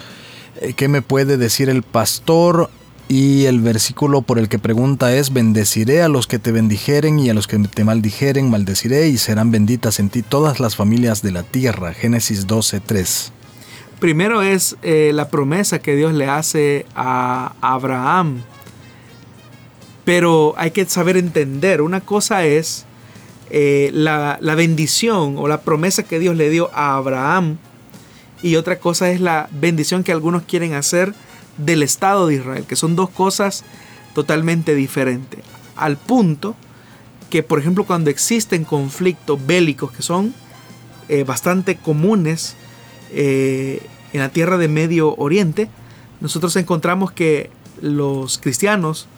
eh, 0.60 0.74
¿qué 0.74 0.88
me 0.88 1.02
puede 1.02 1.38
decir 1.38 1.68
el 1.70 1.82
pastor? 1.82 2.70
Y 3.08 3.46
el 3.46 3.60
versículo 3.60 4.22
por 4.22 4.38
el 4.38 4.48
que 4.48 4.58
pregunta 4.58 5.14
es, 5.14 5.32
bendeciré 5.32 6.02
a 6.02 6.08
los 6.08 6.26
que 6.26 6.38
te 6.38 6.52
bendijeren 6.52 7.18
y 7.18 7.30
a 7.30 7.34
los 7.34 7.46
que 7.46 7.58
te 7.58 7.84
maldijeren, 7.84 8.50
maldeciré 8.50 9.08
y 9.08 9.16
serán 9.16 9.50
benditas 9.50 9.98
en 9.98 10.10
ti 10.10 10.22
todas 10.22 10.60
las 10.60 10.76
familias 10.76 11.22
de 11.22 11.32
la 11.32 11.42
tierra. 11.42 11.94
Génesis 11.94 12.46
12.3. 12.46 13.30
Primero 13.98 14.42
es 14.42 14.76
eh, 14.82 15.12
la 15.14 15.30
promesa 15.30 15.78
que 15.78 15.96
Dios 15.96 16.12
le 16.12 16.26
hace 16.26 16.84
a 16.94 17.54
Abraham 17.60 18.42
pero 20.06 20.54
hay 20.56 20.70
que 20.70 20.84
saber 20.86 21.16
entender, 21.16 21.82
una 21.82 22.00
cosa 22.00 22.44
es 22.44 22.86
eh, 23.50 23.90
la, 23.92 24.38
bendición 24.56 25.36
o 25.38 25.46
la 25.46 25.60
promesa 25.60 26.02
que 26.02 26.18
Dios 26.18 26.36
le 26.36 26.50
dio 26.50 26.70
a 26.74 26.96
Abraham 26.96 27.58
y 28.42 28.56
otra 28.56 28.78
cosa 28.78 29.10
es 29.10 29.20
la 29.20 29.48
bendición 29.52 30.02
que 30.02 30.12
algunos 30.12 30.42
quieren 30.42 30.74
hacer 30.74 31.14
del 31.56 31.82
Estado 31.82 32.26
de 32.26 32.34
Israel, 32.34 32.64
que 32.68 32.76
son 32.76 32.96
dos 32.96 33.08
cosas 33.08 33.64
totalmente 34.14 34.74
diferentes. 34.74 35.40
Al 35.76 35.96
punto 35.96 36.54
que, 37.30 37.42
por 37.42 37.58
ejemplo, 37.58 37.84
cuando 37.84 38.10
existen 38.10 38.64
conflictos 38.64 39.44
bélicos 39.46 39.92
que 39.92 40.02
son 40.02 40.34
eh, 41.08 41.24
bastante 41.24 41.76
comunes 41.76 42.56
eh, 43.12 43.80
en 44.12 44.20
la 44.20 44.28
tierra 44.28 44.58
de 44.58 44.68
Medio 44.68 45.14
Oriente, 45.16 45.68
nosotros 46.20 46.56
encontramos 46.56 47.12
que 47.12 47.50
los 47.80 48.38
cristianos 48.38 49.08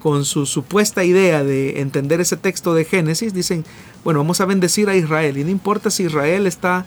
con 0.00 0.24
su 0.24 0.46
supuesta 0.46 1.04
idea 1.04 1.44
de 1.44 1.80
entender 1.80 2.20
ese 2.20 2.36
texto 2.36 2.74
de 2.74 2.84
Génesis, 2.84 3.34
dicen, 3.34 3.64
bueno, 4.02 4.20
vamos 4.20 4.40
a 4.40 4.46
bendecir 4.46 4.88
a 4.88 4.96
Israel. 4.96 5.36
Y 5.38 5.44
no 5.44 5.50
importa 5.50 5.90
si 5.90 6.04
Israel 6.04 6.46
está 6.46 6.86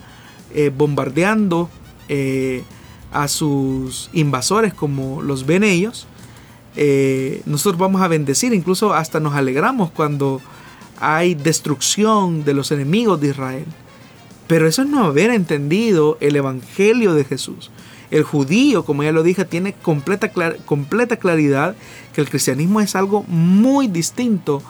eh, 0.53 0.71
bombardeando 0.75 1.69
eh, 2.09 2.63
a 3.11 3.27
sus 3.27 4.09
invasores 4.13 4.73
como 4.73 5.21
los 5.21 5.45
ven 5.45 5.63
ellos, 5.63 6.07
eh, 6.75 7.43
nosotros 7.45 7.79
vamos 7.79 8.01
a 8.01 8.07
bendecir, 8.07 8.51
incluso 8.53 8.93
hasta 8.93 9.19
nos 9.19 9.35
alegramos 9.35 9.91
cuando 9.91 10.41
hay 10.99 11.35
destrucción 11.35 12.43
de 12.43 12.55
los 12.55 12.71
enemigos 12.71 13.21
de 13.21 13.27
Israel. 13.27 13.65
Pero 14.47 14.67
eso 14.67 14.81
es 14.81 14.89
no 14.89 15.05
haber 15.05 15.29
entendido 15.29 16.17
el 16.19 16.35
Evangelio 16.35 17.13
de 17.13 17.25
Jesús. 17.25 17.69
El 18.13 18.21
judío, 18.21 18.85
como 18.85 19.01
ya 19.01 19.11
lo 19.11 19.23
dije, 19.23 19.43
tiene 19.43 19.73
completa, 19.73 20.31
completa 20.65 21.17
claridad 21.17 21.75
que 22.13 22.21
el 22.21 22.29
cristianismo 22.29 22.79
es 22.79 22.95
algo 22.95 23.23
muy 23.23 23.87
distinto 23.87 24.61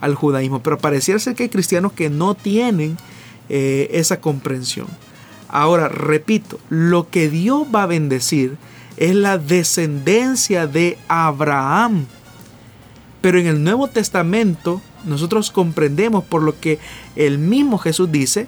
al 0.00 0.14
judaísmo, 0.14 0.62
pero 0.62 0.78
pareciera 0.78 1.18
ser 1.18 1.34
que 1.34 1.42
hay 1.42 1.48
cristianos 1.48 1.94
que 1.94 2.10
no 2.10 2.34
tienen 2.36 2.96
eh, 3.48 3.88
esa 3.90 4.20
comprensión. 4.20 4.86
Ahora, 5.48 5.88
repito, 5.88 6.60
lo 6.70 7.10
que 7.10 7.28
Dios 7.28 7.66
va 7.74 7.82
a 7.82 7.86
bendecir 7.86 8.56
es 8.96 9.16
la 9.16 9.36
descendencia 9.36 10.68
de 10.68 10.96
Abraham. 11.08 12.06
Pero 13.20 13.40
en 13.40 13.48
el 13.48 13.64
Nuevo 13.64 13.88
Testamento 13.88 14.80
nosotros 15.04 15.50
comprendemos 15.50 16.22
por 16.22 16.40
lo 16.40 16.60
que 16.60 16.78
el 17.16 17.38
mismo 17.38 17.78
Jesús 17.78 18.12
dice 18.12 18.46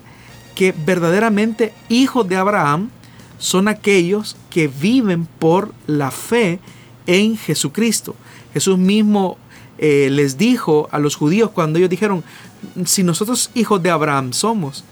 que 0.54 0.72
verdaderamente 0.86 1.72
hijos 1.88 2.28
de 2.28 2.36
Abraham 2.36 2.90
son 3.38 3.68
aquellos 3.68 4.36
que 4.50 4.68
viven 4.68 5.26
por 5.26 5.72
la 5.86 6.10
fe 6.10 6.60
en 7.06 7.36
Jesucristo. 7.36 8.14
Jesús 8.52 8.78
mismo 8.78 9.36
eh, 9.78 10.08
les 10.10 10.38
dijo 10.38 10.88
a 10.92 10.98
los 10.98 11.16
judíos 11.16 11.50
cuando 11.50 11.78
ellos 11.78 11.90
dijeron, 11.90 12.22
si 12.84 13.02
nosotros 13.02 13.50
hijos 13.54 13.82
de 13.82 13.90
Abraham 13.90 14.32
somos, 14.32 14.84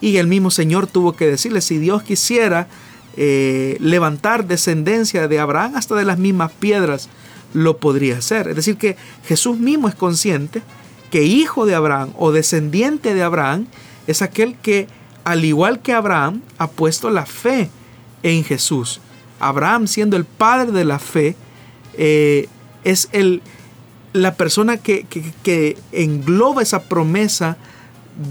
y 0.00 0.16
el 0.16 0.26
mismo 0.26 0.50
Señor 0.50 0.86
tuvo 0.86 1.12
que 1.12 1.26
decirles, 1.26 1.64
si 1.64 1.78
Dios 1.78 2.02
quisiera 2.02 2.68
eh, 3.16 3.76
levantar 3.80 4.46
descendencia 4.46 5.28
de 5.28 5.38
Abraham 5.38 5.76
hasta 5.76 5.94
de 5.94 6.04
las 6.04 6.18
mismas 6.18 6.50
piedras, 6.52 7.08
lo 7.54 7.76
podría 7.76 8.18
hacer. 8.18 8.48
Es 8.48 8.56
decir, 8.56 8.76
que 8.76 8.96
Jesús 9.24 9.58
mismo 9.58 9.88
es 9.88 9.94
consciente 9.94 10.62
que 11.10 11.24
hijo 11.24 11.66
de 11.66 11.74
Abraham 11.74 12.10
o 12.18 12.32
descendiente 12.32 13.14
de 13.14 13.22
Abraham 13.22 13.66
es 14.06 14.22
aquel 14.22 14.56
que, 14.56 14.88
al 15.24 15.44
igual 15.44 15.80
que 15.80 15.92
Abraham, 15.92 16.42
ha 16.58 16.68
puesto 16.68 17.10
la 17.10 17.26
fe 17.26 17.70
en 18.22 18.44
Jesús. 18.44 19.00
Abraham, 19.40 19.86
siendo 19.86 20.16
el 20.16 20.24
padre 20.24 20.72
de 20.72 20.84
la 20.84 20.98
fe, 20.98 21.36
eh, 21.94 22.48
es 22.84 23.08
el, 23.12 23.42
la 24.12 24.34
persona 24.34 24.76
que, 24.76 25.06
que, 25.42 25.76
engloba 25.92 26.62
esa 26.62 26.84
promesa 26.84 27.56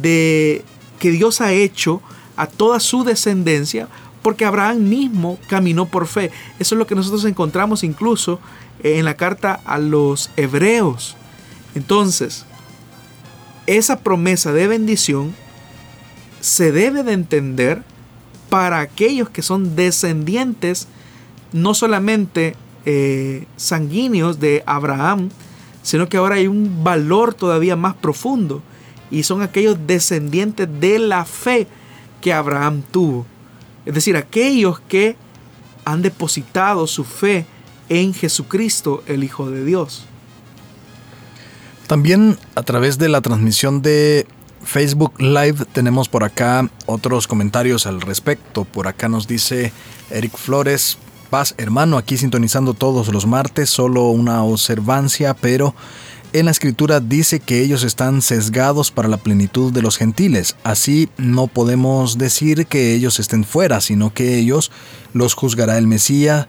de 0.02 0.64
que 1.00 1.12
Dios 1.12 1.42
ha 1.42 1.52
hecho 1.52 2.02
a 2.38 2.48
toda 2.48 2.80
su 2.80 3.04
descendencia, 3.04 3.88
porque 4.22 4.46
Abraham 4.46 4.88
mismo 4.88 5.39
caminó 5.48 5.88
por 5.88 6.08
fe. 6.08 6.32
Eso 6.60 6.76
es 6.76 6.80
lo 6.80 6.88
que 6.88 6.96
nosotros 6.96 7.26
encontramos 7.26 7.84
incluso 7.84 8.39
en 8.84 9.06
la 9.06 9.16
carta 9.16 9.60
a 9.66 9.78
los 9.80 10.30
hebreos. 10.38 11.16
Entonces, 11.76 12.46
esa 13.68 14.00
promesa 14.00 14.54
de 14.54 14.68
bendición 14.68 15.36
se 16.42 16.72
debe 16.72 17.04
de 17.04 17.14
entender 17.14 17.84
para 18.50 18.80
aquellos 18.80 19.30
que 19.30 19.42
son 19.42 19.76
descendientes 19.76 20.88
no 21.54 21.74
solamente 21.74 22.56
eh, 22.86 23.46
sanguíneos 23.56 24.39
de 24.39 24.64
Abraham, 24.66 25.30
sino 25.84 26.10
que 26.10 26.18
ahora 26.18 26.36
hay 26.36 26.48
un 26.48 26.84
valor 26.84 27.34
todavía 27.34 27.76
más 27.76 27.96
profundo 27.96 28.62
y 29.10 29.24
son 29.24 29.42
aquellos 29.42 29.78
descendientes 29.86 30.68
de 30.80 31.00
la 31.00 31.26
fe 31.26 31.68
que 32.22 32.34
Abraham 32.34 32.84
tuvo. 32.92 33.26
Es 33.86 33.94
decir, 33.94 34.16
aquellos 34.16 34.80
que 34.80 35.16
han 35.86 36.02
depositado 36.02 36.88
su 36.88 37.04
fe 37.04 37.46
en 37.89 38.14
Jesucristo, 38.14 39.04
el 39.08 39.24
Hijo 39.24 39.50
de 39.50 39.66
Dios. 39.66 40.06
También 41.88 42.38
a 42.56 42.64
través 42.64 42.98
de 42.98 43.10
la 43.10 43.22
transmisión 43.22 43.82
de 43.82 44.26
Facebook 44.64 45.14
Live 45.20 45.66
tenemos 45.72 46.09
por 46.09 46.24
acá 46.24 46.70
otros 46.86 47.28
comentarios 47.28 47.86
al 47.86 48.01
respecto. 48.01 48.66
Por 48.66 48.88
acá 48.88 49.09
nos 49.09 49.28
dice 49.28 49.72
Eric 50.09 50.38
Flores, 50.38 50.97
paz 51.30 51.55
hermano, 51.57 51.97
aquí 51.97 52.18
sintonizando 52.18 52.74
todos 52.74 53.07
los 53.09 53.26
martes, 53.26 53.70
solo 53.70 54.09
una 54.09 54.43
observancia, 54.43 55.34
pero 55.34 55.74
en 56.34 56.45
la 56.45 56.51
escritura 56.51 57.01
dice 57.01 57.39
que 57.41 57.62
ellos 57.62 57.84
están 57.84 58.22
sesgados 58.22 58.91
para 58.91 59.09
la 59.09 59.18
plenitud 59.18 59.74
de 59.74 59.82
los 59.82 59.97
gentiles. 59.97 60.55
Así 60.64 61.09
no 61.18 61.47
podemos 61.47 62.18
decir 62.18 62.68
que 62.68 62.93
ellos 62.93 63.20
estén 63.20 63.43
fuera, 63.43 63.82
sino 63.82 64.14
que 64.14 64.38
ellos 64.38 64.72
los 65.14 65.34
juzgará 65.34 65.78
el 65.78 65.88
Mesías 65.88 66.47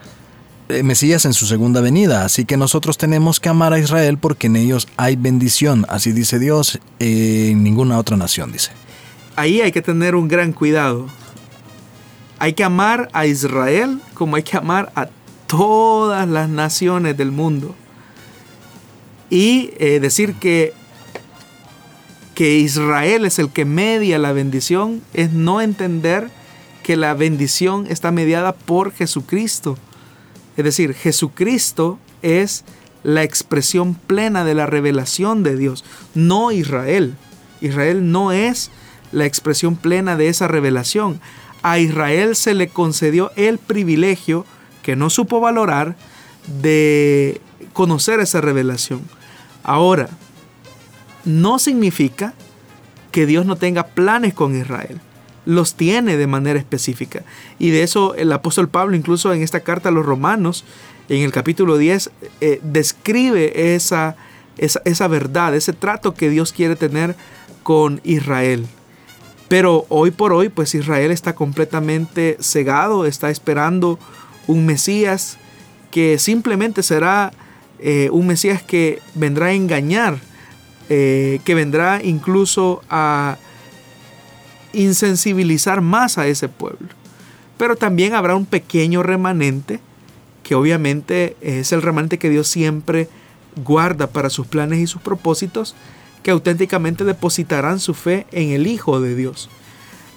Mesías 0.82 1.24
en 1.24 1.34
su 1.34 1.46
segunda 1.46 1.80
venida, 1.80 2.24
así 2.24 2.44
que 2.44 2.56
nosotros 2.56 2.96
tenemos 2.96 3.40
que 3.40 3.48
amar 3.48 3.72
a 3.72 3.78
Israel 3.78 4.18
porque 4.18 4.46
en 4.46 4.56
ellos 4.56 4.88
hay 4.96 5.16
bendición, 5.16 5.84
así 5.88 6.12
dice 6.12 6.38
Dios, 6.38 6.80
en 6.98 7.62
ninguna 7.62 7.98
otra 7.98 8.16
nación, 8.16 8.52
dice. 8.52 8.70
Ahí 9.36 9.60
hay 9.60 9.72
que 9.72 9.82
tener 9.82 10.14
un 10.14 10.28
gran 10.28 10.52
cuidado. 10.52 11.06
Hay 12.38 12.54
que 12.54 12.64
amar 12.64 13.08
a 13.12 13.26
Israel 13.26 14.00
como 14.14 14.36
hay 14.36 14.42
que 14.42 14.56
amar 14.56 14.92
a 14.94 15.08
todas 15.46 16.28
las 16.28 16.48
naciones 16.48 17.16
del 17.16 17.30
mundo. 17.30 17.74
Y 19.30 19.70
eh, 19.78 20.00
decir 20.00 20.34
que, 20.34 20.74
que 22.34 22.56
Israel 22.58 23.24
es 23.24 23.38
el 23.38 23.50
que 23.50 23.64
media 23.64 24.18
la 24.18 24.32
bendición 24.32 25.02
es 25.14 25.32
no 25.32 25.60
entender 25.60 26.30
que 26.82 26.96
la 26.96 27.14
bendición 27.14 27.86
está 27.88 28.10
mediada 28.10 28.52
por 28.52 28.92
Jesucristo. 28.92 29.78
Es 30.56 30.64
decir, 30.64 30.94
Jesucristo 30.94 31.98
es 32.22 32.64
la 33.02 33.22
expresión 33.22 33.94
plena 33.94 34.44
de 34.44 34.54
la 34.54 34.66
revelación 34.66 35.42
de 35.42 35.56
Dios, 35.56 35.84
no 36.14 36.52
Israel. 36.52 37.14
Israel 37.60 38.12
no 38.12 38.32
es 38.32 38.70
la 39.12 39.26
expresión 39.26 39.76
plena 39.76 40.16
de 40.16 40.28
esa 40.28 40.48
revelación. 40.48 41.20
A 41.62 41.78
Israel 41.78 42.36
se 42.36 42.54
le 42.54 42.68
concedió 42.68 43.30
el 43.36 43.58
privilegio 43.58 44.46
que 44.82 44.96
no 44.96 45.10
supo 45.10 45.40
valorar 45.40 45.96
de 46.60 47.40
conocer 47.72 48.20
esa 48.20 48.40
revelación. 48.40 49.02
Ahora, 49.62 50.08
no 51.24 51.58
significa 51.58 52.34
que 53.12 53.26
Dios 53.26 53.46
no 53.46 53.56
tenga 53.56 53.86
planes 53.86 54.34
con 54.34 54.56
Israel 54.56 55.00
los 55.44 55.74
tiene 55.74 56.16
de 56.16 56.26
manera 56.26 56.58
específica. 56.58 57.24
Y 57.58 57.70
de 57.70 57.82
eso 57.82 58.14
el 58.14 58.32
apóstol 58.32 58.68
Pablo, 58.68 58.96
incluso 58.96 59.32
en 59.32 59.42
esta 59.42 59.60
carta 59.60 59.88
a 59.88 59.92
los 59.92 60.06
romanos, 60.06 60.64
en 61.08 61.22
el 61.22 61.32
capítulo 61.32 61.76
10, 61.78 62.10
eh, 62.40 62.60
describe 62.62 63.74
esa, 63.74 64.16
esa, 64.58 64.80
esa 64.84 65.08
verdad, 65.08 65.54
ese 65.54 65.72
trato 65.72 66.14
que 66.14 66.30
Dios 66.30 66.52
quiere 66.52 66.76
tener 66.76 67.16
con 67.62 68.00
Israel. 68.04 68.66
Pero 69.48 69.84
hoy 69.88 70.10
por 70.10 70.32
hoy, 70.32 70.48
pues 70.48 70.74
Israel 70.74 71.10
está 71.10 71.34
completamente 71.34 72.38
cegado, 72.40 73.04
está 73.04 73.30
esperando 73.30 73.98
un 74.46 74.64
Mesías 74.64 75.38
que 75.90 76.18
simplemente 76.18 76.82
será 76.82 77.32
eh, 77.78 78.08
un 78.10 78.26
Mesías 78.26 78.62
que 78.62 79.00
vendrá 79.14 79.46
a 79.46 79.52
engañar, 79.52 80.18
eh, 80.88 81.40
que 81.44 81.54
vendrá 81.54 82.00
incluso 82.02 82.82
a 82.88 83.36
insensibilizar 84.72 85.80
más 85.80 86.18
a 86.18 86.26
ese 86.26 86.48
pueblo. 86.48 86.88
Pero 87.58 87.76
también 87.76 88.14
habrá 88.14 88.34
un 88.34 88.46
pequeño 88.46 89.02
remanente, 89.02 89.80
que 90.42 90.54
obviamente 90.54 91.36
es 91.40 91.72
el 91.72 91.82
remanente 91.82 92.18
que 92.18 92.30
Dios 92.30 92.48
siempre 92.48 93.08
guarda 93.64 94.08
para 94.08 94.30
sus 94.30 94.46
planes 94.46 94.80
y 94.80 94.86
sus 94.86 95.02
propósitos, 95.02 95.74
que 96.22 96.30
auténticamente 96.30 97.04
depositarán 97.04 97.80
su 97.80 97.94
fe 97.94 98.26
en 98.32 98.50
el 98.50 98.66
Hijo 98.66 99.00
de 99.00 99.14
Dios. 99.14 99.48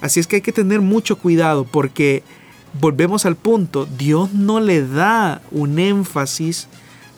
Así 0.00 0.20
es 0.20 0.26
que 0.26 0.36
hay 0.36 0.42
que 0.42 0.52
tener 0.52 0.80
mucho 0.80 1.18
cuidado 1.18 1.64
porque 1.64 2.22
volvemos 2.80 3.26
al 3.26 3.36
punto, 3.36 3.86
Dios 3.86 4.32
no 4.32 4.60
le 4.60 4.86
da 4.86 5.40
un 5.50 5.78
énfasis 5.78 6.68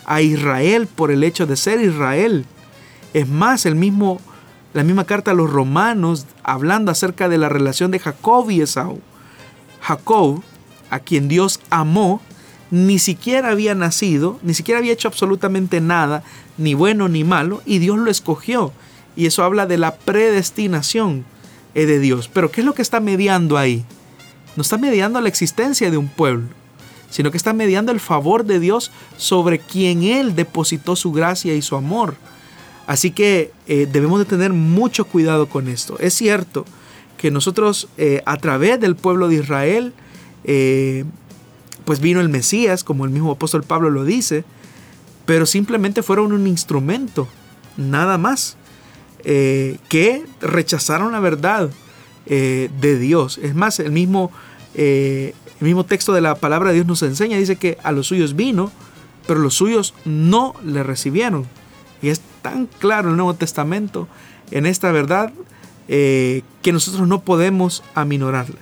a 0.07 0.23
Israel 0.23 0.87
por 0.87 1.11
el 1.11 1.25
hecho 1.25 1.47
de 1.47 1.57
ser 1.57 1.81
Israel. 1.81 2.47
Es 3.13 3.29
más, 3.29 3.67
el 3.67 3.75
mismo 3.75 4.21
la 4.75 4.85
misma 4.85 5.05
carta 5.05 5.31
a 5.31 5.35
los 5.35 5.51
romanos 5.51 6.27
hablando 6.43 6.91
acerca 6.91 7.29
de 7.29 7.39
la 7.39 7.49
relación 7.49 7.91
de 7.91 7.99
Jacob 7.99 8.51
y 8.51 8.61
Esaú. 8.61 9.01
Jacob, 9.81 10.43
a 10.91 10.99
quien 11.01 11.29
Dios 11.29 11.61
amó, 11.71 12.21
ni 12.71 12.99
siquiera 12.99 13.51
había 13.51 13.75
nacido, 13.75 14.39
ni 14.43 14.55
siquiera 14.55 14.79
había 14.79 14.93
hecho 14.93 15.09
absolutamente 15.09 15.81
nada, 15.81 16.23
ni 16.59 16.75
bueno 16.75 17.09
ni 17.09 17.25
malo, 17.25 17.63
y 17.65 17.79
Dios 17.79 17.99
lo 17.99 18.11
escogió. 18.11 18.73
Y 19.17 19.27
eso 19.27 19.43
habla 19.43 19.67
de 19.67 19.79
la 19.79 19.97
predestinación 19.97 21.25
eh, 21.75 21.87
de 21.87 21.99
Dios. 21.99 22.29
Pero 22.33 22.51
¿qué 22.51 22.61
es 22.61 22.67
lo 22.67 22.75
que 22.75 22.83
está 22.83 23.01
mediando 23.01 23.57
ahí? 23.57 23.85
No 24.55 24.63
está 24.63 24.77
mediando 24.77 25.21
la 25.21 25.29
existencia 25.29 25.91
de 25.91 25.97
un 25.97 26.09
pueblo, 26.09 26.49
sino 27.11 27.31
que 27.31 27.37
está 27.37 27.53
mediando 27.53 27.91
el 27.91 28.01
favor 28.01 28.45
de 28.45 28.61
Dios 28.61 28.91
sobre 29.17 29.59
quien 29.59 30.03
Él 30.03 30.35
depositó 30.35 30.95
su 30.95 31.13
gracia 31.13 31.55
y 31.55 31.63
su 31.63 31.77
amor. 31.77 32.17
Así 32.89 33.11
que 33.11 33.53
eh, 33.67 33.87
debemos 33.93 34.19
de 34.19 34.25
tener 34.25 34.55
mucho 34.55 35.05
cuidado 35.05 35.47
con 35.47 35.69
esto. 35.69 35.99
Es 36.01 36.15
cierto 36.15 36.65
que 37.19 37.31
nosotros 37.31 37.87
eh, 37.99 38.23
a 38.25 38.39
través 38.39 38.81
del 38.81 38.97
pueblo 38.97 39.29
de 39.29 39.35
Israel, 39.35 39.93
eh, 40.45 41.05
pues 41.85 42.01
vino 42.01 42.23
el 42.23 42.31
Mesías, 42.31 42.85
como 42.85 43.05
el 43.05 43.11
mismo 43.11 43.33
apóstol 43.33 43.63
Pablo 43.63 43.91
lo 43.91 44.07
dice, 44.07 44.43
pero 45.27 45.45
simplemente 45.45 46.03
fueron 46.03 46.33
un 46.33 46.47
instrumento, 46.47 47.29
nada 47.77 48.17
más, 48.17 48.57
que 49.23 50.25
rechazaron 50.41 51.13
la 51.13 51.21
verdad 51.21 51.69
de 52.25 52.99
Dios. 52.99 53.37
Es 53.43 53.55
más, 53.55 53.79
el 53.81 53.93
mismo, 53.93 54.31
el 54.75 55.35
mismo 55.61 55.85
texto 55.85 56.15
de 56.15 56.23
la 56.23 56.37
palabra 56.37 56.71
de 56.71 56.77
Dios 56.77 56.87
nos 56.87 57.03
enseña, 57.03 57.37
dice 57.37 57.57
que 57.57 57.77
a 57.83 57.93
los 57.93 58.07
suyos 58.07 58.35
vino, 58.37 58.73
pero 59.27 59.41
los 59.41 59.53
suyos 59.53 59.93
no 60.07 60.55
le 60.65 60.83
recibieron. 60.83 61.47
Y 62.03 62.09
es 62.09 62.21
tan 62.43 62.67
claro 62.67 63.11
el 63.11 63.17
Nuevo 63.17 63.35
Testamento 63.35 64.09
en 64.51 64.67
esta 64.67 64.93
verdad 64.93 65.33
eh, 65.89 66.43
que 66.63 66.73
nosotros 66.73 67.09
no 67.09 67.21
podemos 67.23 67.83
aminorarla. 67.95 68.59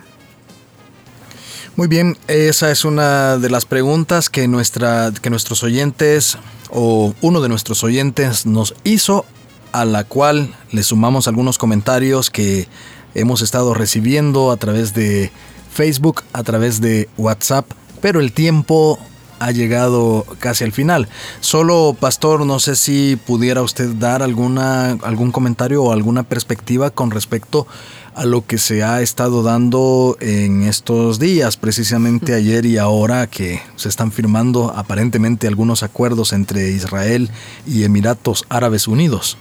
Muy 1.76 1.89
bien, 1.89 2.16
esa 2.26 2.70
es 2.70 2.87
una 2.87 3.37
de 3.37 3.51
las 3.51 3.66
preguntas 3.66 4.30
que, 4.30 4.49
nuestra, 4.49 5.12
que 5.20 5.28
nuestros 5.28 5.62
oyentes 5.62 6.39
o 6.70 7.14
uno 7.20 7.41
de 7.43 7.51
nuestros 7.51 7.84
oyentes 7.84 8.47
nos 8.47 8.74
hizo, 8.84 9.26
a 9.72 9.84
la 9.84 10.05
cual 10.05 10.55
le 10.70 10.82
sumamos 10.82 11.28
algunos 11.28 11.59
comentarios 11.59 12.30
que 12.30 12.66
hemos 13.14 13.43
estado 13.43 13.74
recibiendo 13.74 14.51
a 14.51 14.57
través 14.57 14.95
de 14.95 15.30
Facebook, 15.70 16.22
a 16.32 16.43
través 16.43 16.80
de 16.80 17.11
WhatsApp, 17.18 17.70
pero 18.01 18.20
el 18.20 18.32
tiempo 18.32 18.99
ha 19.39 19.51
llegado 19.51 20.26
casi 20.39 20.64
al 20.64 20.72
final. 20.72 21.09
Solo, 21.41 21.97
Pastor, 21.99 22.47
no 22.47 22.59
sé 22.59 22.76
si 22.76 23.16
pudiera 23.16 23.62
usted 23.62 23.91
dar 23.95 24.22
alguna, 24.22 24.93
algún 25.03 25.32
comentario 25.32 25.82
o 25.82 25.93
alguna 25.93 26.22
perspectiva 26.22 26.91
con 26.91 27.11
respecto 27.11 27.66
a 28.14 28.24
lo 28.24 28.47
que 28.47 28.57
se 28.57 28.82
ha 28.82 29.03
estado 29.03 29.43
dando 29.43 30.16
en 30.20 30.62
estos 30.62 31.18
días, 31.18 31.59
precisamente 31.59 32.32
ayer 32.34 32.64
y 32.64 32.78
ahora 32.78 33.26
que 33.26 33.61
se 33.76 33.91
están 33.91 34.11
firmando 34.11 34.72
aparentemente 34.74 35.47
algunos 35.47 35.82
acuerdos 35.82 36.32
entre 36.32 36.70
Israel 36.70 37.30
y 37.66 37.84
Emiratos 37.84 38.47
Árabes 38.49 38.89
Unidos. 38.89 39.37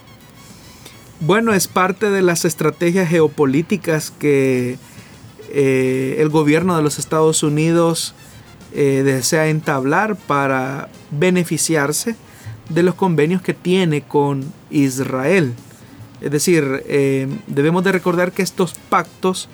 Bueno, 1.21 1.53
es 1.53 1.67
parte 1.67 2.09
de 2.09 2.21
las 2.21 2.43
estrategias 2.43 3.07
geopolíticas 3.07 4.11
que 4.11 4.77
eh, 5.49 6.17
el 6.19 6.27
gobierno 6.27 6.75
de 6.75 6.83
los 6.83 6.99
Estados 6.99 7.43
Unidos 7.43 8.13
eh, 8.77 9.03
desea 9.05 9.47
entablar 9.47 10.17
para 10.17 10.89
beneficiarse 11.09 12.17
de 12.67 12.83
los 12.83 12.93
convenios 12.93 13.41
que 13.41 13.53
tiene 13.53 14.01
con 14.01 14.43
Israel. 14.69 15.53
Es 16.19 16.29
decir, 16.29 16.83
eh, 16.85 17.29
debemos 17.47 17.85
de 17.85 17.93
recordar 17.93 18.33
que 18.33 18.41
estos 18.41 18.73
pactos 18.89 19.47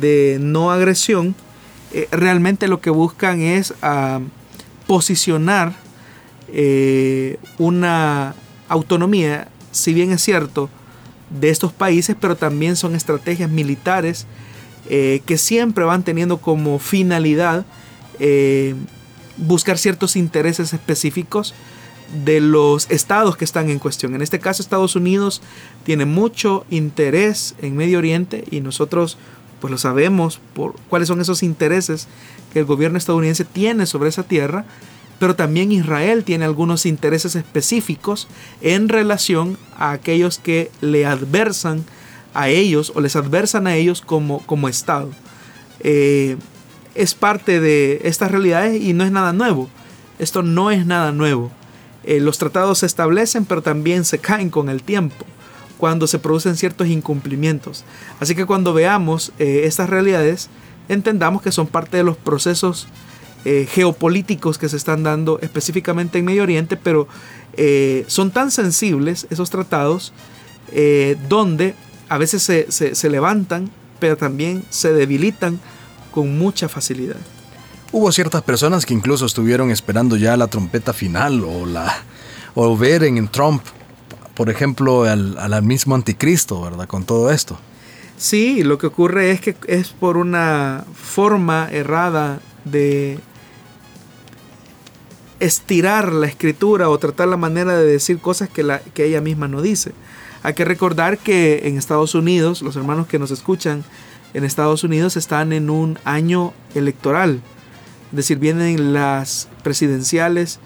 de 0.00 0.38
no 0.40 0.72
agresión 0.72 1.36
eh, 1.92 2.08
realmente 2.10 2.66
lo 2.66 2.80
que 2.80 2.90
buscan 2.90 3.40
es 3.42 3.74
ah, 3.80 4.18
posicionar 4.88 5.74
una 7.58 8.34
autonomía, 8.68 9.46
si 9.70 9.94
bien 9.94 10.10
es 10.10 10.20
cierto, 10.20 10.68
de 11.30 11.50
estos 11.50 11.72
países, 11.72 12.16
pero 12.20 12.34
también 12.34 12.74
son 12.74 12.96
estrategias 12.96 13.50
militares 13.50 14.26
que 14.88 15.36
siempre 15.36 15.84
van 15.84 16.02
teniendo 16.02 16.38
como 16.38 16.78
finalidad 16.78 17.66
buscar 19.36 19.78
ciertos 19.78 20.16
intereses 20.16 20.72
específicos 20.72 21.54
de 22.24 22.40
los 22.40 22.90
estados 22.90 23.36
que 23.36 23.44
están 23.44 23.68
en 23.68 23.78
cuestión. 23.78 24.14
En 24.14 24.22
este 24.22 24.40
caso 24.40 24.62
Estados 24.62 24.96
Unidos 24.96 25.42
tiene 25.84 26.06
mucho 26.06 26.64
interés 26.70 27.54
en 27.60 27.76
Medio 27.76 27.98
Oriente 27.98 28.44
y 28.50 28.60
nosotros 28.60 29.18
pues 29.60 29.70
lo 29.70 29.78
sabemos 29.78 30.40
por 30.54 30.76
cuáles 30.88 31.08
son 31.08 31.20
esos 31.20 31.42
intereses 31.42 32.06
que 32.52 32.60
el 32.60 32.64
gobierno 32.64 32.96
estadounidense 32.96 33.44
tiene 33.44 33.86
sobre 33.86 34.08
esa 34.08 34.22
tierra, 34.22 34.64
pero 35.18 35.34
también 35.34 35.72
Israel 35.72 36.24
tiene 36.24 36.44
algunos 36.44 36.86
intereses 36.86 37.34
específicos 37.34 38.28
en 38.62 38.88
relación 38.88 39.58
a 39.76 39.90
aquellos 39.90 40.38
que 40.38 40.70
le 40.80 41.06
adversan 41.06 41.84
a 42.34 42.48
ellos 42.48 42.92
o 42.94 43.00
les 43.00 43.16
adversan 43.16 43.66
a 43.66 43.74
ellos 43.74 44.00
como, 44.00 44.38
como 44.46 44.68
Estado. 44.68 45.10
Eh, 45.80 46.36
es 46.94 47.14
parte 47.14 47.60
de 47.60 48.00
estas 48.04 48.30
realidades 48.30 48.82
y 48.82 48.92
no 48.92 49.04
es 49.04 49.10
nada 49.10 49.32
nuevo. 49.32 49.68
Esto 50.18 50.42
no 50.42 50.70
es 50.70 50.84
nada 50.86 51.12
nuevo. 51.12 51.50
Eh, 52.04 52.20
los 52.20 52.38
tratados 52.38 52.78
se 52.78 52.86
establecen, 52.86 53.44
pero 53.44 53.62
también 53.62 54.04
se 54.04 54.18
caen 54.18 54.50
con 54.50 54.68
el 54.68 54.82
tiempo 54.82 55.26
cuando 55.76 56.06
se 56.06 56.18
producen 56.18 56.56
ciertos 56.56 56.88
incumplimientos. 56.88 57.84
Así 58.18 58.34
que 58.34 58.46
cuando 58.46 58.72
veamos 58.72 59.32
eh, 59.38 59.62
estas 59.64 59.88
realidades, 59.90 60.48
entendamos 60.88 61.42
que 61.42 61.52
son 61.52 61.66
parte 61.66 61.98
de 61.98 62.02
los 62.02 62.16
procesos 62.16 62.88
eh, 63.44 63.68
geopolíticos 63.70 64.58
que 64.58 64.68
se 64.68 64.76
están 64.76 65.02
dando 65.04 65.38
específicamente 65.40 66.18
en 66.18 66.24
Medio 66.24 66.42
Oriente, 66.42 66.76
pero 66.76 67.08
son 68.06 68.30
tan 68.30 68.52
sensibles 68.52 69.26
esos 69.30 69.50
tratados 69.50 70.12
donde 71.28 71.74
a 72.08 72.16
veces 72.16 72.42
se 72.42 73.10
levantan, 73.10 73.68
pero 73.98 74.16
también 74.16 74.62
se 74.70 74.92
debilitan 74.92 75.58
con 76.18 76.36
mucha 76.36 76.68
facilidad. 76.68 77.14
Hubo 77.92 78.10
ciertas 78.10 78.42
personas 78.42 78.84
que 78.84 78.92
incluso 78.92 79.24
estuvieron 79.24 79.70
esperando 79.70 80.16
ya 80.16 80.36
la 80.36 80.48
trompeta 80.48 80.92
final 80.92 81.44
o, 81.44 81.64
la, 81.64 81.96
o 82.56 82.76
ver 82.76 83.04
en 83.04 83.28
Trump, 83.28 83.62
por 84.34 84.50
ejemplo, 84.50 85.04
al, 85.04 85.38
al 85.38 85.62
mismo 85.62 85.94
anticristo, 85.94 86.60
¿verdad? 86.60 86.88
Con 86.88 87.04
todo 87.04 87.30
esto. 87.30 87.56
Sí, 88.16 88.64
lo 88.64 88.78
que 88.78 88.88
ocurre 88.88 89.30
es 89.30 89.40
que 89.40 89.54
es 89.68 89.90
por 89.90 90.16
una 90.16 90.84
forma 90.92 91.68
errada 91.70 92.40
de 92.64 93.20
estirar 95.38 96.12
la 96.12 96.26
escritura 96.26 96.88
o 96.88 96.98
tratar 96.98 97.28
la 97.28 97.36
manera 97.36 97.76
de 97.76 97.86
decir 97.86 98.18
cosas 98.18 98.48
que, 98.48 98.64
la, 98.64 98.80
que 98.80 99.04
ella 99.04 99.20
misma 99.20 99.46
no 99.46 99.62
dice. 99.62 99.92
Hay 100.42 100.54
que 100.54 100.64
recordar 100.64 101.18
que 101.18 101.68
en 101.68 101.78
Estados 101.78 102.16
Unidos, 102.16 102.60
los 102.60 102.74
hermanos 102.74 103.06
que 103.06 103.20
nos 103.20 103.30
escuchan 103.30 103.84
en 104.34 104.44
Estados 104.44 104.84
Unidos 104.84 105.16
están 105.16 105.52
en 105.52 105.70
un 105.70 105.98
año 106.04 106.52
electoral. 106.74 107.40
Es 108.10 108.16
decir, 108.16 108.38
vienen 108.38 108.92
las 108.92 109.48
presidenciales 109.62 110.60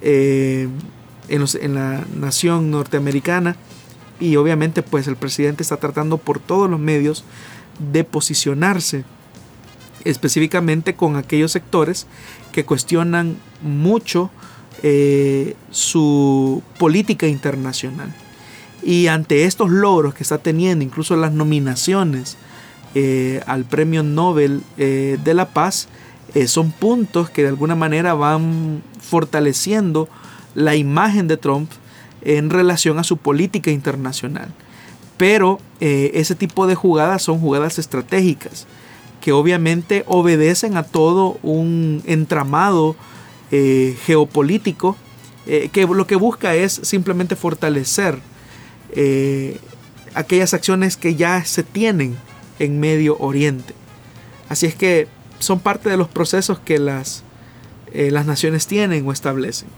eh, 0.00 0.68
en, 1.28 1.74
la 1.74 2.04
nación 2.14 2.70
norteamericana 2.70 3.56
y 4.20 4.36
obviamente 4.36 4.82
pues 4.82 5.06
el 5.08 5.16
presidente 5.16 5.62
está 5.62 5.76
tratando 5.76 6.18
por 6.18 6.38
todos 6.38 6.70
los 6.70 6.80
medios 6.80 7.24
de 7.92 8.04
posicionarse 8.04 9.04
específicamente 10.04 10.94
con 10.94 11.16
aquellos 11.16 11.52
sectores 11.52 12.06
que 12.52 12.64
cuestionan 12.64 13.36
mucho 13.60 14.30
eh, 14.82 15.56
su 15.70 16.62
política 16.78 17.26
internacional. 17.26 18.14
Y 18.82 19.08
ante 19.08 19.44
estos 19.44 19.70
logros 19.70 20.14
que 20.14 20.22
está 20.22 20.38
teniendo, 20.38 20.84
incluso 20.84 21.16
las 21.16 21.32
nominaciones 21.32 22.36
eh, 22.96 23.42
al 23.46 23.66
Premio 23.66 24.02
Nobel 24.02 24.62
de 24.76 25.34
la 25.34 25.50
Paz, 25.50 25.88
eh, 26.36 26.48
son 26.48 26.70
puntos 26.70 27.30
que 27.30 27.40
de 27.40 27.48
alguna 27.48 27.74
manera 27.74 28.12
van 28.12 28.82
fortaleciendo 29.00 30.06
la 30.54 30.76
imagen 30.76 31.28
de 31.28 31.38
Trump 31.38 31.70
en 32.20 32.50
relación 32.50 32.98
a 32.98 33.04
su 33.04 33.16
política 33.16 33.70
internacional. 33.70 34.52
Pero 35.16 35.60
eh, 35.80 36.10
ese 36.12 36.34
tipo 36.34 36.66
de 36.66 36.74
jugadas 36.74 37.22
son 37.22 37.40
jugadas 37.40 37.78
estratégicas 37.78 38.66
que 39.22 39.32
obviamente 39.32 40.04
obedecen 40.06 40.76
a 40.76 40.82
todo 40.82 41.38
un 41.42 42.02
entramado 42.06 42.96
eh, 43.50 43.96
geopolítico 44.04 44.96
que 45.46 45.86
lo 45.86 46.08
que 46.08 46.16
busca 46.16 46.56
es 46.56 46.72
simplemente 46.82 47.36
fortalecer 47.36 48.18
aquellas 50.12 50.54
acciones 50.54 50.96
que 50.96 51.14
ya 51.14 51.44
se 51.44 51.62
tienen 51.62 52.16
en 52.58 52.80
Medio 52.80 53.16
Oriente. 53.18 53.74
Así 54.48 54.66
es 54.66 54.74
que 54.74 55.08
son 55.38 55.60
parte 55.60 55.88
de 55.88 55.96
los 55.96 56.08
procesos 56.08 56.58
que 56.58 56.78
las, 56.78 57.22
eh, 57.92 58.10
las 58.10 58.26
naciones 58.26 58.66
tienen 58.66 59.06
o 59.06 59.12
establecen. 59.12 59.68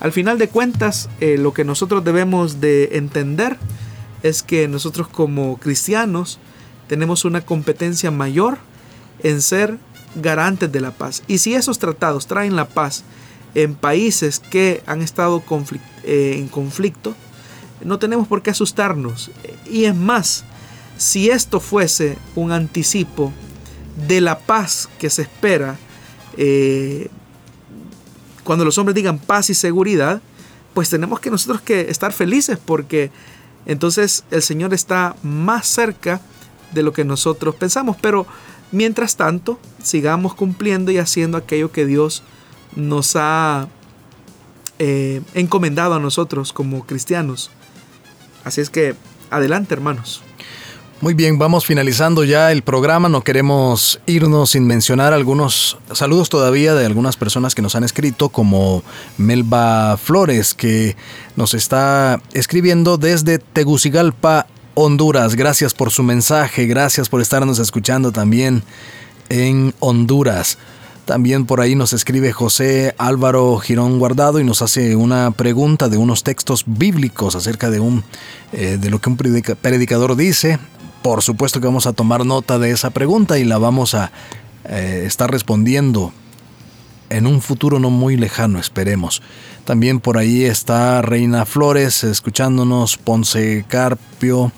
Al 0.00 0.12
final 0.12 0.38
de 0.38 0.48
cuentas, 0.48 1.08
eh, 1.20 1.38
lo 1.38 1.52
que 1.52 1.64
nosotros 1.64 2.04
debemos 2.04 2.60
de 2.60 2.90
entender 2.92 3.56
es 4.22 4.42
que 4.42 4.68
nosotros 4.68 5.08
como 5.08 5.58
cristianos 5.58 6.38
tenemos 6.88 7.24
una 7.24 7.44
competencia 7.44 8.10
mayor 8.10 8.58
en 9.22 9.40
ser 9.40 9.78
garantes 10.16 10.70
de 10.70 10.80
la 10.80 10.90
paz. 10.90 11.22
Y 11.26 11.38
si 11.38 11.54
esos 11.54 11.78
tratados 11.78 12.26
traen 12.26 12.56
la 12.56 12.68
paz 12.68 13.04
en 13.54 13.74
países 13.74 14.40
que 14.40 14.82
han 14.86 15.00
estado 15.02 15.42
eh, 16.04 16.36
en 16.38 16.48
conflicto, 16.48 17.14
no 17.82 17.98
tenemos 17.98 18.26
por 18.26 18.42
qué 18.42 18.50
asustarnos. 18.50 19.30
Y 19.70 19.84
es 19.84 19.94
más, 19.94 20.44
si 20.96 21.30
esto 21.30 21.60
fuese 21.60 22.16
un 22.34 22.52
anticipo 22.52 23.32
de 24.08 24.20
la 24.20 24.38
paz 24.38 24.88
que 24.98 25.10
se 25.10 25.22
espera 25.22 25.76
eh, 26.36 27.08
cuando 28.42 28.64
los 28.64 28.76
hombres 28.78 28.94
digan 28.94 29.18
paz 29.18 29.50
y 29.50 29.54
seguridad, 29.54 30.20
pues 30.74 30.90
tenemos 30.90 31.20
que 31.20 31.30
nosotros 31.30 31.60
que 31.62 31.82
estar 31.82 32.12
felices 32.12 32.58
porque 32.64 33.10
entonces 33.66 34.24
el 34.30 34.42
Señor 34.42 34.74
está 34.74 35.16
más 35.22 35.66
cerca 35.66 36.20
de 36.72 36.82
lo 36.82 36.92
que 36.92 37.04
nosotros 37.04 37.54
pensamos. 37.54 37.96
Pero 38.00 38.26
mientras 38.70 39.16
tanto, 39.16 39.58
sigamos 39.82 40.34
cumpliendo 40.34 40.90
y 40.90 40.98
haciendo 40.98 41.38
aquello 41.38 41.72
que 41.72 41.86
Dios 41.86 42.22
nos 42.76 43.16
ha 43.16 43.68
eh, 44.78 45.22
encomendado 45.34 45.94
a 45.94 46.00
nosotros 46.00 46.52
como 46.52 46.84
cristianos. 46.84 47.50
Así 48.44 48.60
es 48.60 48.68
que 48.68 48.94
adelante 49.30 49.72
hermanos. 49.74 50.22
Muy 51.04 51.12
bien, 51.12 51.36
vamos 51.36 51.66
finalizando 51.66 52.24
ya 52.24 52.50
el 52.50 52.62
programa. 52.62 53.10
No 53.10 53.20
queremos 53.20 54.00
irnos 54.06 54.52
sin 54.52 54.66
mencionar 54.66 55.12
algunos 55.12 55.76
saludos 55.92 56.30
todavía 56.30 56.72
de 56.72 56.86
algunas 56.86 57.18
personas 57.18 57.54
que 57.54 57.60
nos 57.60 57.74
han 57.74 57.84
escrito, 57.84 58.30
como 58.30 58.82
Melba 59.18 59.98
Flores, 59.98 60.54
que 60.54 60.96
nos 61.36 61.52
está 61.52 62.22
escribiendo 62.32 62.96
desde 62.96 63.38
Tegucigalpa, 63.38 64.46
Honduras. 64.72 65.34
Gracias 65.34 65.74
por 65.74 65.90
su 65.90 66.02
mensaje, 66.02 66.64
gracias 66.64 67.10
por 67.10 67.20
estarnos 67.20 67.58
escuchando 67.58 68.10
también 68.10 68.62
en 69.28 69.74
Honduras. 69.80 70.56
También 71.04 71.44
por 71.44 71.60
ahí 71.60 71.74
nos 71.74 71.92
escribe 71.92 72.32
José 72.32 72.94
Álvaro 72.96 73.58
Girón 73.58 73.98
Guardado 73.98 74.40
y 74.40 74.44
nos 74.44 74.62
hace 74.62 74.96
una 74.96 75.32
pregunta 75.32 75.90
de 75.90 75.98
unos 75.98 76.22
textos 76.22 76.64
bíblicos 76.66 77.36
acerca 77.36 77.68
de, 77.68 77.78
un, 77.78 78.04
eh, 78.54 78.78
de 78.80 78.88
lo 78.88 79.02
que 79.02 79.10
un 79.10 79.18
predicador 79.18 80.16
dice. 80.16 80.58
Por 81.04 81.22
supuesto 81.22 81.60
que 81.60 81.66
vamos 81.66 81.86
a 81.86 81.92
tomar 81.92 82.24
nota 82.24 82.58
de 82.58 82.70
esa 82.70 82.88
pregunta 82.88 83.38
y 83.38 83.44
la 83.44 83.58
vamos 83.58 83.92
a 83.92 84.10
eh, 84.64 85.02
estar 85.04 85.30
respondiendo 85.30 86.14
en 87.10 87.26
un 87.26 87.42
futuro 87.42 87.78
no 87.78 87.90
muy 87.90 88.16
lejano, 88.16 88.58
esperemos. 88.58 89.20
También 89.66 90.00
por 90.00 90.16
ahí 90.16 90.44
está 90.44 91.02
Reina 91.02 91.44
Flores 91.44 92.04
escuchándonos, 92.04 92.96
Ponce 92.96 93.66
Carpio 93.68 94.50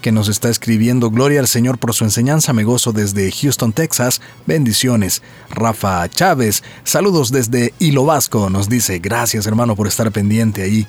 que 0.00 0.10
nos 0.10 0.28
está 0.28 0.48
escribiendo. 0.48 1.10
Gloria 1.10 1.40
al 1.40 1.48
Señor 1.48 1.78
por 1.78 1.92
su 1.92 2.04
enseñanza. 2.04 2.52
Me 2.54 2.64
gozo 2.64 2.92
desde 2.92 3.30
Houston, 3.30 3.72
Texas. 3.72 4.20
Bendiciones. 4.46 5.22
Rafa 5.48 6.06
Chávez. 6.10 6.62
Saludos 6.84 7.30
desde 7.30 7.72
Hilo 7.78 8.04
Vasco. 8.04 8.50
Nos 8.50 8.68
dice, 8.70 8.98
gracias 8.98 9.46
hermano 9.46 9.76
por 9.76 9.86
estar 9.86 10.12
pendiente 10.12 10.62
ahí 10.62 10.86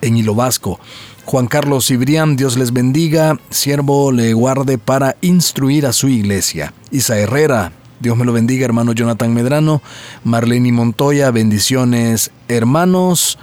en 0.00 0.16
Hilo 0.16 0.34
Vasco. 0.34 0.78
Juan 1.24 1.46
Carlos 1.46 1.86
Cibrián, 1.86 2.36
Dios 2.36 2.56
les 2.56 2.72
bendiga. 2.72 3.38
Siervo 3.50 4.12
le 4.12 4.32
guarde 4.32 4.78
para 4.78 5.16
instruir 5.20 5.86
a 5.86 5.92
su 5.92 6.08
iglesia. 6.08 6.72
Isa 6.90 7.18
Herrera, 7.18 7.72
Dios 8.00 8.16
me 8.16 8.24
lo 8.24 8.32
bendiga, 8.32 8.64
hermano 8.64 8.92
Jonathan 8.92 9.34
Medrano. 9.34 9.82
Marlene 10.24 10.72
Montoya, 10.72 11.30
bendiciones, 11.30 12.30
hermanos. 12.48 13.38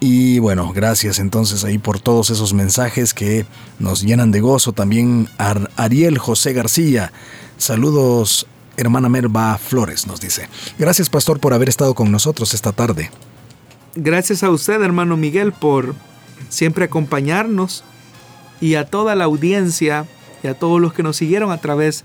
Y 0.00 0.40
bueno, 0.40 0.72
gracias 0.74 1.20
entonces 1.20 1.62
ahí 1.62 1.78
por 1.78 2.00
todos 2.00 2.30
esos 2.30 2.54
mensajes 2.54 3.14
que 3.14 3.46
nos 3.78 4.02
llenan 4.02 4.32
de 4.32 4.40
gozo. 4.40 4.72
También 4.72 5.28
Ariel 5.76 6.18
José 6.18 6.52
García. 6.54 7.12
Saludos, 7.56 8.48
hermana 8.76 9.08
Merva 9.08 9.58
Flores, 9.58 10.08
nos 10.08 10.20
dice. 10.20 10.48
Gracias, 10.76 11.08
pastor, 11.08 11.38
por 11.38 11.54
haber 11.54 11.68
estado 11.68 11.94
con 11.94 12.10
nosotros 12.10 12.52
esta 12.52 12.72
tarde. 12.72 13.10
Gracias 13.94 14.42
a 14.42 14.50
usted, 14.50 14.80
hermano 14.82 15.16
Miguel, 15.16 15.52
por 15.52 15.94
siempre 16.48 16.84
acompañarnos 16.84 17.84
y 18.60 18.74
a 18.74 18.86
toda 18.86 19.14
la 19.14 19.24
audiencia 19.24 20.06
y 20.42 20.48
a 20.48 20.54
todos 20.54 20.80
los 20.80 20.92
que 20.92 21.02
nos 21.02 21.16
siguieron 21.16 21.50
a 21.50 21.58
través 21.58 22.04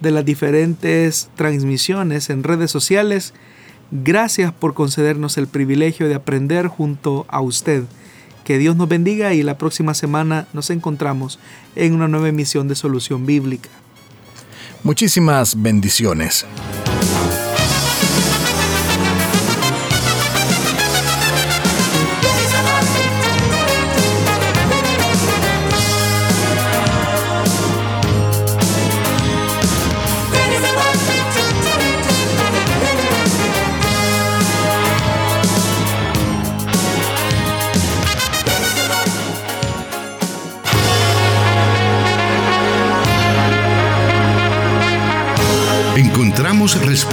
de 0.00 0.10
las 0.10 0.24
diferentes 0.24 1.30
transmisiones 1.36 2.30
en 2.30 2.42
redes 2.42 2.70
sociales 2.70 3.34
Gracias 3.90 4.52
por 4.52 4.74
concedernos 4.74 5.38
el 5.38 5.46
privilegio 5.46 6.08
de 6.08 6.14
aprender 6.14 6.66
junto 6.66 7.26
a 7.28 7.40
usted. 7.40 7.84
Que 8.42 8.58
Dios 8.58 8.76
nos 8.76 8.88
bendiga 8.88 9.34
y 9.34 9.42
la 9.42 9.56
próxima 9.56 9.94
semana 9.94 10.48
nos 10.52 10.70
encontramos 10.70 11.38
en 11.76 11.94
una 11.94 12.08
nueva 12.08 12.28
emisión 12.28 12.68
de 12.68 12.74
Solución 12.74 13.24
Bíblica. 13.24 13.70
Muchísimas 14.82 15.62
bendiciones. 15.62 16.44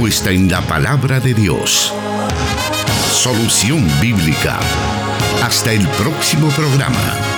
Respuesta 0.01 0.31
en 0.31 0.49
la 0.49 0.61
palabra 0.61 1.19
de 1.19 1.31
Dios. 1.35 1.93
Solución 3.11 3.87
bíblica. 4.01 4.59
Hasta 5.43 5.73
el 5.73 5.87
próximo 5.89 6.49
programa. 6.49 7.30